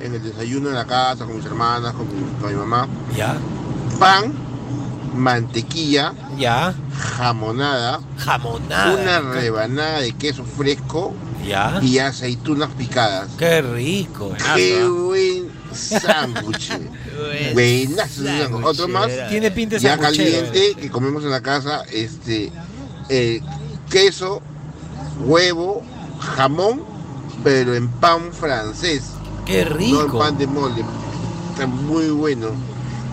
en 0.00 0.14
el 0.14 0.22
desayuno 0.22 0.68
en 0.68 0.76
la 0.76 0.86
casa 0.86 1.24
con 1.24 1.36
mis 1.36 1.44
hermanas, 1.44 1.92
con 1.92 2.06
mi, 2.06 2.38
con 2.40 2.50
mi 2.50 2.56
mamá. 2.56 2.86
Ya. 3.16 3.36
Pan, 3.98 4.32
mantequilla. 5.14 6.12
Ya. 6.36 6.74
Jamonada. 7.16 8.00
Jamonada. 8.18 8.94
Una 8.94 9.32
rebanada 9.32 10.00
de 10.00 10.12
queso 10.12 10.44
fresco. 10.44 11.14
Ya. 11.46 11.78
Y 11.82 11.98
aceitunas 11.98 12.70
picadas. 12.76 13.28
Qué 13.38 13.62
rico. 13.62 14.32
Qué 14.54 14.84
buen 14.86 15.50
sándwich. 15.72 16.68
Sándwich. 16.68 18.64
Otro 18.64 18.88
más. 18.88 19.08
Tiene 19.28 19.50
pinta 19.50 19.76
de 19.76 19.82
Ya 19.82 19.98
caliente 19.98 20.74
que 20.80 20.90
comemos 20.90 21.24
en 21.24 21.30
la 21.30 21.40
casa. 21.40 21.82
Este 21.92 22.52
eh, 23.08 23.40
queso, 23.90 24.42
huevo, 25.24 25.82
jamón, 26.20 26.82
pero 27.44 27.74
en 27.74 27.88
pan 27.88 28.32
francés. 28.32 29.04
Qué 29.46 29.64
No 29.64 29.70
en 29.70 29.78
rico. 29.78 30.18
pan 30.18 30.36
de 30.36 30.46
molde. 30.46 30.84
Está 31.52 31.66
muy 31.66 32.10
bueno. 32.10 32.48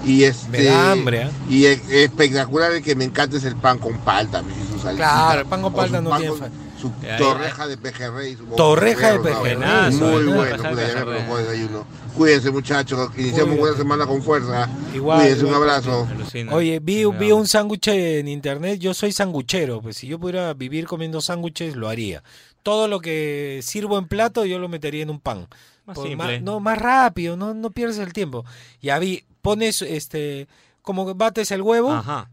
Y 0.06 0.24
este. 0.24 0.50
Me 0.50 0.64
da 0.66 0.92
hambre, 0.92 1.24
¿eh? 1.24 1.30
Y 1.50 1.66
es- 1.66 1.90
espectacular 1.90 2.72
el 2.74 2.84
que 2.84 2.96
me 2.96 3.04
encanta 3.06 3.38
es 3.38 3.44
el 3.44 3.56
pan 3.56 3.80
con 3.80 3.98
palta. 4.00 4.44
su. 4.82 4.88
Claro, 4.96 5.42
el 5.42 5.48
pan 5.48 5.62
con 5.62 5.74
palta 5.74 6.00
no 6.02 6.16
tiene 6.18 6.30
con 6.30 6.40
fa- 6.40 6.50
Su 6.80 6.92
Ahí, 7.10 7.18
torreja 7.18 7.68
de 7.68 7.78
pejerrey. 7.78 8.36
su 8.36 8.46
Torreja 8.56 9.14
de 9.14 9.20
pejerrey. 9.20 9.58
Muy 9.96 10.24
bueno. 10.26 10.64
Ya 10.64 10.72
me 10.72 11.02
provocó 11.06 11.38
desayuno. 11.38 11.88
Cuídense, 12.16 12.52
muchachos. 12.52 13.10
Iniciamos 13.18 13.58
buena 13.58 13.76
semana 13.78 14.06
con 14.06 14.22
fuerza. 14.22 14.70
Igual, 14.94 15.20
Cuídense, 15.22 15.42
un 15.46 15.52
igual, 15.54 15.70
abrazo. 15.70 16.08
Oye, 16.52 16.80
vi, 16.82 17.06
vi 17.06 17.32
un 17.32 17.48
sándwich 17.48 17.88
en 17.88 18.28
internet. 18.28 18.80
Yo 18.80 18.94
soy 18.94 19.12
sanguchero. 19.14 19.82
Pues 19.82 19.98
si 19.98 20.08
yo 20.08 20.20
pudiera 20.20 20.54
vivir 20.54 20.86
comiendo 20.86 21.22
sándwiches, 21.22 21.76
lo 21.76 21.88
haría. 21.90 22.22
Todo 22.62 22.88
lo 22.88 23.00
que 23.00 23.62
sirvo 23.64 23.98
en 23.98 24.08
plato, 24.08 24.46
yo 24.46 24.60
lo 24.60 24.68
metería 24.70 25.02
en 25.04 25.10
un 25.10 25.20
pan. 25.20 25.48
Más 25.86 25.96
Por 25.96 26.08
simple. 26.08 26.42
no, 26.42 26.60
más 26.60 26.78
rápido, 26.80 27.38
no, 27.38 27.54
no 27.54 27.72
pierdes 27.72 28.00
el 28.00 28.12
tiempo. 28.14 28.44
Ya 28.82 28.98
vi, 29.00 29.26
pones 29.42 29.82
este, 29.84 30.48
como 30.82 31.14
bates 31.16 31.52
el 31.52 31.62
huevo, 31.62 31.92
Ajá. 31.94 32.32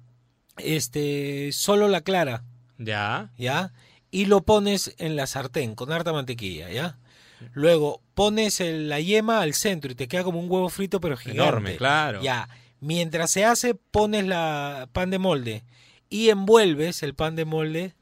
este, 0.56 1.50
solo 1.52 1.88
la 1.88 2.00
clara, 2.02 2.44
Ya. 2.78 3.30
¿ya? 3.36 3.72
Y 4.10 4.26
lo 4.26 4.42
pones 4.42 4.94
en 4.98 5.16
la 5.16 5.26
sartén 5.26 5.74
con 5.74 5.92
harta 5.92 6.12
mantequilla, 6.12 6.70
¿ya? 6.70 6.98
Luego 7.52 8.00
pones 8.14 8.60
el- 8.60 8.88
la 8.88 9.00
yema 9.00 9.40
al 9.40 9.54
centro 9.54 9.90
y 9.90 9.94
te 9.94 10.06
queda 10.08 10.22
como 10.24 10.38
un 10.38 10.50
huevo 10.50 10.68
frito 10.68 11.00
pero 11.00 11.16
gigante. 11.16 11.42
Enorme, 11.42 11.76
claro. 11.76 12.22
Ya. 12.22 12.48
Mientras 12.80 13.30
se 13.30 13.44
hace, 13.44 13.74
pones 13.74 14.26
la 14.26 14.88
pan 14.92 15.10
de 15.10 15.18
molde 15.18 15.64
y 16.08 16.28
envuelves 16.30 17.02
el 17.02 17.14
pan 17.14 17.34
de 17.36 17.44
molde. 17.44 17.94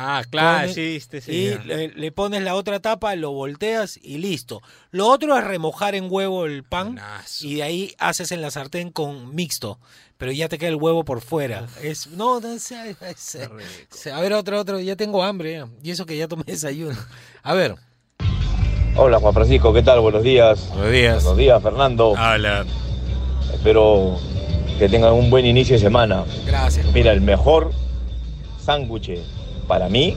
Ah, 0.00 0.22
claro, 0.30 0.68
Pones- 0.68 0.74
sí, 0.74 0.94
este 0.96 1.20
sí, 1.20 1.32
Y 1.32 1.58
le, 1.66 1.88
le 1.88 2.12
pones 2.12 2.40
la 2.42 2.54
otra 2.54 2.78
tapa, 2.78 3.16
lo 3.16 3.32
volteas 3.32 3.98
y 4.00 4.18
listo. 4.18 4.62
Lo 4.92 5.08
otro 5.08 5.36
es 5.36 5.42
remojar 5.42 5.96
en 5.96 6.06
huevo 6.08 6.46
el 6.46 6.62
pan 6.62 7.00
y 7.40 7.56
de 7.56 7.62
ahí 7.64 7.94
haces 7.98 8.30
en 8.30 8.40
la 8.40 8.52
sartén 8.52 8.92
con 8.92 9.34
mixto, 9.34 9.80
pero 10.16 10.30
ya 10.30 10.48
te 10.48 10.56
queda 10.56 10.68
el 10.68 10.76
huevo 10.76 11.04
por 11.04 11.20
fuera. 11.20 11.66
Es 11.82 12.06
no, 12.06 12.38
no 12.38 12.58
sé, 12.60 12.94
es- 13.10 13.34
es- 13.34 14.06
a 14.06 14.20
ver 14.20 14.34
otro 14.34 14.60
otro, 14.60 14.78
ya 14.78 14.94
tengo 14.94 15.24
hambre 15.24 15.54
ya. 15.54 15.68
y 15.82 15.90
eso 15.90 16.06
que 16.06 16.16
ya 16.16 16.28
tomé 16.28 16.44
desayuno. 16.46 16.96
A 17.42 17.54
ver. 17.54 17.74
Hola 18.94 19.18
Juan 19.18 19.34
Francisco, 19.34 19.72
¿qué 19.72 19.82
tal? 19.82 19.98
Buenos 19.98 20.22
días. 20.22 20.68
Buenos 20.74 20.92
días. 20.92 21.22
Buenos 21.24 21.38
días, 21.38 21.60
Fernando. 21.62 22.10
Hola. 22.10 22.64
Espero 23.52 24.16
que 24.78 24.88
tengan 24.88 25.12
un 25.14 25.28
buen 25.28 25.44
inicio 25.44 25.74
de 25.74 25.80
semana. 25.80 26.24
Gracias. 26.46 26.86
Mira, 26.92 27.10
el 27.12 27.20
mejor 27.20 27.72
sándwich 28.64 29.18
para 29.68 29.88
mí 29.88 30.16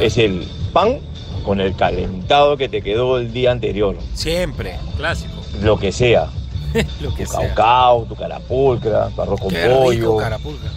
es 0.00 0.18
el 0.18 0.48
pan 0.72 0.98
con 1.44 1.60
el 1.60 1.76
calentado 1.76 2.56
que 2.56 2.68
te 2.68 2.82
quedó 2.82 3.18
el 3.18 3.32
día 3.32 3.52
anterior. 3.52 3.96
Siempre. 4.14 4.76
Clásico. 4.96 5.34
Lo 5.62 5.78
que 5.78 5.92
sea. 5.92 6.28
Lo 7.00 7.14
que 7.14 7.24
tu 7.26 7.32
sea. 7.32 7.40
caucao, 7.54 8.04
tu 8.04 8.14
carapulcra, 8.16 9.08
tu 9.10 9.22
arroz 9.22 9.40
con 9.40 9.50
Qué 9.50 9.66
pollo, 9.68 9.90
rico, 9.90 10.16
carapulca. 10.16 10.68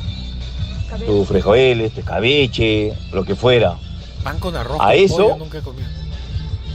tu 1.05 1.25
frijoles, 1.25 1.91
tu 1.93 1.99
escabeche, 2.01 2.93
lo 3.11 3.23
que 3.23 3.35
fuera. 3.35 3.75
Pan 4.23 4.39
con 4.39 4.55
arroz 4.55 4.77
A 4.79 4.85
con 4.85 4.93
eso- 4.93 5.15
pollo 5.17 5.35
nunca 5.37 5.57
he 5.57 5.61
comido. 5.61 5.87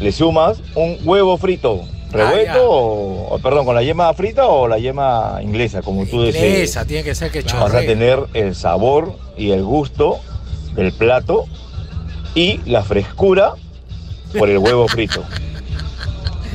Le 0.01 0.13
sumas 0.13 0.59
un 0.77 0.99
huevo 1.05 1.37
frito. 1.39 1.81
Ah, 1.83 2.11
¿Revuelto 2.13 2.55
ya. 2.55 2.61
o, 2.63 3.35
o, 3.35 3.39
perdón, 3.41 3.67
con 3.67 3.75
la 3.75 3.83
yema 3.83 4.15
frita 4.15 4.47
o 4.47 4.67
la 4.69 4.79
yema 4.79 5.41
inglesa, 5.43 5.83
como 5.83 6.07
tú 6.07 6.23
desees? 6.23 6.71
Esa 6.71 6.85
tiene 6.87 7.03
que 7.05 7.15
ser 7.15 7.31
que 7.31 7.43
Vas 7.43 7.75
a 7.75 7.81
tener 7.81 8.21
el 8.33 8.55
sabor 8.55 9.13
y 9.37 9.51
el 9.51 9.63
gusto 9.65 10.19
del 10.79 10.93
plato 10.93 11.47
y 12.37 12.61
la 12.65 12.85
frescura 12.85 13.55
por 14.39 14.49
el 14.49 14.59
huevo 14.59 14.87
frito. 14.87 15.25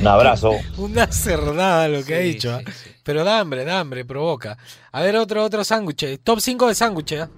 Un 0.00 0.06
abrazo. 0.06 0.52
Una 0.78 1.06
cerdada 1.12 1.88
lo 1.88 2.02
que 2.02 2.14
ha 2.14 2.18
dicho. 2.20 2.54
¿ah? 2.54 2.60
Pero 3.02 3.22
da 3.22 3.38
hambre, 3.40 3.66
da 3.66 3.80
hambre, 3.80 4.04
provoca. 4.06 4.56
A 4.92 5.02
ver, 5.02 5.16
otro, 5.16 5.44
otro 5.44 5.62
sándwich. 5.62 6.20
Top 6.22 6.40
5 6.40 6.68
de 6.68 6.74
sándwich. 6.74 7.12
¿ah? 7.12 7.28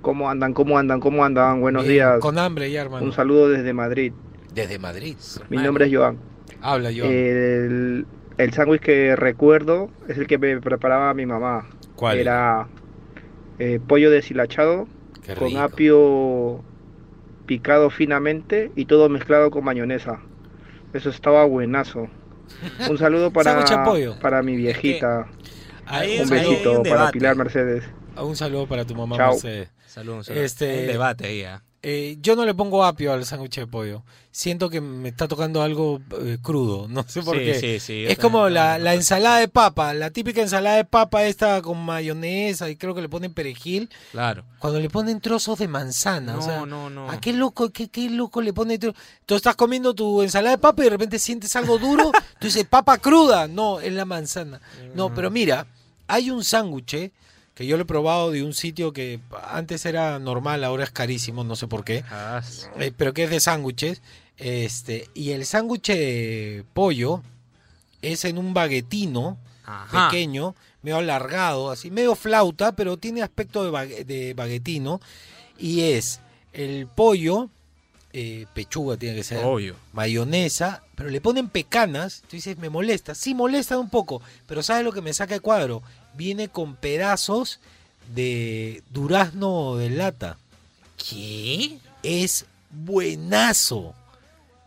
¿Cómo 0.00 0.28
andan? 0.28 0.52
¿Cómo 0.52 0.76
andan? 0.76 0.98
¿Cómo 0.98 1.24
andan? 1.24 1.60
Buenos 1.60 1.84
Bien, 1.84 1.94
días. 1.94 2.18
Con 2.18 2.36
hambre 2.38 2.72
ya, 2.72 2.82
hermano. 2.82 3.06
Un 3.06 3.12
saludo 3.12 3.48
desde 3.48 3.72
Madrid. 3.72 4.12
Desde 4.52 4.80
Madrid. 4.80 5.16
Mi 5.48 5.58
nombre 5.58 5.86
es 5.86 5.94
Joan. 5.94 6.18
Habla, 6.60 6.90
Joan. 6.94 7.12
El, 7.12 8.06
el 8.36 8.52
sándwich 8.52 8.82
que 8.82 9.14
recuerdo 9.14 9.90
es 10.08 10.18
el 10.18 10.26
que 10.26 10.38
me 10.38 10.60
preparaba 10.60 11.14
mi 11.14 11.24
mamá. 11.24 11.68
¿Cuál 11.94 12.18
Era 12.18 12.66
eh, 13.60 13.78
pollo 13.86 14.10
deshilachado 14.10 14.88
Qué 15.24 15.34
con 15.34 15.48
rico. 15.48 15.60
apio 15.60 16.64
picado 17.46 17.90
finamente 17.90 18.70
y 18.76 18.84
todo 18.86 19.08
mezclado 19.08 19.50
con 19.50 19.64
mayonesa. 19.64 20.20
Eso 20.92 21.10
estaba 21.10 21.44
buenazo. 21.44 22.08
Un 22.90 22.98
saludo 22.98 23.30
para, 23.32 23.64
para 24.20 24.42
mi 24.42 24.56
viejita. 24.56 25.28
Ahí 25.86 26.16
un 26.18 26.22
es- 26.24 26.32
ahí 26.32 26.38
hay 26.40 26.48
besito 26.48 26.72
un 26.80 26.82
para. 26.88 27.10
Pilar 27.10 27.36
Mercedes. 27.36 27.84
Un 28.16 28.36
saludo 28.36 28.66
para 28.66 28.84
tu 28.84 28.94
mamá 28.94 29.16
Chao. 29.16 29.32
Mercedes. 29.32 29.70
Saludos, 29.86 30.26
saludos. 30.26 30.44
Este, 30.44 30.80
Un 30.82 30.86
debate 30.86 31.26
ahí, 31.26 31.42
¿ah? 31.44 31.62
Eh, 31.84 32.16
yo 32.20 32.36
no 32.36 32.44
le 32.44 32.54
pongo 32.54 32.84
apio 32.84 33.12
al 33.12 33.26
sándwich 33.26 33.56
de 33.56 33.66
pollo. 33.66 34.04
Siento 34.30 34.70
que 34.70 34.80
me 34.80 35.08
está 35.08 35.26
tocando 35.26 35.62
algo 35.62 36.00
eh, 36.20 36.38
crudo. 36.40 36.86
No 36.92 37.02
sé 37.08 37.22
por 37.22 37.36
Sí, 37.36 37.44
qué. 37.44 37.54
sí, 37.58 37.80
sí, 37.80 38.04
es 38.06 38.18
como 38.18 38.48
la, 38.48 38.78
la 38.78 38.94
ensalada 38.94 39.38
de 39.38 39.48
papa. 39.48 39.92
La 39.92 40.10
típica 40.10 40.40
ensalada 40.40 40.76
de 40.76 40.84
papa 40.84 41.24
esta 41.24 41.60
con 41.60 41.84
mayonesa 41.84 42.70
y 42.70 42.76
creo 42.76 42.94
que 42.94 43.02
le 43.02 43.08
ponen 43.08 43.34
perejil. 43.34 43.90
Claro. 44.12 44.44
Cuando 44.60 44.78
le 44.78 44.88
ponen 44.90 45.20
trozos 45.20 45.58
de 45.58 45.66
manzana. 45.66 46.34
o 46.34 46.36
No, 46.36 46.42
sea, 46.42 46.66
no, 46.66 46.88
no. 46.88 47.10
¿A 47.10 47.20
qué 47.20 47.32
loco, 47.32 47.70
qué, 47.70 47.88
qué 47.88 48.08
loco 48.10 48.40
le 48.42 48.52
pone? 48.52 48.78
tro- 48.78 48.94
Tú 49.26 49.34
estás 49.34 49.56
comiendo 49.56 49.92
tu 49.92 50.22
ensalada 50.22 50.54
de 50.56 50.62
papa 50.62 50.82
y 50.82 50.84
de 50.84 50.90
repente 50.90 51.18
sientes 51.18 51.54
algo 51.56 51.78
duro. 51.78 52.12
tú 52.38 52.46
dices, 52.46 52.64
papa 52.64 52.98
cruda. 52.98 53.48
No, 53.48 53.80
es 53.80 53.92
la 53.92 54.04
manzana. 54.04 54.60
No, 54.94 55.12
pero 55.12 55.32
mira, 55.32 55.66
hay 56.06 56.30
un 56.30 56.44
sándwich 56.44 56.94
eh, 56.94 57.12
que 57.62 57.68
yo 57.68 57.76
lo 57.76 57.84
he 57.84 57.86
probado 57.86 58.30
de 58.30 58.42
un 58.42 58.52
sitio 58.52 58.92
que 58.92 59.20
antes 59.50 59.86
era 59.86 60.18
normal, 60.18 60.62
ahora 60.64 60.84
es 60.84 60.90
carísimo, 60.90 61.44
no 61.44 61.56
sé 61.56 61.66
por 61.68 61.84
qué. 61.84 62.04
Ah, 62.10 62.42
Eh, 62.78 62.92
pero 62.96 63.14
que 63.14 63.24
es 63.24 63.30
de 63.30 63.40
sándwiches. 63.40 64.02
Este, 64.36 65.08
y 65.14 65.30
el 65.30 65.46
sándwich 65.46 65.86
de 65.88 66.64
pollo 66.74 67.22
es 68.00 68.24
en 68.24 68.38
un 68.38 68.54
baguetino 68.54 69.38
Ajá. 69.64 70.08
pequeño, 70.08 70.54
medio 70.82 70.98
alargado, 70.98 71.70
así, 71.70 71.90
medio 71.90 72.14
flauta, 72.16 72.72
pero 72.74 72.96
tiene 72.96 73.22
aspecto 73.22 73.62
de, 73.64 73.70
bague- 73.70 74.04
de 74.04 74.34
baguetino. 74.34 75.00
Y 75.58 75.82
es 75.82 76.20
el 76.52 76.88
pollo, 76.88 77.50
eh, 78.12 78.46
pechuga 78.54 78.96
tiene 78.96 79.14
que 79.16 79.22
ser, 79.24 79.44
Obvio. 79.44 79.76
mayonesa, 79.92 80.82
pero 80.96 81.08
le 81.08 81.20
ponen 81.20 81.48
pecanas. 81.48 82.22
Tú 82.22 82.36
dices, 82.36 82.58
me 82.58 82.68
molesta. 82.68 83.14
Sí, 83.14 83.34
molesta 83.34 83.78
un 83.78 83.90
poco, 83.90 84.20
pero 84.46 84.62
¿sabes 84.62 84.84
lo 84.84 84.92
que 84.92 85.00
me 85.02 85.14
saca 85.14 85.34
de 85.34 85.40
cuadro? 85.40 85.82
Viene 86.14 86.48
con 86.48 86.76
pedazos 86.76 87.60
de 88.14 88.82
durazno 88.90 89.76
de 89.76 89.90
lata. 89.90 90.36
¿Qué? 90.96 91.78
Es 92.02 92.46
buenazo. 92.70 93.94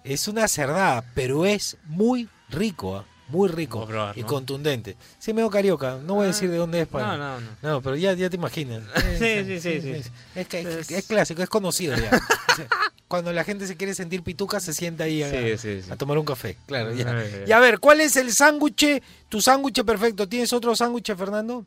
Es 0.04 0.28
una 0.28 0.48
cerdada, 0.48 1.04
pero 1.16 1.46
es 1.46 1.78
muy 1.86 2.30
rico, 2.50 2.98
¿ah? 2.98 3.06
Muy 3.28 3.50
rico 3.50 3.86
probar, 3.88 4.18
y 4.18 4.22
¿no? 4.22 4.28
contundente. 4.28 4.96
Sí, 5.20 5.34
medio 5.34 5.50
carioca, 5.50 5.98
no 6.04 6.16
voy 6.16 6.26
a 6.26 6.28
decir 6.28 6.50
de 6.52 6.58
dónde 6.58 6.82
es 6.82 6.88
para. 6.88 7.18
no, 7.18 7.40
no, 7.40 7.48
No, 7.62 7.82
pero 7.82 7.96
ya, 7.96 8.14
ya 8.14 8.30
te 8.30 8.36
imaginas. 8.36 8.84
Sí, 9.18 9.44
sí, 9.46 9.60
sí, 9.60 9.82
sí. 9.82 10.10
Es, 10.36 10.54
es- 10.54 10.92
es 10.92 11.06
clásico, 11.08 11.42
es 11.42 11.50
conocido 11.50 11.96
ya. 11.98 12.12
Cuando 13.08 13.32
la 13.34 13.44
gente 13.44 13.68
se 13.68 13.76
quiere 13.78 13.94
sentir 13.94 14.24
pituca, 14.24 14.60
se 14.60 14.74
sienta 14.74 15.04
ahí 15.06 15.22
a, 15.24 15.30
Sí, 15.30 15.58
sí, 15.58 15.82
sí. 15.84 15.92
a 15.92 15.96
tomar 15.96 16.18
un 16.18 16.26
café. 16.26 16.58
Claro, 16.66 16.94
ya. 16.94 17.16
Y 17.48 17.52
a 17.52 17.60
ver, 17.60 17.80
¿cuál 17.80 18.02
es 18.02 18.16
el 18.16 18.32
sándwich, 18.34 19.02
tu 19.30 19.42
sándwich 19.42 19.84
perfecto? 19.84 20.28
¿Tienes 20.28 20.52
otro 20.54 20.76
sándwich, 20.76 21.16
Fernando? 21.16 21.66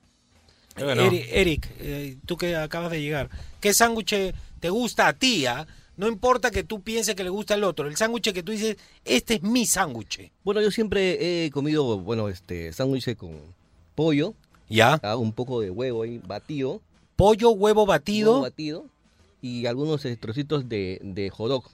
Creo 0.75 0.89
que 0.89 0.95
no. 0.97 1.03
Eric, 1.03 1.27
Eric, 1.31 1.69
eh, 1.81 2.17
tú 2.27 2.37
que 2.37 2.55
acabas 2.57 2.91
de 2.91 3.01
llegar, 3.01 3.31
¿qué 3.61 3.73
sándwich 3.73 4.35
te 4.61 4.71
gusta 4.71 5.07
a 5.09 5.13
ti? 5.13 5.47
ah? 5.47 5.67
No 5.99 6.07
importa 6.07 6.53
que 6.53 6.63
tú 6.63 6.81
pienses 6.81 7.17
que 7.17 7.25
le 7.25 7.29
gusta 7.29 7.55
al 7.55 7.65
otro, 7.65 7.89
el 7.89 7.97
sándwich 7.97 8.33
que 8.33 8.45
tú 8.45 8.53
dices, 8.53 8.77
este 9.05 9.35
es 9.35 9.43
mi 9.43 9.67
sándwich. 9.67 10.31
Bueno, 10.45 10.61
yo 10.61 10.71
siempre 10.71 11.45
he 11.45 11.51
comido, 11.51 11.99
bueno, 11.99 12.29
este, 12.29 12.73
sándwiches 12.73 13.17
con 13.17 13.37
pollo. 13.97 14.35
Ya. 14.69 15.01
ah, 15.03 15.17
un 15.17 15.33
poco 15.33 15.61
de 15.61 15.71
huevo 15.71 16.05
ahí 16.05 16.19
batido. 16.25 16.81
Pollo, 17.17 17.51
huevo 17.51 17.85
batido. 17.85 18.31
Huevo 18.35 18.43
batido. 18.43 18.87
Y 19.43 19.67
algunos 19.67 20.05
eh, 20.05 20.17
trocitos 20.17 20.69
de, 20.69 21.01
de 21.03 21.31
hot 21.31 21.49
dog. 21.49 21.65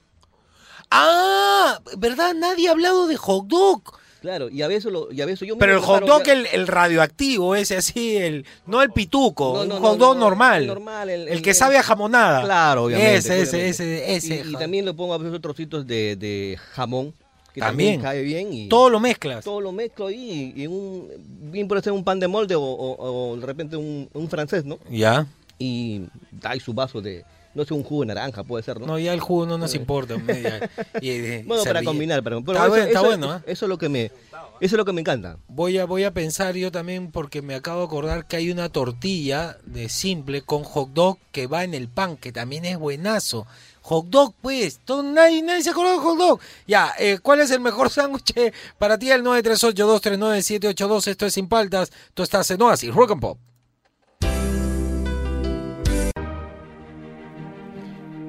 Ah, 0.91 1.81
¿verdad? 1.99 2.33
Nadie 2.35 2.69
ha 2.69 2.71
hablado 2.71 3.07
de 3.07 3.17
hot 3.19 3.47
dog. 3.47 3.83
Claro, 4.25 4.49
y 4.49 4.63
a 4.63 4.69
veces, 4.69 4.91
lo, 4.91 5.13
y 5.13 5.21
a 5.21 5.27
veces 5.27 5.47
yo 5.47 5.59
Pero 5.59 5.75
el 5.75 5.81
hot 5.81 6.07
dog, 6.07 6.27
el, 6.29 6.47
el 6.51 6.67
radioactivo, 6.67 7.55
ese 7.55 7.77
así, 7.77 8.17
el 8.17 8.47
no 8.67 8.81
el 8.81 8.91
pituco, 8.91 9.63
No, 9.67 9.77
un 9.77 9.83
hot 9.83 9.99
dog 9.99 10.15
no, 10.15 10.21
normal. 10.21 10.63
el 10.63 10.67
normal, 10.69 11.11
el- 11.11 11.23
el 11.23 11.29
el- 11.29 11.43
que 11.43 11.53
sabe 11.53 11.77
a 11.77 11.83
jamonada. 11.83 12.43
Claro, 12.43 12.85
obviamente. 12.85 13.17
Ese, 13.17 13.43
ese, 13.43 13.57
obviamente. 13.57 13.69
ese, 13.69 14.15
ese. 14.17 14.49
Y, 14.49 14.53
y 14.55 14.57
también 14.57 14.87
le 14.87 14.95
pongo 14.95 15.13
a 15.13 15.19
veces 15.19 15.39
trocitos 15.43 15.87
de, 15.87 16.17
de 16.17 16.59
jamón. 16.73 17.13
Que 17.53 17.61
También. 17.61 18.01
también, 18.01 18.01
cae 18.01 18.23
bien. 18.23 18.53
Y 18.53 18.69
Todo 18.69 18.89
lo 18.89 18.99
mezclas. 18.99 19.45
Todo 19.45 19.61
lo 19.61 19.73
mezclo 19.73 20.07
ahí. 20.07 20.55
Y 20.57 20.67
un, 20.67 21.07
bien 21.53 21.69
puede 21.69 21.83
ser 21.83 21.93
un 21.93 22.03
pan 22.03 22.19
de 22.19 22.27
molde 22.27 22.55
o, 22.55 22.63
o- 22.63 23.31
o 23.33 23.37
de 23.37 23.45
repente 23.47 23.77
un, 23.77 24.09
un 24.15 24.29
francés, 24.31 24.65
¿no? 24.65 24.79
Ya. 24.91 25.27
Y 25.59 26.01
hay 26.43 26.59
su 26.61 26.73
vaso 26.73 27.01
de, 27.03 27.25
no 27.55 27.65
sé, 27.65 27.75
un 27.75 27.83
jugo 27.85 28.03
de 28.03 28.07
naranja 28.09 28.43
puede 28.45 28.63
ser, 28.63 28.81
¿no? 28.81 28.87
No, 28.87 28.99
ya 28.99 29.13
el 29.13 29.21
jugo 29.21 29.47
no 29.47 29.59
nos 29.59 29.75
importa. 29.75 30.15
Y, 31.01 31.09
eh, 31.11 31.45
Bueno, 31.47 31.63
para 31.65 31.83
combinar, 31.83 32.23
pero, 32.23 32.43
pero 32.45 32.59
está 32.59 32.67
eso, 32.67 32.71
bueno, 32.71 32.87
está 32.87 32.99
eso- 33.01 33.07
bueno, 33.09 33.37
¿eh? 33.37 33.41
eso 33.47 33.65
es 33.67 33.69
lo 33.69 33.79
que 33.79 33.89
me, 33.89 34.05
eso 34.05 34.13
es 34.61 34.73
lo 34.73 34.85
que 34.85 34.93
me 34.93 35.01
encanta. 35.01 35.39
Voy 35.49 35.79
a, 35.79 35.85
voy 35.85 36.05
a 36.05 36.13
pensar 36.13 36.55
yo 36.57 36.71
también 36.73 37.11
porque 37.11 37.43
me 37.43 37.55
acabo 37.55 37.81
de 37.81 37.87
acordar 37.87 38.27
que 38.27 38.37
hay 38.37 38.51
una 38.51 38.69
tortilla 38.69 39.59
de 39.65 39.89
simple 39.89 40.43
con 40.43 40.63
hot 40.65 40.91
dog 40.93 41.19
que 41.33 41.47
va 41.47 41.65
en 41.65 41.75
el 41.75 41.89
pan, 41.89 42.17
que 42.17 42.33
también 42.33 42.65
es 42.65 42.79
buenazo. 42.79 43.47
Hot 43.83 44.07
dog, 44.07 44.35
pues, 44.41 44.81
todo- 44.85 45.03
nadie, 45.03 45.43
nadie 45.43 45.63
se 45.63 45.71
acordó 45.71 45.91
de 45.93 45.99
hot 45.99 46.19
dog. 46.19 46.41
Ya, 46.67 46.93
eh, 46.99 47.19
¿cuál 47.23 47.41
es 47.41 47.51
el 47.51 47.61
mejor 47.61 47.91
sándwich 47.91 48.33
para 48.79 48.99
ti? 48.99 49.11
El 49.11 49.23
938-239-782, 49.25 51.07
esto 51.09 51.27
es 51.27 51.35
Sin 51.35 51.49
Paltas, 51.49 51.93
tú 52.15 52.23
estás 52.23 52.51
en 52.51 52.63
Oasis, 52.63 52.95
Rock 52.95 53.13
and 53.13 53.21
Pop. 53.21 53.39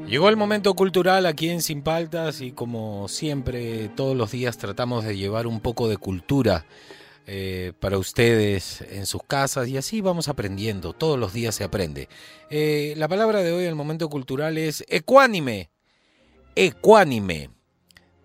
Llegó 0.07 0.29
el 0.29 0.37
momento 0.37 0.75
cultural 0.75 1.25
aquí 1.25 1.49
en 1.49 1.63
Sin 1.63 1.81
Paltas 1.81 2.39
y 2.39 2.51
como 2.51 3.07
siempre 3.07 3.89
todos 3.89 4.15
los 4.15 4.31
días 4.31 4.55
tratamos 4.59 5.03
de 5.03 5.17
llevar 5.17 5.47
un 5.47 5.59
poco 5.59 5.89
de 5.89 5.97
cultura 5.97 6.67
eh, 7.25 7.73
para 7.79 7.97
ustedes 7.97 8.81
en 8.81 9.07
sus 9.07 9.23
casas 9.23 9.67
y 9.67 9.77
así 9.77 10.01
vamos 10.01 10.27
aprendiendo, 10.27 10.93
todos 10.93 11.17
los 11.17 11.33
días 11.33 11.55
se 11.55 11.63
aprende. 11.63 12.07
Eh, 12.51 12.93
la 12.97 13.07
palabra 13.07 13.41
de 13.41 13.51
hoy 13.51 13.63
en 13.63 13.69
el 13.69 13.75
momento 13.75 14.07
cultural 14.07 14.59
es 14.59 14.85
ecuánime, 14.89 15.71
ecuánime, 16.53 17.49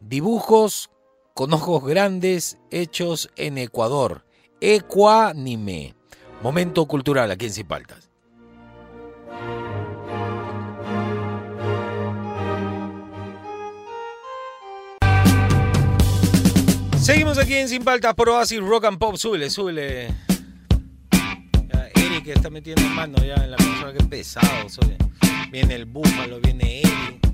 dibujos 0.00 0.90
con 1.32 1.54
ojos 1.54 1.82
grandes 1.82 2.58
hechos 2.70 3.30
en 3.36 3.56
Ecuador, 3.56 4.26
ecuánime, 4.60 5.94
momento 6.42 6.84
cultural 6.84 7.30
aquí 7.30 7.46
en 7.46 7.52
Sin 7.54 7.66
Paltas. 7.66 8.09
Seguimos 17.10 17.38
aquí 17.38 17.54
en 17.54 17.68
Sin 17.68 17.82
Paltas 17.82 18.14
por 18.14 18.28
Oasis 18.28 18.60
Rock 18.60 18.84
and 18.84 18.96
Pop. 18.96 19.16
Súbele, 19.16 19.50
súbele. 19.50 20.14
Ya, 21.66 21.88
Eric 21.96 22.28
está 22.28 22.50
metiendo 22.50 22.82
mano 22.90 23.18
ya 23.18 23.34
en 23.34 23.50
la 23.50 23.56
consola. 23.56 23.92
Qué 23.92 24.04
pesado. 24.04 24.68
súbele. 24.68 24.96
Viene 25.50 25.74
el 25.74 25.86
búfalo, 25.86 26.38
viene 26.40 26.82
Eric. 26.82 27.32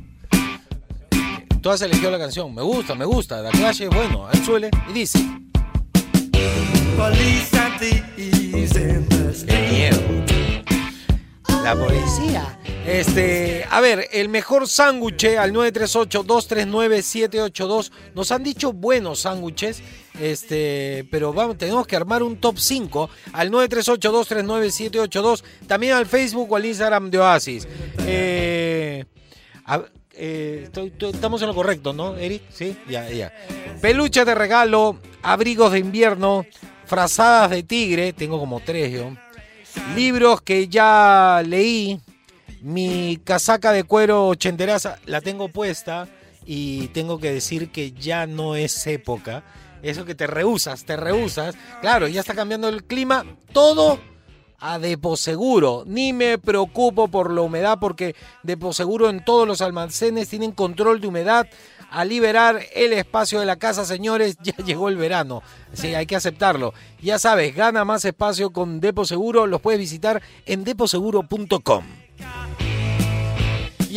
Tú 1.60 1.68
has 1.68 1.82
elegido 1.82 2.10
la 2.10 2.18
canción. 2.18 2.54
Me 2.54 2.62
gusta, 2.62 2.94
me 2.94 3.04
gusta. 3.04 3.42
La 3.42 3.50
Clash 3.50 3.82
es 3.82 3.90
bueno. 3.90 4.30
Él 4.32 4.42
suele 4.46 4.70
y 4.88 4.92
dice. 4.94 5.18
Qué 9.46 9.68
miedo. 9.70 10.45
La 11.66 11.74
policía. 11.74 12.58
Este, 12.86 13.66
a 13.68 13.80
ver, 13.80 14.06
el 14.12 14.28
mejor 14.28 14.68
sándwich 14.68 15.24
al 15.36 15.52
938-239-782. 15.52 17.90
Nos 18.14 18.30
han 18.30 18.44
dicho 18.44 18.72
buenos 18.72 19.22
sándwiches, 19.22 19.82
este, 20.20 21.08
pero 21.10 21.32
vamos, 21.32 21.58
tenemos 21.58 21.84
que 21.88 21.96
armar 21.96 22.22
un 22.22 22.36
top 22.36 22.58
5 22.60 23.10
al 23.32 23.50
938-239-782. 23.50 25.42
También 25.66 25.94
al 25.94 26.06
Facebook 26.06 26.52
o 26.52 26.56
al 26.56 26.66
Instagram 26.66 27.10
de 27.10 27.18
Oasis. 27.18 27.66
Eh, 28.06 29.04
a- 29.64 29.82
eh, 30.12 30.60
estoy- 30.66 30.86
estoy- 30.90 31.10
estamos 31.14 31.42
en 31.42 31.48
lo 31.48 31.54
correcto, 31.56 31.92
¿no, 31.92 32.16
Eric? 32.16 32.42
Sí, 32.50 32.76
ya, 32.88 33.10
ya. 33.10 33.32
Peluches 33.80 34.24
de 34.24 34.36
regalo, 34.36 35.00
abrigos 35.20 35.72
de 35.72 35.80
invierno, 35.80 36.46
frazadas 36.84 37.50
de 37.50 37.64
tigre, 37.64 38.12
tengo 38.12 38.38
como 38.38 38.60
tres 38.60 38.92
yo. 38.92 39.10
Libros 39.94 40.40
que 40.42 40.68
ya 40.68 41.42
leí. 41.46 42.00
Mi 42.60 43.18
casaca 43.22 43.72
de 43.72 43.84
cuero 43.84 44.28
ochenteraza 44.28 44.98
la 45.06 45.20
tengo 45.20 45.48
puesta 45.48 46.08
y 46.44 46.88
tengo 46.88 47.18
que 47.18 47.30
decir 47.30 47.70
que 47.70 47.92
ya 47.92 48.26
no 48.26 48.56
es 48.56 48.86
época. 48.86 49.44
Eso 49.82 50.04
que 50.04 50.14
te 50.14 50.26
rehusas, 50.26 50.84
te 50.84 50.96
rehusas. 50.96 51.54
Claro, 51.80 52.08
ya 52.08 52.20
está 52.20 52.34
cambiando 52.34 52.68
el 52.68 52.84
clima. 52.84 53.24
Todo 53.52 54.00
a 54.58 54.78
Deposeguro. 54.78 55.84
Ni 55.86 56.12
me 56.12 56.38
preocupo 56.38 57.08
por 57.08 57.32
la 57.32 57.42
humedad 57.42 57.78
porque 57.80 58.14
Deposeguro 58.42 59.08
en 59.08 59.24
todos 59.24 59.46
los 59.46 59.60
almacenes 59.60 60.28
tienen 60.28 60.52
control 60.52 61.00
de 61.00 61.08
humedad. 61.08 61.46
A 61.90 62.04
liberar 62.04 62.60
el 62.74 62.92
espacio 62.92 63.38
de 63.38 63.46
la 63.46 63.56
casa, 63.56 63.84
señores, 63.84 64.36
ya 64.42 64.56
llegó 64.64 64.88
el 64.88 64.96
verano. 64.96 65.42
Sí, 65.72 65.94
hay 65.94 66.06
que 66.06 66.16
aceptarlo. 66.16 66.74
Ya 67.00 67.18
sabes, 67.18 67.54
gana 67.54 67.84
más 67.84 68.04
espacio 68.04 68.50
con 68.50 68.80
Deposeguro. 68.80 69.46
Los 69.46 69.60
puedes 69.60 69.80
visitar 69.80 70.20
en 70.46 70.64
deposeguro.com. 70.64 71.84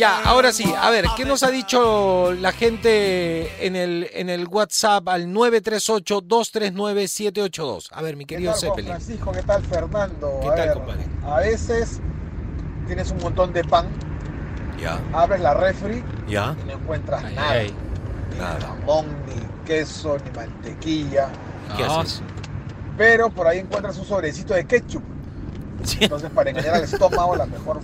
Ya, 0.00 0.22
ahora 0.24 0.50
sí, 0.50 0.64
a 0.80 0.88
ver, 0.88 1.04
¿qué 1.14 1.26
nos 1.26 1.42
ha 1.42 1.50
dicho 1.50 2.32
la 2.32 2.52
gente 2.52 3.66
en 3.66 3.76
el, 3.76 4.08
en 4.14 4.30
el 4.30 4.48
WhatsApp 4.48 5.06
al 5.10 5.26
938-239-782? 5.26 7.88
A 7.92 8.00
ver, 8.00 8.16
mi 8.16 8.24
¿Qué 8.24 8.36
querido 8.36 8.52
tal, 8.52 8.60
Juan 8.60 8.70
Zeppelin. 8.70 8.90
Francisco? 8.92 9.32
¿Qué 9.32 9.42
tal, 9.42 9.62
Fernando? 9.62 10.38
¿Qué 10.40 10.48
A 10.48 10.54
tal, 10.54 10.68
ver, 10.68 10.76
compadre? 10.78 11.04
A 11.22 11.40
veces 11.40 12.00
tienes 12.86 13.10
un 13.10 13.18
montón 13.18 13.52
de 13.52 13.62
pan, 13.62 13.88
Ya, 14.80 14.98
abres 15.12 15.42
la 15.42 15.52
refri 15.52 16.02
ya. 16.26 16.56
y 16.64 16.66
no 16.66 16.72
encuentras 16.78 17.22
Ay, 17.22 17.34
nada. 17.34 17.50
ay. 17.50 17.74
Ni 18.32 18.38
Nada. 18.38 18.58
jamón, 18.58 19.06
ni 19.26 19.34
queso, 19.66 20.16
ni 20.24 20.30
mantequilla. 20.30 21.28
¿Qué 21.76 21.84
Ah, 21.84 22.00
haces? 22.00 22.22
Pero 22.96 23.28
por 23.28 23.46
ahí 23.46 23.58
encuentras 23.58 23.98
un 23.98 24.06
sobrecito 24.06 24.54
de 24.54 24.66
ketchup. 24.66 25.02
Entonces, 26.00 26.30
para 26.30 26.48
engañar 26.48 26.76
al 26.76 26.84
estómago, 26.90 27.36
la 27.36 27.44
mejor, 27.44 27.80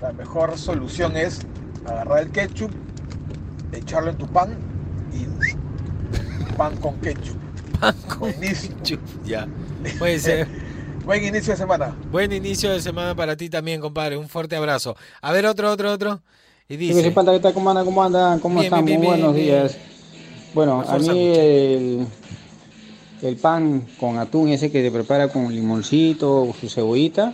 la 0.00 0.12
mejor 0.12 0.56
solución 0.58 1.16
es 1.16 1.40
agarrar 1.86 2.22
el 2.22 2.30
ketchup, 2.30 2.70
echarlo 3.72 4.10
en 4.10 4.18
tu 4.18 4.26
pan 4.26 4.56
y 5.12 5.26
pan 6.56 6.76
con 6.76 6.96
ketchup. 7.00 7.36
Pan 7.80 7.94
con 8.08 8.18
Buenísimo. 8.20 8.76
Ya. 9.24 9.48
Puede 9.98 10.18
ser. 10.18 10.48
Buen 11.04 11.24
inicio 11.24 11.52
de 11.52 11.56
semana. 11.56 11.96
Buen 12.10 12.32
inicio 12.32 12.70
de 12.70 12.80
semana 12.80 13.14
para 13.14 13.36
ti 13.36 13.48
también, 13.48 13.80
compadre. 13.80 14.16
Un 14.16 14.28
fuerte 14.28 14.56
abrazo. 14.56 14.96
A 15.22 15.32
ver, 15.32 15.46
otro, 15.46 15.70
otro, 15.70 15.92
otro. 15.92 16.20
Y 16.68 16.76
dice. 16.76 17.10
Pata, 17.10 17.32
¿qué 17.32 17.40
tal? 17.40 17.54
¿Cómo 17.54 17.70
andan? 17.70 17.84
¿Cómo 17.84 18.02
andan? 18.02 18.38
¿Cómo 18.38 18.60
Bien, 18.60 18.64
están? 18.66 18.84
bien, 18.84 18.98
Muy 19.00 19.06
bien, 19.08 19.18
buenos 19.18 19.34
bien, 19.34 19.46
días. 19.46 19.76
Bueno, 20.54 20.84
a 20.86 20.98
mí 20.98 21.32
el, 21.36 22.06
el 23.22 23.36
pan 23.36 23.86
con 23.98 24.18
atún 24.18 24.50
ese 24.50 24.70
que 24.70 24.82
te 24.82 24.90
prepara 24.90 25.28
con 25.28 25.52
limoncito, 25.52 26.54
su 26.60 26.68
cebollita, 26.68 27.32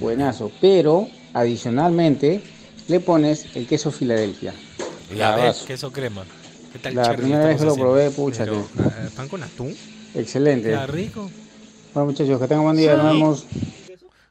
buenazo. 0.00 0.50
Pero 0.60 1.08
adicionalmente 1.34 2.42
le 2.88 3.00
pones 3.00 3.54
el 3.56 3.66
queso 3.66 3.90
Filadelfia. 3.90 4.54
Ya 5.16 5.36
ves, 5.36 5.64
queso 5.66 5.92
crema. 5.92 6.24
¿Qué 6.72 6.78
tal 6.78 6.94
La 6.94 7.14
primera 7.14 7.44
vez 7.46 7.58
que 7.58 7.66
lo 7.66 7.74
probé, 7.74 8.10
pucha, 8.10 8.44
Pero, 8.44 8.66
que- 8.74 8.82
eh, 8.82 9.10
¿Pan 9.14 9.28
con 9.28 9.42
atún? 9.42 9.76
Excelente. 10.14 10.68
Queda 10.70 10.86
rico. 10.86 11.30
Bueno, 11.92 12.06
muchachos, 12.10 12.40
que 12.40 12.48
tengan 12.48 12.64
buen 12.64 12.76
día. 12.76 12.96
Nos 12.96 13.02
Sí. 13.12 13.12
vemos. 13.18 13.46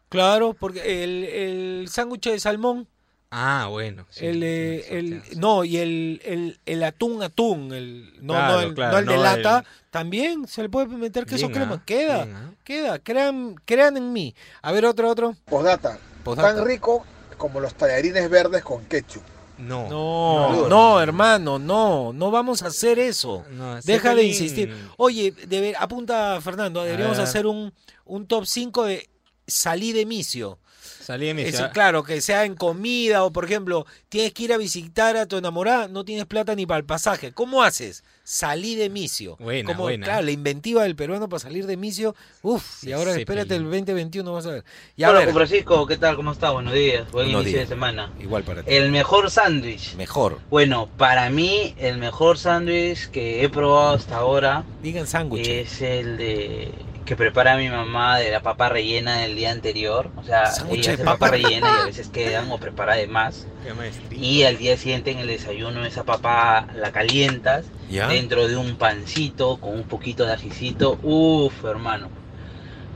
Claro, 0.09 0.53
porque 0.59 1.03
el, 1.03 1.23
el 1.23 1.87
sándwich 1.89 2.23
de 2.29 2.39
salmón. 2.39 2.87
Ah, 3.33 3.67
bueno. 3.69 4.05
sí, 4.09 4.25
el, 4.25 4.43
eh, 4.43 4.85
el- 4.97 5.21
no, 5.37 5.63
y 5.63 5.77
el, 5.77 6.21
el, 6.25 6.59
el 6.65 6.83
atún, 6.83 7.23
atún, 7.23 7.71
el, 7.71 8.11
no, 8.21 8.33
Claro, 8.33 8.53
no, 8.55 8.61
el, 8.61 8.73
claro, 8.73 8.91
no 8.91 8.97
el 8.99 9.05
de 9.05 9.15
no 9.15 9.23
lata, 9.23 9.59
el- 9.59 9.65
también 9.89 10.47
se 10.49 10.63
le 10.63 10.69
puede 10.69 10.87
meter 10.87 11.25
queso 11.25 11.47
Bien, 11.47 11.59
crema. 11.59 11.75
ah, 11.75 11.83
queda, 11.85 12.25
bien, 12.25 12.35
ah. 12.35 12.51
queda, 12.65 12.99
crean, 12.99 13.55
crean 13.63 13.95
en 13.95 14.11
mí. 14.11 14.35
A 14.61 14.73
ver, 14.73 14.85
otro, 14.85 15.09
otro. 15.09 15.33
Postdata. 15.45 15.97
Postdata. 16.23 16.55
Tan 16.55 16.65
rico 16.65 17.05
como 17.37 17.59
los 17.59 17.73
tallarines 17.75 18.29
verdes 18.29 18.63
con 18.63 18.85
ketchup. 18.85 19.23
No. 19.57 19.87
No, 19.89 20.67
no, 20.67 21.01
hermano, 21.01 21.59
no, 21.59 22.13
no 22.13 22.31
vamos 22.31 22.63
a 22.63 22.67
hacer 22.67 22.97
eso. 22.97 23.43
No, 23.51 23.79
Deja 23.81 24.15
de 24.15 24.23
insistir. 24.23 24.75
Oye, 24.97 25.33
debe- 25.47 25.75
apunta 25.77 26.39
Fernando, 26.41 26.83
deberíamos 26.83 27.19
hacer 27.19 27.45
un, 27.45 27.71
un 28.05 28.25
top 28.25 28.45
5 28.45 28.85
de 28.85 29.07
salí 29.45 29.91
de 29.91 30.05
misio. 30.07 30.57
Salí 31.03 31.27
de 31.27 31.33
mi 31.35 31.41
Eso, 31.43 31.57
ciudad. 31.57 31.73
claro, 31.73 32.03
que 32.03 32.21
sea 32.21 32.45
en 32.45 32.55
comida 32.55 33.23
o, 33.23 33.31
por 33.31 33.45
ejemplo, 33.45 33.85
tienes 34.09 34.33
que 34.33 34.43
ir 34.43 34.53
a 34.53 34.57
visitar 34.57 35.15
a 35.17 35.25
tu 35.27 35.37
enamorada, 35.37 35.87
no 35.87 36.05
tienes 36.05 36.25
plata 36.25 36.55
ni 36.55 36.65
para 36.65 36.79
el 36.79 36.85
pasaje. 36.85 37.31
¿Cómo 37.31 37.61
haces? 37.63 38.03
Salí 38.23 38.75
de 38.75 38.89
misio. 38.89 39.35
Buena, 39.39 39.67
Como, 39.71 39.83
buena. 39.83 40.05
Claro, 40.05 40.21
la 40.23 40.31
inventiva 40.31 40.83
del 40.83 40.95
peruano 40.95 41.27
para 41.27 41.39
salir 41.39 41.65
de 41.65 41.75
misio. 41.75 42.15
Uf, 42.43 42.83
y 42.83 42.91
ahora 42.91 43.15
espérate 43.15 43.55
el 43.55 43.63
2021, 43.63 44.31
vas 44.31 44.45
a 44.45 44.51
ver. 44.51 44.63
Y 44.95 45.03
a 45.03 45.09
Hola, 45.09 45.19
ver, 45.19 45.27
con 45.29 45.35
Francisco, 45.37 45.87
¿qué 45.87 45.97
tal? 45.97 46.15
¿Cómo 46.15 46.31
está? 46.31 46.51
Buenos 46.51 46.73
días. 46.73 47.11
Buen 47.11 47.25
Buenos 47.25 47.41
inicio 47.41 47.57
días. 47.59 47.69
de 47.69 47.75
semana. 47.75 48.11
igual 48.19 48.43
para 48.43 48.63
ti. 48.63 48.71
El 48.73 48.91
mejor 48.91 49.31
sándwich. 49.31 49.95
Mejor. 49.95 50.39
Bueno, 50.49 50.87
para 50.97 51.29
mí, 51.29 51.73
el 51.77 51.97
mejor 51.97 52.37
sándwich 52.37 53.09
que 53.09 53.43
he 53.43 53.49
probado 53.49 53.95
hasta 53.95 54.17
ahora 54.17 54.63
Digan 54.83 55.07
sándwich. 55.07 55.47
es 55.47 55.81
el 55.81 56.17
de 56.17 56.71
que 57.11 57.17
prepara 57.17 57.57
mi 57.57 57.67
mamá 57.67 58.19
de 58.19 58.31
la 58.31 58.41
papa 58.41 58.69
rellena 58.69 59.17
del 59.17 59.35
día 59.35 59.51
anterior. 59.51 60.09
O 60.15 60.23
sea, 60.23 60.43
ella 60.69 60.93
hace 60.93 61.03
papa. 61.03 61.27
rellena 61.27 61.69
y 61.79 61.81
a 61.81 61.85
veces 61.87 62.07
quedan 62.13 62.49
o 62.49 62.57
prepara 62.57 62.95
de 62.95 63.05
más. 63.05 63.47
Y 64.11 64.43
al 64.43 64.57
día 64.57 64.77
siguiente 64.77 65.11
en 65.11 65.17
el 65.17 65.27
desayuno 65.27 65.83
esa 65.83 66.05
papa 66.05 66.67
la 66.73 66.93
calientas 66.93 67.65
¿Ya? 67.89 68.07
dentro 68.07 68.47
de 68.47 68.55
un 68.55 68.77
pancito 68.77 69.57
con 69.57 69.73
un 69.73 69.83
poquito 69.83 70.25
de 70.25 70.31
ajicito. 70.31 70.99
Uf, 71.03 71.65
hermano. 71.65 72.07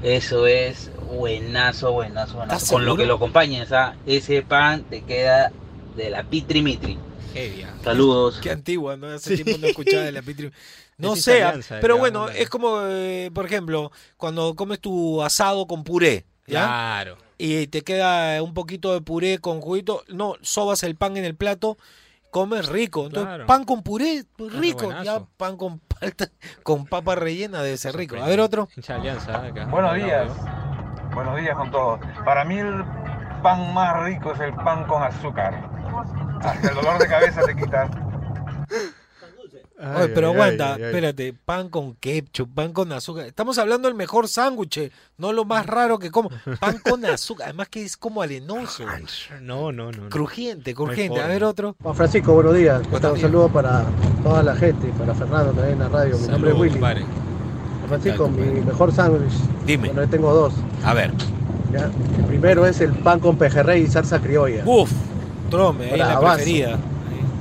Eso 0.02 0.48
es 0.48 0.92
buenazo, 1.12 1.92
buenazo, 1.92 2.36
buenazo. 2.36 2.56
¿Estás 2.56 2.72
Con 2.72 2.86
lo 2.86 2.96
que 2.96 3.06
lo 3.06 3.16
acompañes, 3.16 3.74
¿ah? 3.74 3.96
ese 4.06 4.44
pan 4.44 4.84
te 4.84 5.02
queda 5.02 5.52
de 5.98 6.10
la 6.10 6.24
pitri 6.24 6.62
mitri. 6.62 6.98
Ah. 7.36 7.74
Saludos. 7.84 8.40
Qué 8.42 8.52
antigua, 8.52 8.96
¿no? 8.98 9.08
Hace 9.08 9.36
tiempo 9.36 9.58
no 9.60 9.68
escuchaba 9.68 10.04
de 10.04 10.12
la 10.12 10.22
Pitri. 10.22 10.52
No 10.98 11.16
Es 11.16 11.24
sé, 11.26 11.40
italianza, 11.40 11.80
pero 11.82 11.98
bueno, 11.98 12.30
es 12.30 12.50
como, 12.50 12.80
eh, 12.84 13.30
por 13.34 13.46
ejemplo, 13.46 13.92
cuando 14.16 14.56
comes 14.56 14.80
tu 14.80 15.22
asado 15.22 15.68
con 15.68 15.84
puré, 15.84 16.26
¿ya? 16.48 16.64
Claro. 16.66 17.18
Y 17.38 17.68
te 17.68 17.82
queda 17.82 18.42
un 18.42 18.54
poquito 18.54 18.94
de 18.94 19.02
puré 19.02 19.40
con 19.40 19.60
juguito, 19.60 20.04
no, 20.08 20.36
sobas 20.42 20.84
el 20.84 20.96
pan 20.96 21.18
en 21.18 21.26
el 21.26 21.36
plato, 21.36 21.78
comes 22.32 22.70
rico. 22.70 23.08
Entonces, 23.08 23.28
Claro. 23.28 23.46
pan 23.46 23.66
con 23.66 23.84
puré, 23.84 24.24
Claro, 24.38 24.58
rico. 24.62 24.94
Ya 25.04 25.20
pan 25.36 25.58
con 25.58 25.80
palta, 25.80 26.30
con 26.64 26.86
papa 26.86 27.16
rellena 27.16 27.62
debe 27.62 27.76
ser 27.76 27.94
rico. 27.98 28.16
A 28.16 28.28
ver 28.30 28.40
otro. 28.40 28.70
Hincha 28.78 28.96
alianza 28.96 29.44
acá. 29.44 29.66
Buenos 29.66 29.98
No, 29.98 30.06
días. 30.06 30.32
Buenos 31.14 31.36
días 31.42 31.58
con 31.58 31.72
todos. 31.72 32.00
Para 32.24 32.46
mí 32.46 32.58
el 32.58 32.86
pan 33.44 33.74
más 33.74 34.02
rico 34.06 34.32
es 34.32 34.40
el 34.40 34.54
pan 34.54 34.86
con 34.88 35.04
azúcar. 35.04 35.62
Hasta 36.42 36.70
el 36.70 36.76
dolor 36.76 37.00
de 37.00 37.08
cabeza 37.08 37.42
te 37.42 37.56
quita. 37.56 37.90
Oye, 39.78 40.08
pero 40.10 40.30
ay, 40.30 40.34
aguanta, 40.34 40.76
ay, 40.76 40.82
ay. 40.82 40.88
espérate, 40.88 41.34
pan 41.34 41.70
con 41.70 41.96
ketchup, 41.96 42.50
pan 42.56 42.72
con 42.72 42.92
azúcar. 42.94 43.26
Estamos 43.26 43.58
hablando 43.58 43.90
del 43.90 43.96
mejor 43.96 44.30
sándwich, 44.30 44.90
no 45.18 45.34
lo 45.34 45.44
más 45.44 45.66
raro 45.66 46.00
que 46.00 46.12
como. 46.12 46.30
Pan 46.60 46.80
con 46.80 47.06
azúcar, 47.06 47.48
además 47.48 47.68
que 47.68 47.84
es 47.84 47.98
como 47.98 48.22
arenoso. 48.22 48.86
No, 49.42 49.74
no, 49.74 49.92
no. 49.92 50.10
Crujiente, 50.10 50.74
crujiente. 50.74 51.20
A 51.20 51.28
ver 51.28 51.44
otro. 51.44 51.76
Juan 51.84 51.96
Francisco, 51.96 52.34
buenos 52.34 52.56
días. 52.56 52.82
Un 52.90 53.02
días. 53.02 53.20
saludo 53.20 53.50
para 53.50 53.84
toda 54.24 54.44
la 54.44 54.56
gente, 54.56 54.88
para 54.98 55.14
Fernando 55.14 55.52
también 55.52 55.74
en 55.74 55.80
la 55.80 55.90
radio. 55.90 56.18
Mi 56.20 56.28
nombre 56.28 56.52
es 56.52 56.58
Willy. 56.58 56.80
Juan 56.80 57.06
Francisco, 57.90 58.30
Dale, 58.30 58.52
mi 58.52 58.62
mejor 58.62 58.94
sándwich. 58.94 59.34
Dime. 59.66 59.90
Bueno, 59.90 60.04
yo 60.04 60.10
tengo 60.10 60.34
dos. 60.34 60.54
A 60.86 60.94
ver. 60.94 61.12
¿ya? 61.74 61.92
El 62.18 62.26
primero 62.26 62.66
es 62.66 62.80
el 62.80 62.94
pan 62.94 63.20
con 63.20 63.38
pejerrey 63.38 63.84
y 63.84 63.88
salsa 63.88 64.20
criolla. 64.22 64.64
Uf, 64.66 64.90
trome, 65.50 65.92
ahí 65.92 65.98
la 65.98 66.20
preferida. 66.20 66.80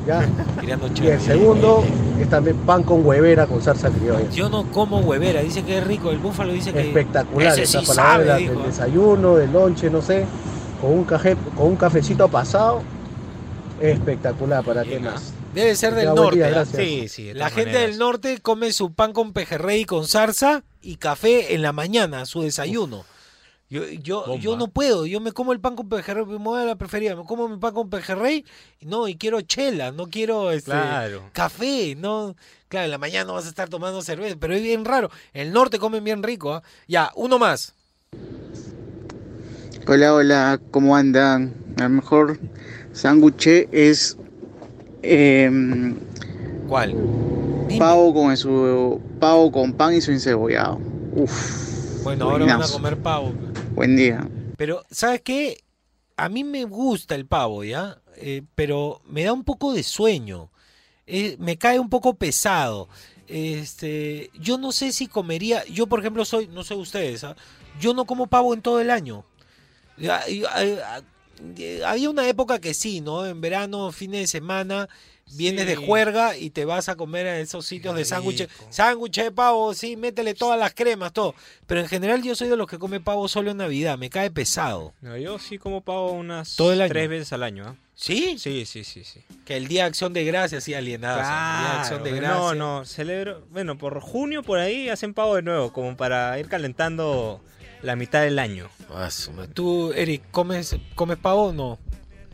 ¿ya? 0.07 0.28
Tirando 0.61 0.88
Y 1.02 1.07
el 1.07 1.20
segundo 1.20 1.82
es 2.20 2.28
también 2.28 2.57
pan 2.59 2.82
con 2.82 3.05
huevera 3.07 3.46
con 3.46 3.62
salsa 3.62 3.90
criolla. 3.90 4.28
Yo 4.30 4.48
no 4.48 4.64
como 4.70 4.98
huevera, 5.00 5.40
dice 5.40 5.62
que 5.62 5.78
es 5.78 5.86
rico. 5.86 6.11
El 6.11 6.18
búfalo 6.18 6.52
dice 6.52 6.72
que. 6.72 6.80
Espectacular, 6.80 7.52
Ese 7.52 7.62
esa 7.62 7.80
sí 7.80 7.86
palabra 7.86 8.12
sabe, 8.12 8.24
del 8.34 8.38
dijo. 8.38 8.52
del 8.55 8.70
desayuno, 8.70 9.36
del 9.36 9.52
lonche, 9.52 9.90
no 9.90 10.02
sé, 10.02 10.26
con 10.80 10.92
un, 10.92 11.05
caje, 11.05 11.36
con 11.57 11.68
un 11.68 11.76
cafecito 11.76 12.28
pasado. 12.28 12.82
Espectacular, 13.80 14.64
¿para 14.64 14.84
qué 14.84 15.00
más? 15.00 15.32
Debe 15.55 15.74
ser 15.76 15.94
del 15.94 16.14
norte. 16.14 16.36
día, 16.36 16.46
¿ah? 16.46 16.50
gracias. 16.50 16.82
Sí, 16.82 17.09
sí, 17.09 17.24
de 17.24 17.34
La 17.34 17.48
gente 17.48 17.66
maneras. 17.72 17.90
del 17.90 17.98
norte 17.98 18.38
come 18.40 18.72
su 18.72 18.92
pan 18.92 19.12
con 19.12 19.32
pejerrey 19.32 19.84
con 19.84 20.07
zarza 20.07 20.64
y 20.82 20.96
café 20.96 21.55
en 21.55 21.62
la 21.62 21.72
mañana, 21.72 22.26
su 22.26 22.42
desayuno. 22.42 23.05
Yo, 23.75 23.89
yo, 23.89 24.37
yo 24.37 24.57
no 24.57 24.68
puedo, 24.68 25.05
yo 25.05 25.18
me 25.18 25.33
como 25.33 25.53
el 25.53 25.59
pan 25.59 25.75
con 25.75 25.89
pejerrey, 25.89 26.25
me 26.25 26.37
voy 26.37 26.62
a 26.62 26.64
la 26.64 26.77
preferida, 26.77 27.16
me 27.16 27.25
como 27.25 27.49
mi 27.49 27.57
pan 27.57 27.75
con 27.75 27.91
pejerrey, 27.91 28.45
y 28.79 28.87
no, 28.87 29.09
y 29.09 29.16
quiero 29.16 29.41
chela, 29.41 29.91
no 29.91 30.07
quiero 30.07 30.53
este, 30.53 30.70
Claro. 30.70 31.25
café, 31.33 31.97
no, 31.97 32.37
claro, 32.68 32.85
en 32.85 32.93
la 32.93 32.99
mañana 32.99 33.25
no 33.25 33.35
vas 33.35 33.47
a 33.47 33.49
estar 33.49 33.68
tomando 33.68 34.01
cerveza, 34.01 34.37
pero 34.39 34.55
es 34.55 34.62
bien 34.62 34.85
raro, 34.85 35.11
el 35.33 35.53
norte 35.53 35.81
comen 35.81 36.05
bien 36.05 36.22
rico, 36.22 36.53
¿ah? 36.53 36.62
Ya, 36.87 37.11
uno 37.16 37.41
más. 37.41 37.75
Hola, 39.89 40.14
hola, 40.14 40.61
¿cómo 40.70 40.95
andan? 40.95 41.53
El 41.77 41.91
mejor 41.91 42.39
sándwich 42.93 43.66
es 43.72 44.16
em, 45.03 45.97
¿Cuál? 46.68 46.95
pavo 47.77 48.14
con 48.14 48.37
su 48.37 49.01
pavo 49.18 49.51
con 49.51 49.72
pan 49.72 49.95
y 49.95 50.01
su 50.01 50.12
encebollado. 50.12 50.79
Uf. 51.16 52.05
Bueno, 52.05 52.31
ahora 52.31 52.45
van 52.45 52.62
a 52.62 52.68
comer 52.68 52.99
pavo. 52.99 53.33
Buen 53.75 53.97
día. 53.97 54.29
Pero, 54.57 54.85
¿sabes 54.91 55.22
qué? 55.22 55.64
A 56.16 56.29
mí 56.29 56.45
me 56.45 56.64
gusta 56.64 57.16
el 57.16 57.27
pavo, 57.27 57.64
¿ya? 57.64 57.99
Eh, 58.16 58.43
pero 58.55 59.03
me 59.05 59.25
da 59.25 59.33
un 59.33 59.43
poco 59.43 59.72
de 59.72 59.83
sueño. 59.83 60.51
Eh, 61.07 61.37
me 61.41 61.59
cae 61.59 61.81
un 61.81 61.91
poco 61.91 62.14
pesado. 62.14 62.89
Este, 63.27 64.31
yo 64.39 64.59
no 64.59 64.70
sé 64.70 64.93
si 64.93 65.09
comería. 65.09 65.64
Yo, 65.64 65.89
por 65.89 65.99
ejemplo, 65.99 66.25
soy, 66.25 66.47
no 66.47 66.62
sé 66.62 66.75
ustedes, 66.75 67.25
¿ah? 67.25 67.37
yo 67.81 67.95
no 67.95 68.05
como 68.05 68.29
pavo 68.29 68.55
en 68.55 68.62
todo 68.62 68.81
el 68.81 68.91
año. 68.91 69.25
Eh, 71.41 71.78
eh, 71.80 71.82
Había 71.85 72.11
una 72.11 72.28
época 72.28 72.59
que 72.61 72.74
sí, 72.74 73.01
¿no? 73.01 73.26
En 73.26 73.41
verano, 73.41 73.91
fines 73.93 74.20
de 74.20 74.26
semana, 74.26 74.89
vienes 75.37 75.66
de 75.66 75.76
juerga 75.76 76.37
y 76.37 76.51
te 76.51 76.64
vas 76.64 76.89
a 76.89 76.97
comer 76.97 77.26
a 77.26 77.39
esos 77.41 77.66
sitios 77.66 77.97
de 77.97 78.05
sándwiches. 78.05 78.49
Sándwich 78.70 79.16
de 79.22 79.30
pavo, 79.32 79.72
sí, 79.74 79.97
métele 79.97 80.35
todas 80.35 80.59
las 80.59 80.74
cremas, 80.74 81.12
todo. 81.12 81.35
Pero 81.66 81.80
en 81.80 81.89
general 81.89 82.22
yo 82.22 82.35
soy 82.35 82.49
de 82.49 82.57
los 82.57 82.68
que 82.68 82.78
come 82.78 83.01
pavo 83.01 83.26
solo 83.28 83.51
en 83.51 83.57
Navidad, 83.59 83.99
me 83.99 84.11
cae 84.11 84.30
pesado. 84.30 84.93
No, 85.01 85.16
yo 85.16 85.39
sí 85.39 85.59
como 85.59 85.80
pavo 85.80 86.12
unas 86.12 86.57
Todo 86.57 86.72
el 86.72 86.80
año. 86.82 86.89
tres 86.91 87.09
veces 87.09 87.32
al 87.32 87.43
año. 87.43 87.64
¿ah? 87.68 87.76
¿Sí? 87.97 88.37
Sí, 88.39 88.66
sí, 88.66 88.82
sí, 88.85 89.05
sí. 89.05 89.20
Que 89.45 89.57
el 89.57 89.68
Día 89.68 89.82
de 89.85 89.89
Acción 89.89 90.12
de 90.12 90.24
Gracias, 90.24 90.64
sí, 90.64 90.74
alienado. 90.74 91.20
el 91.20 91.24
Día 91.26 91.70
de 91.74 91.78
Acción 91.80 92.03
de 92.03 92.11
Claro, 92.11 92.26
Gracias. 92.26 92.57
no, 92.59 92.78
no, 92.78 92.85
celebro, 92.85 93.47
bueno, 93.51 93.78
por 93.78 94.01
junio 94.01 94.43
por 94.43 94.59
ahí 94.59 94.89
hacen 94.89 95.14
pavo 95.14 95.37
de 95.37 95.43
nuevo, 95.43 95.72
como 95.72 95.97
para 95.97 96.39
ir 96.41 96.49
calentando 96.49 97.41
la 97.85 97.97
mitad 97.97 98.22
del 98.22 98.39
año. 98.39 98.68
Ah. 98.91 99.09
¿Tú, 99.53 99.93
Eric, 99.93 100.22
comes, 100.30 100.76
comes 100.95 101.18
pavo 101.18 101.45
o 101.49 101.53
no? 101.53 101.78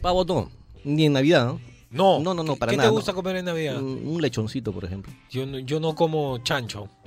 Pavo 0.00 0.24
no, 0.24 0.50
ni 0.84 1.06
en 1.06 1.12
Navidad. 1.12 1.46
¿no? 1.46 1.60
No. 1.90 2.20
No, 2.20 2.34
no, 2.34 2.42
no, 2.44 2.56
para 2.56 2.70
¿Qué 2.70 2.76
nada. 2.76 2.88
te 2.88 2.92
no. 2.92 2.96
gusta 2.96 3.12
comer 3.12 3.36
en 3.36 3.44
Navidad? 3.46 3.76
Un, 3.82 4.06
un 4.06 4.22
lechoncito, 4.22 4.72
por 4.72 4.84
ejemplo. 4.84 5.12
Yo, 5.30 5.44
no- 5.46 5.58
yo 5.58 5.80
no 5.80 5.94
como 5.94 6.38
chancho. 6.38 6.88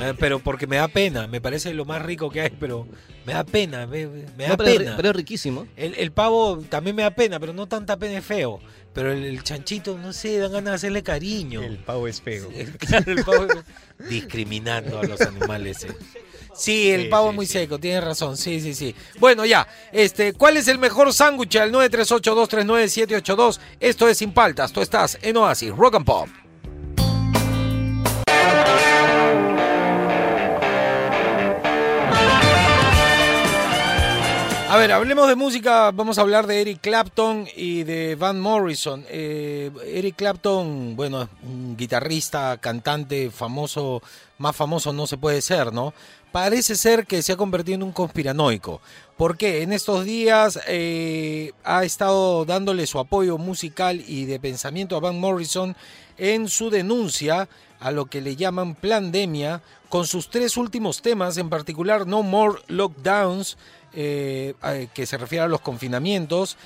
Eh, 0.00 0.14
pero 0.18 0.38
porque 0.38 0.66
me 0.66 0.76
da 0.76 0.88
pena, 0.88 1.26
me 1.26 1.40
parece 1.40 1.74
lo 1.74 1.84
más 1.84 2.00
rico 2.00 2.30
que 2.30 2.40
hay, 2.40 2.50
pero 2.58 2.86
me 3.26 3.34
da 3.34 3.44
pena, 3.44 3.86
me, 3.86 4.06
me 4.06 4.44
da 4.44 4.48
No, 4.50 4.56
pero, 4.56 4.78
pena. 4.78 4.96
pero 4.96 5.10
es 5.10 5.16
riquísimo. 5.16 5.66
El, 5.76 5.94
el 5.96 6.10
pavo 6.10 6.58
también 6.70 6.96
me 6.96 7.02
da 7.02 7.10
pena, 7.10 7.38
pero 7.38 7.52
no 7.52 7.68
tanta 7.68 7.98
pena 7.98 8.18
es 8.18 8.24
feo. 8.24 8.60
Pero 8.94 9.12
el, 9.12 9.24
el 9.24 9.42
chanchito, 9.42 9.98
no 9.98 10.12
sé, 10.14 10.38
dan 10.38 10.52
ganas 10.52 10.70
de 10.70 10.74
hacerle 10.76 11.02
cariño. 11.02 11.62
El 11.62 11.76
pavo 11.78 12.08
es 12.08 12.22
feo. 12.22 12.48
Claro, 12.78 13.12
el 13.12 13.24
pavo 13.24 13.44
es- 13.44 14.08
discriminando 14.08 14.98
a 14.98 15.04
los 15.04 15.20
animales. 15.20 15.84
eh. 15.84 15.88
Sí, 16.54 16.90
el 16.90 17.02
Sí, 17.02 17.08
pavo 17.08 17.26
sí, 17.26 17.30
es 17.30 17.34
muy 17.36 17.46
sí. 17.46 17.52
seco, 17.52 17.78
tienes 17.78 18.04
razón. 18.04 18.36
Sí, 18.36 18.60
sí, 18.60 18.74
sí. 18.74 18.94
Bueno, 19.18 19.44
ya. 19.44 19.66
Este, 19.92 20.32
¿cuál 20.34 20.56
es 20.56 20.68
el 20.68 20.78
mejor 20.78 21.12
sándwich? 21.12 21.56
Al 21.56 21.72
938239782. 21.72 23.58
Esto 23.80 24.08
es 24.08 24.18
Sin 24.18 24.32
Paltas. 24.32 24.72
Tú 24.72 24.80
estás 24.80 25.18
en 25.22 25.36
Oasis, 25.36 25.70
Rock 25.74 25.94
and 25.96 26.04
Pop. 26.06 26.28
A 34.68 34.76
ver, 34.78 34.90
hablemos 34.90 35.28
de 35.28 35.34
música. 35.36 35.90
Vamos 35.90 36.16
a 36.16 36.22
hablar 36.22 36.46
de 36.46 36.62
Eric 36.62 36.80
Clapton 36.80 37.46
y 37.54 37.82
de 37.82 38.14
Van 38.14 38.40
Morrison. 38.40 39.04
Eh, 39.10 39.70
Eric 39.84 40.16
Clapton, 40.16 40.96
bueno, 40.96 41.28
un 41.42 41.76
guitarrista, 41.76 42.56
cantante 42.56 43.30
famoso, 43.30 44.00
más 44.38 44.56
famoso 44.56 44.94
no 44.94 45.06
se 45.06 45.18
puede 45.18 45.42
ser, 45.42 45.74
¿no? 45.74 45.92
Parece 46.32 46.76
ser 46.76 47.06
que 47.06 47.20
se 47.20 47.32
ha 47.32 47.36
convertido 47.36 47.76
en 47.76 47.82
un 47.82 47.92
conspiranoico. 47.92 48.80
porque 49.18 49.62
En 49.62 49.72
estos 49.72 50.06
días 50.06 50.58
eh, 50.66 51.52
ha 51.62 51.84
estado 51.84 52.46
dándole 52.46 52.86
su 52.86 52.98
apoyo 52.98 53.36
musical 53.36 54.02
y 54.08 54.24
de 54.24 54.40
pensamiento 54.40 54.96
a 54.96 55.00
Van 55.00 55.20
Morrison 55.20 55.76
en 56.16 56.48
su 56.48 56.70
denuncia 56.70 57.48
a 57.78 57.90
lo 57.90 58.06
que 58.06 58.22
le 58.22 58.34
llaman 58.34 58.74
pandemia, 58.74 59.60
con 59.90 60.06
sus 60.06 60.30
tres 60.30 60.56
últimos 60.56 61.02
temas, 61.02 61.36
en 61.36 61.50
particular 61.50 62.06
No 62.06 62.22
More 62.22 62.60
Lockdowns, 62.68 63.58
eh, 63.92 64.54
eh, 64.64 64.88
que 64.94 65.04
se 65.04 65.18
refiere 65.18 65.44
a 65.44 65.48
los 65.48 65.60
confinamientos, 65.60 66.56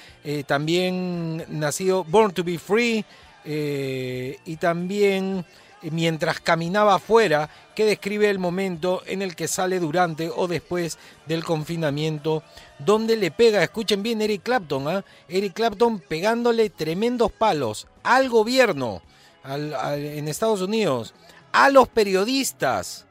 también 0.46 1.44
nacido 1.48 2.04
Born 2.04 2.32
to 2.32 2.44
Be 2.44 2.58
Free 2.58 3.04
y 3.44 4.56
también 4.56 5.44
Mientras 5.83 6.41
caminaba 6.41 6.95
afuera, 6.95 7.51
que 7.74 7.85
describe 7.85 8.31
el 8.31 8.39
momento 8.39 9.03
en 9.07 9.20
el 9.22 9.37
que 9.37 9.47
sale 9.47 9.79
durante 9.79 10.31
o 10.35 10.49
después 10.49 10.99
del 11.27 11.45
confinamiento, 11.45 12.43
donde 12.79 13.16
le 13.16 13.31
pega, 13.31 13.62
escuchen 13.62 14.03
bien 14.03 14.22
Eric 14.22 14.43
Clapton, 14.43 14.89
¿ah? 14.89 15.05
Eric 15.29 15.53
Clapton 15.53 16.01
pegándole 16.01 16.70
tremendos 16.70 17.31
palos 17.31 17.87
al 18.03 18.29
gobierno 18.31 19.03
en 19.45 20.29
Estados 20.29 20.62
Unidos, 20.62 21.14
a 21.53 21.68
los 21.70 21.89
periodistas, 21.89 23.07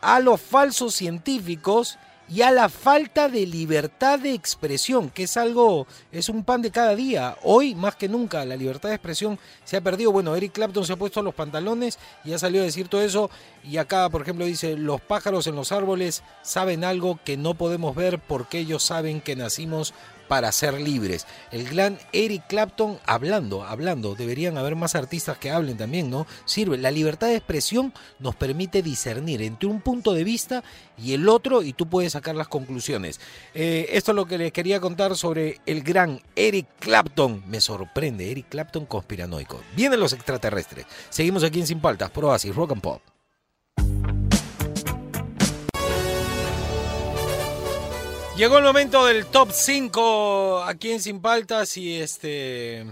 a 0.00 0.20
los 0.20 0.40
falsos 0.40 0.94
científicos 0.94 1.98
y 2.32 2.40
a 2.40 2.50
la 2.50 2.70
falta 2.70 3.28
de 3.28 3.44
libertad 3.46 4.18
de 4.18 4.32
expresión, 4.32 5.10
que 5.10 5.24
es 5.24 5.36
algo, 5.36 5.86
es 6.10 6.30
un 6.30 6.44
pan 6.44 6.62
de 6.62 6.70
cada 6.70 6.96
día. 6.96 7.36
Hoy, 7.42 7.74
más 7.74 7.96
que 7.96 8.08
nunca, 8.08 8.42
la 8.46 8.56
libertad 8.56 8.88
de 8.88 8.94
expresión 8.94 9.38
se 9.64 9.76
ha 9.76 9.82
perdido. 9.82 10.12
Bueno, 10.12 10.34
Eric 10.34 10.52
Clapton 10.52 10.86
se 10.86 10.94
ha 10.94 10.96
puesto 10.96 11.20
los 11.20 11.34
pantalones 11.34 11.98
y 12.24 12.32
ha 12.32 12.38
salido 12.38 12.62
a 12.62 12.66
decir 12.66 12.88
todo 12.88 13.02
eso. 13.02 13.30
Y 13.64 13.76
acá, 13.76 14.08
por 14.08 14.22
ejemplo, 14.22 14.46
dice, 14.46 14.78
los 14.78 15.02
pájaros 15.02 15.46
en 15.46 15.56
los 15.56 15.72
árboles 15.72 16.22
saben 16.40 16.84
algo 16.84 17.20
que 17.22 17.36
no 17.36 17.52
podemos 17.52 17.94
ver 17.94 18.18
porque 18.18 18.60
ellos 18.60 18.82
saben 18.82 19.20
que 19.20 19.36
nacimos 19.36 19.92
para 20.28 20.52
ser 20.52 20.80
libres. 20.80 21.26
El 21.50 21.68
gran 21.68 21.98
Eric 22.12 22.46
Clapton 22.48 22.98
hablando, 23.06 23.64
hablando. 23.64 24.14
Deberían 24.14 24.58
haber 24.58 24.76
más 24.76 24.94
artistas 24.94 25.38
que 25.38 25.50
hablen 25.50 25.76
también, 25.76 26.10
¿no? 26.10 26.26
Sirve. 26.44 26.78
La 26.78 26.90
libertad 26.90 27.28
de 27.28 27.36
expresión 27.36 27.92
nos 28.18 28.34
permite 28.34 28.82
discernir 28.82 29.42
entre 29.42 29.68
un 29.68 29.80
punto 29.80 30.12
de 30.12 30.24
vista 30.24 30.62
y 30.98 31.12
el 31.12 31.28
otro 31.28 31.62
y 31.62 31.72
tú 31.72 31.88
puedes 31.88 32.12
sacar 32.12 32.34
las 32.34 32.48
conclusiones. 32.48 33.20
Eh, 33.54 33.88
esto 33.90 34.12
es 34.12 34.16
lo 34.16 34.26
que 34.26 34.38
les 34.38 34.52
quería 34.52 34.80
contar 34.80 35.16
sobre 35.16 35.60
el 35.66 35.82
gran 35.82 36.20
Eric 36.36 36.66
Clapton. 36.78 37.42
Me 37.46 37.60
sorprende, 37.60 38.30
Eric 38.30 38.48
Clapton 38.48 38.86
conspiranoico. 38.86 39.60
Vienen 39.76 40.00
los 40.00 40.12
extraterrestres. 40.12 40.86
Seguimos 41.10 41.44
aquí 41.44 41.60
en 41.60 41.66
Sin 41.66 41.80
Paltas, 41.80 42.10
Oasis, 42.14 42.54
Rock 42.54 42.72
and 42.72 42.82
Pop. 42.82 43.11
Llegó 48.36 48.56
el 48.56 48.64
momento 48.64 49.04
del 49.04 49.26
top 49.26 49.50
5 49.52 50.62
aquí 50.64 50.90
en 50.90 51.00
Sin 51.00 51.20
Paltas 51.20 51.76
y 51.76 52.00
este 52.00 52.86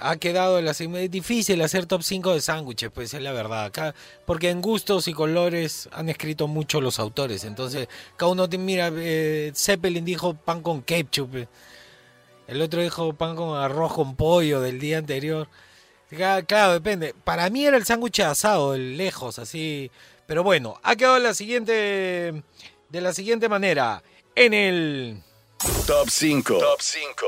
ha 0.00 0.16
quedado 0.16 0.62
la 0.62 0.70
es 0.70 1.10
difícil 1.10 1.60
hacer 1.60 1.86
top 1.86 2.02
5 2.02 2.34
de 2.34 2.40
sándwiches, 2.40 2.90
pues 2.90 3.14
es 3.14 3.20
la 3.20 3.32
verdad. 3.32 3.64
Acá, 3.64 3.94
porque 4.24 4.50
en 4.50 4.62
gustos 4.62 5.08
y 5.08 5.12
colores 5.12 5.88
han 5.92 6.08
escrito 6.08 6.46
mucho 6.46 6.80
los 6.80 7.00
autores. 7.00 7.44
Entonces, 7.44 7.88
cada 8.16 8.30
uno 8.30 8.46
mira, 8.58 8.92
eh, 8.94 9.52
Zeppelin 9.56 10.04
dijo 10.04 10.34
pan 10.34 10.62
con 10.62 10.82
ketchup. 10.82 11.48
El 12.46 12.62
otro 12.62 12.80
dijo 12.80 13.12
pan 13.12 13.34
con 13.34 13.58
arroz 13.58 13.92
con 13.92 14.14
pollo 14.14 14.60
del 14.60 14.78
día 14.78 14.98
anterior. 14.98 15.48
Claro, 16.08 16.74
depende. 16.74 17.12
Para 17.24 17.50
mí 17.50 17.66
era 17.66 17.76
el 17.76 17.84
sándwich 17.84 18.20
asado, 18.20 18.76
lejos, 18.76 19.40
así. 19.40 19.90
Pero 20.26 20.44
bueno, 20.44 20.78
ha 20.84 20.94
quedado 20.94 21.18
la 21.18 21.34
siguiente, 21.34 22.44
de 22.88 23.00
la 23.00 23.12
siguiente 23.12 23.48
manera. 23.48 24.02
En 24.36 24.52
el 24.54 25.22
Top 25.86 26.08
5. 26.08 26.58
Top 26.58 26.80
5. 26.80 27.26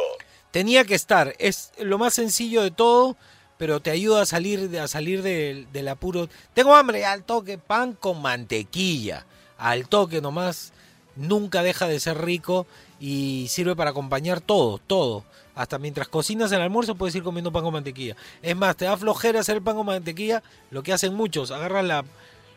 tenía 0.50 0.84
que 0.84 0.94
estar. 0.94 1.34
Es 1.38 1.72
lo 1.78 1.98
más 1.98 2.14
sencillo 2.14 2.62
de 2.62 2.70
todo, 2.70 3.16
pero 3.58 3.80
te 3.80 3.90
ayuda 3.90 4.22
a 4.22 4.26
salir, 4.26 4.68
de- 4.70 4.80
a 4.80 4.88
salir 4.88 5.22
del, 5.22 5.70
del 5.72 5.88
apuro. 5.88 6.28
Tengo 6.54 6.74
hambre, 6.74 7.04
al 7.04 7.24
toque, 7.24 7.58
pan 7.58 7.92
con 7.94 8.20
mantequilla. 8.22 9.26
Al 9.58 9.88
toque 9.88 10.20
nomás. 10.20 10.72
Nunca 11.14 11.62
deja 11.62 11.88
de 11.88 11.98
ser 11.98 12.18
rico 12.22 12.66
y 13.00 13.46
sirve 13.48 13.74
para 13.74 13.90
acompañar 13.90 14.42
todo, 14.42 14.76
todo. 14.78 15.24
Hasta 15.54 15.78
mientras 15.78 16.08
cocinas 16.08 16.52
el 16.52 16.60
almuerzo 16.60 16.94
puedes 16.96 17.14
ir 17.14 17.22
comiendo 17.22 17.50
pan 17.50 17.62
con 17.62 17.72
mantequilla. 17.72 18.16
Es 18.42 18.54
más, 18.54 18.76
te 18.76 18.84
da 18.84 18.96
flojera 18.98 19.40
hacer 19.40 19.56
el 19.56 19.62
pan 19.62 19.76
con 19.76 19.86
mantequilla. 19.86 20.42
Lo 20.70 20.82
que 20.82 20.92
hacen 20.92 21.14
muchos, 21.14 21.50
agarran 21.52 21.88
la, 21.88 22.04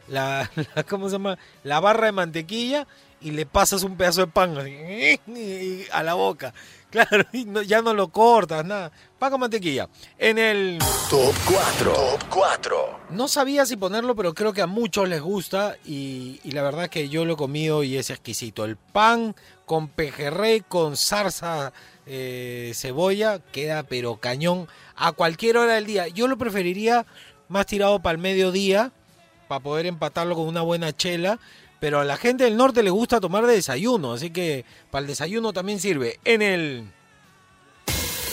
la, 0.10 0.52
la- 0.76 0.84
¿cómo 0.84 1.08
se 1.08 1.14
llama? 1.14 1.38
La 1.64 1.80
barra 1.80 2.08
de 2.08 2.12
mantequilla 2.12 2.86
y 3.22 3.32
le 3.32 3.46
pasas 3.46 3.84
un 3.84 3.98
pedazo 3.98 4.22
de 4.22 4.28
pan 4.28 4.58
así, 4.58 5.20
y 5.28 5.86
a 5.92 6.04
la 6.04 6.14
boca. 6.16 6.54
Claro, 6.90 7.24
y 7.34 7.46
no- 7.46 7.62
ya 7.62 7.84
no 7.84 7.94
lo 7.94 8.08
cortas, 8.08 8.66
nada. 8.66 8.92
Pan 9.20 9.30
con 9.30 9.42
mantequilla. 9.42 9.88
En 10.18 10.40
el... 10.40 10.80
Top 11.08 11.36
4. 11.46 11.94
Top 11.94 12.24
4. 12.32 13.00
No 13.12 13.28
sabía 13.28 13.68
si 13.68 13.78
ponerlo, 13.78 14.16
pero 14.16 14.34
creo 14.34 14.54
que 14.54 14.64
a 14.64 14.66
muchos 14.66 15.08
les 15.08 15.22
gusta 15.22 15.76
y, 15.86 16.40
y 16.44 16.50
la 16.54 16.64
verdad 16.64 16.90
que 16.90 17.08
yo 17.08 17.26
lo 17.26 17.34
he 17.34 17.38
comido 17.38 17.84
y 17.84 17.96
es 17.96 18.10
exquisito. 18.10 18.66
El 18.66 18.76
pan 18.76 19.36
con 19.68 19.88
pejerrey, 19.88 20.62
con 20.62 20.98
zarza, 20.98 21.74
eh, 22.08 22.72
cebolla, 22.74 23.38
queda 23.52 23.84
pero 23.84 24.16
cañón 24.18 24.68
a 24.96 25.12
cualquier 25.12 25.58
hora 25.58 25.76
del 25.76 25.86
día. 25.86 26.08
Yo 26.08 26.28
lo 26.28 26.40
preferiría 26.40 27.06
más 27.50 27.68
tirado 27.68 28.02
para 28.02 28.14
el 28.14 28.18
mediodía, 28.18 28.92
para 29.48 29.62
poder 29.62 29.86
empatarlo 29.86 30.34
con 30.34 30.48
una 30.48 30.62
buena 30.64 30.92
chela. 30.92 31.38
Pero 31.80 32.00
a 32.00 32.06
la 32.06 32.18
gente 32.18 32.44
del 32.44 32.58
norte 32.58 32.84
le 32.84 32.90
gusta 32.90 33.22
tomar 33.22 33.46
de 33.46 33.54
desayuno, 33.54 34.14
así 34.14 34.32
que 34.32 34.66
para 34.92 35.02
el 35.02 35.08
desayuno 35.08 35.54
también 35.54 35.80
sirve. 35.80 36.20
En 36.26 36.42
el... 36.42 36.92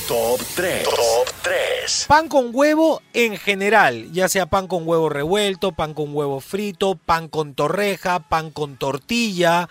Top 0.08 0.40
3. 0.54 0.84
Top 0.84 1.34
3. 1.42 2.04
Pan 2.06 2.28
con 2.28 2.50
huevo 2.52 3.02
en 3.12 3.36
general, 3.36 4.12
ya 4.12 4.28
sea 4.28 4.46
pan 4.46 4.68
con 4.68 4.86
huevo 4.86 5.08
revuelto, 5.08 5.72
pan 5.72 5.94
con 5.94 6.14
huevo 6.14 6.40
frito, 6.40 6.94
pan 6.94 7.26
con 7.28 7.54
torreja, 7.54 8.20
pan 8.20 8.50
con 8.52 8.76
tortilla, 8.76 9.68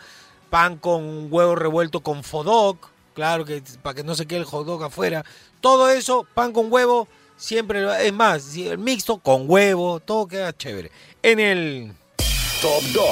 pan 0.49 0.77
con 0.77 1.27
huevo 1.31 1.55
revuelto 1.55 2.01
con 2.01 2.23
fodog, 2.23 2.77
claro 3.13 3.45
que 3.45 3.63
para 3.81 3.93
que 3.93 4.03
no 4.03 4.15
se 4.15 4.25
quede 4.25 4.39
el 4.39 4.45
hot 4.45 4.65
dog 4.65 4.83
afuera. 4.83 5.23
Todo 5.61 5.89
eso, 5.89 6.27
pan 6.33 6.51
con 6.51 6.71
huevo, 6.71 7.07
siempre 7.37 8.05
es 8.05 8.13
más, 8.13 8.57
el 8.57 8.77
mixto 8.77 9.19
con 9.19 9.49
huevo, 9.49 10.01
todo 10.01 10.27
queda 10.27 10.55
chévere. 10.55 10.91
En 11.23 11.39
el 11.39 11.93
Top 12.61 12.81
2. 12.81 12.93
Top 12.93 13.03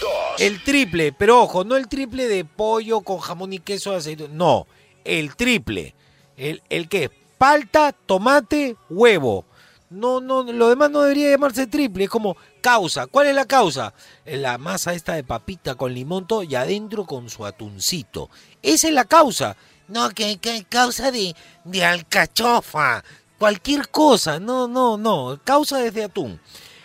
2. 0.00 0.40
el 0.40 0.62
triple, 0.62 1.12
pero 1.12 1.42
ojo, 1.42 1.64
no 1.64 1.76
el 1.76 1.88
triple 1.88 2.26
de 2.28 2.44
pollo 2.44 3.00
con 3.00 3.18
jamón 3.18 3.52
y 3.52 3.58
queso 3.58 3.90
de 3.90 3.96
aceite, 3.98 4.28
no, 4.28 4.66
el 5.04 5.36
triple. 5.36 5.94
El, 6.36 6.62
el 6.70 6.88
que 6.88 7.10
palta, 7.38 7.92
tomate, 7.92 8.76
huevo. 8.88 9.44
No, 9.90 10.20
no, 10.20 10.42
lo 10.42 10.68
demás 10.68 10.90
no 10.90 11.02
debería 11.02 11.30
llamarse 11.30 11.66
triple, 11.66 12.04
es 12.04 12.10
como 12.10 12.36
causa. 12.60 13.06
¿Cuál 13.06 13.28
es 13.28 13.34
la 13.34 13.44
causa? 13.44 13.94
La 14.24 14.58
masa 14.58 14.94
esta 14.94 15.14
de 15.14 15.24
papita 15.24 15.74
con 15.74 15.92
limón 15.92 16.26
todo 16.26 16.42
y 16.42 16.54
adentro 16.54 17.04
con 17.04 17.28
su 17.30 17.44
atuncito. 17.44 18.30
Esa 18.62 18.88
es 18.88 18.94
la 18.94 19.04
causa. 19.04 19.56
No, 19.88 20.08
que, 20.10 20.38
que 20.38 20.64
causa 20.64 21.10
de, 21.10 21.36
de 21.64 21.84
alcachofa. 21.84 23.04
Cualquier 23.38 23.88
cosa. 23.88 24.40
No, 24.40 24.66
no, 24.66 24.96
no. 24.96 25.38
Causa 25.44 25.78
desde 25.78 26.04
atún. 26.04 26.40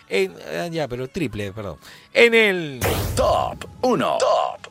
En- 0.09 0.35
ah, 0.59 0.67
ya, 0.67 0.87
pero 0.87 1.07
triple, 1.07 1.51
perdón. 1.53 1.77
En 2.13 2.33
el 2.33 2.79
Top 3.15 3.65
1. 3.81 4.17
Top 4.19 4.69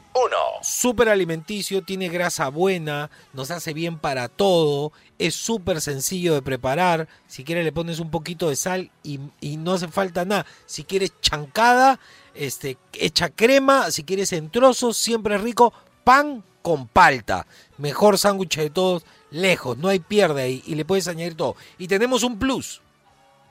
Súper 0.63 1.09
alimenticio, 1.09 1.83
tiene 1.83 2.09
grasa 2.09 2.49
buena, 2.49 3.11
nos 3.33 3.51
hace 3.51 3.73
bien 3.73 3.99
para 3.99 4.29
todo, 4.29 4.93
es 5.19 5.35
súper 5.35 5.81
sencillo 5.81 6.35
de 6.35 6.43
preparar. 6.43 7.09
Si 7.27 7.45
quieres 7.45 7.65
le 7.65 7.73
pones 7.73 8.01
un 8.01 8.11
poquito 8.11 8.49
de 8.49 8.57
sal 8.57 8.91
y, 9.03 9.21
y 9.41 9.57
no 9.57 9.75
hace 9.75 9.89
falta 9.89 10.25
nada. 10.25 10.47
Si 10.67 10.85
quieres 10.85 11.13
chancada, 11.21 12.01
este, 12.35 12.77
hecha 12.95 13.31
crema, 13.31 13.91
si 13.91 14.05
quieres 14.05 14.33
en 14.33 14.51
trozos, 14.51 14.97
siempre 14.97 15.37
es 15.37 15.41
rico. 15.41 15.73
Pan 16.05 16.43
con 16.63 16.89
palta. 16.89 17.47
Mejor 17.79 18.19
sándwich 18.19 18.57
de 18.57 18.71
todos, 18.71 19.05
lejos, 19.31 19.79
no 19.79 19.89
hay 19.89 20.01
pierde 20.01 20.43
ahí 20.43 20.63
y 20.67 20.75
le 20.75 20.85
puedes 20.85 21.09
añadir 21.09 21.37
todo. 21.37 21.57
Y 21.79 21.87
tenemos 21.87 22.23
un 22.25 22.39
plus. 22.39 22.83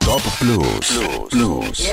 Top 0.08 0.22
Plus. 0.38 1.28
Plus. 1.28 1.92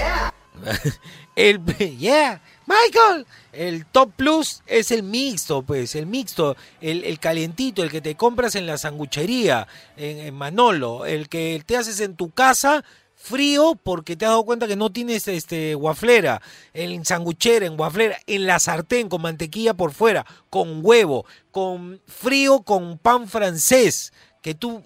El, 1.36 1.60
yeah, 1.98 2.42
Michael. 2.66 3.28
El 3.52 3.86
Top 3.88 4.14
Plus 4.16 4.64
es 4.68 4.90
el 4.92 5.04
mixto, 5.04 5.64
pues, 5.64 5.96
el 5.96 6.06
mixto, 6.06 6.56
el, 6.80 7.04
el 7.04 7.20
calientito, 7.20 7.84
el 7.84 7.92
que 7.92 8.00
te 8.00 8.16
compras 8.16 8.56
en 8.56 8.68
la 8.68 8.78
sanguchería, 8.78 9.68
en, 9.98 10.20
en 10.20 10.34
Manolo, 10.34 11.06
el 11.06 11.28
que 11.28 11.62
te 11.66 11.76
haces 11.76 12.00
en 12.00 12.16
tu 12.16 12.32
casa 12.32 12.86
frío 13.16 13.78
porque 13.84 14.16
te 14.16 14.24
has 14.24 14.32
dado 14.32 14.46
cuenta 14.46 14.66
que 14.66 14.78
no 14.78 14.94
tienes 14.94 15.28
este 15.28 15.76
guaflera, 15.76 16.42
en 16.74 17.04
sanguchera, 17.04 17.66
en 17.66 17.76
guaflera, 17.76 18.18
en 18.28 18.46
la 18.46 18.60
sartén 18.60 19.10
con 19.10 19.24
mantequilla 19.24 19.74
por 19.74 19.92
fuera, 19.92 20.26
con 20.50 20.80
huevo, 20.82 21.26
con 21.52 22.00
frío 22.08 22.62
con 22.62 22.98
pan 22.98 23.28
francés, 23.28 24.14
que 24.42 24.56
tú 24.56 24.86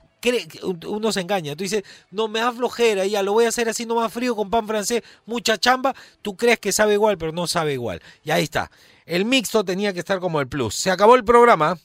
uno 0.88 1.12
se 1.12 1.22
engaña, 1.22 1.56
tú 1.56 1.64
dices, 1.64 1.84
no 2.12 2.28
me 2.28 2.40
da 2.40 2.52
flojera, 2.52 3.06
ya 3.06 3.24
lo 3.24 3.34
voy 3.34 3.46
a 3.46 3.50
hacer 3.50 3.70
así 3.70 3.86
nomás 3.86 4.12
frío 4.12 4.36
con 4.36 4.50
pan 4.50 4.68
francés, 4.68 5.04
mucha 5.26 5.58
chamba, 5.58 5.96
tú 6.22 6.36
crees 6.36 6.60
que 6.60 6.72
sabe 6.72 6.94
igual, 6.94 7.18
pero 7.18 7.32
no 7.32 7.48
sabe 7.48 7.74
igual. 7.74 8.02
Y 8.24 8.32
ahí 8.32 8.44
está. 8.44 8.70
El 9.06 9.26
mixto 9.26 9.64
tenía 9.64 9.94
que 9.94 10.00
estar 10.00 10.20
como 10.20 10.40
el 10.40 10.48
plus. 10.48 10.76
Se 10.76 10.92
acabó 10.92 11.16
el 11.16 11.24
programa. 11.24 11.78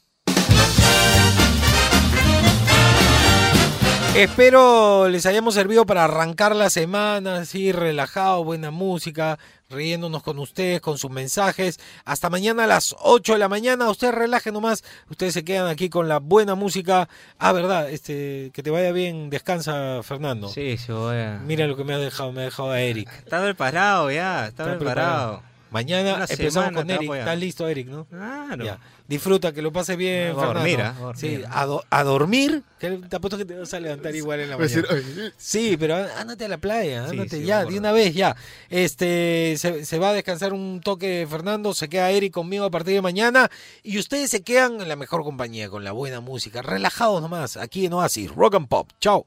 Espero 4.15 5.09
les 5.09 5.27
hayamos 5.27 5.55
servido 5.55 5.87
para 5.87 6.05
arrancar 6.05 6.55
la 6.55 6.71
semana, 6.71 7.39
así 7.39 7.73
relajado, 7.73 8.45
buena 8.45 8.71
música, 8.71 9.41
riéndonos 9.75 10.23
con 10.23 10.39
ustedes, 10.39 10.81
con 10.81 10.99
sus 10.99 11.11
mensajes. 11.11 11.81
Hasta 12.05 12.31
mañana 12.31 12.65
a 12.65 12.67
las 12.67 12.95
8 13.01 13.35
de 13.35 13.39
la 13.39 13.49
mañana. 13.49 13.91
Ustedes 13.91 14.15
relajen 14.15 14.55
nomás. 14.55 14.85
Ustedes 15.11 15.35
se 15.35 15.45
quedan 15.45 15.67
aquí 15.67 15.89
con 15.89 16.09
la 16.09 16.19
buena 16.19 16.55
música. 16.55 17.09
Ah, 17.39 17.53
verdad, 17.53 17.91
este, 17.91 18.51
que 18.55 18.63
te 18.63 18.71
vaya 18.71 18.93
bien. 18.93 19.31
Descansa, 19.31 20.03
Fernando. 20.03 20.49
Sí, 20.49 20.77
se 20.77 20.93
voy 20.93 21.17
a... 21.17 21.41
Mira 21.45 21.67
lo 21.67 21.77
que 21.77 21.85
me 21.85 21.95
ha 21.95 21.99
dejado, 21.99 22.33
me 22.33 22.43
ha 22.43 22.45
dejado 22.45 22.71
a 22.71 22.81
Eric. 22.81 23.11
Está 23.19 23.43
preparado 23.43 24.11
ya, 24.11 24.47
está, 24.47 24.65
Está 24.65 24.79
preparado. 24.79 25.54
Mañana 25.75 26.15
Una 26.15 26.25
empezamos 26.25 26.53
semana 26.53 26.77
con 26.79 26.91
Eric. 26.91 27.13
¿Estás 27.15 27.39
listo, 27.39 27.69
Eric, 27.69 27.89
no? 27.89 28.05
Claro. 28.07 28.65
Ya. 28.65 28.79
Disfruta, 29.09 29.53
que 29.53 29.61
lo 29.61 29.73
pase 29.73 29.97
bien, 29.97 30.31
a 30.31 30.35
Fernando. 30.35 30.55
dormir, 30.61 30.81
¿ah? 30.81 30.95
A 30.97 31.01
dormir. 31.01 31.17
Sí, 31.21 31.43
a, 31.51 31.67
do- 31.67 31.85
a 31.91 32.05
dormir. 32.05 32.63
Que 32.79 32.91
te 32.91 33.17
apuesto 33.17 33.37
que 33.37 33.45
te 33.45 33.55
vas 33.59 33.75
a 33.75 33.81
levantar 33.81 34.15
igual 34.15 34.39
en 34.41 34.51
la 34.51 34.57
mañana. 34.57 34.89
Sí, 35.37 35.77
pero 35.77 35.97
ándate 36.17 36.45
a 36.45 36.49
la 36.49 36.59
playa, 36.59 37.07
ándate 37.07 37.41
sí, 37.41 37.45
ya, 37.45 37.65
de 37.65 37.77
una 37.77 37.91
vez 37.91 38.15
ya. 38.15 38.37
Este, 38.71 39.57
se, 39.59 39.85
se 39.85 39.99
va 39.99 40.11
a 40.11 40.13
descansar 40.13 40.53
un 40.53 40.81
toque 40.81 41.27
Fernando, 41.29 41.75
se 41.75 41.89
queda 41.89 42.11
Eric 42.13 42.33
conmigo 42.33 42.65
a 42.65 42.71
partir 42.71 42.95
de 42.95 43.03
mañana 43.03 43.51
y 43.83 43.99
ustedes 43.99 44.31
se 44.31 44.43
quedan 44.43 44.81
en 44.81 44.89
la 44.89 44.97
mejor 44.97 45.23
compañía, 45.25 45.69
con 45.69 45.83
la 45.85 45.91
buena 45.93 46.21
música, 46.21 46.63
relajados 46.63 47.21
nomás, 47.21 47.57
aquí 47.57 47.87
en 47.87 47.93
Oasis, 47.95 48.31
Rock 48.33 48.55
and 48.55 48.69
Pop. 48.69 48.89
Chao. 49.01 49.27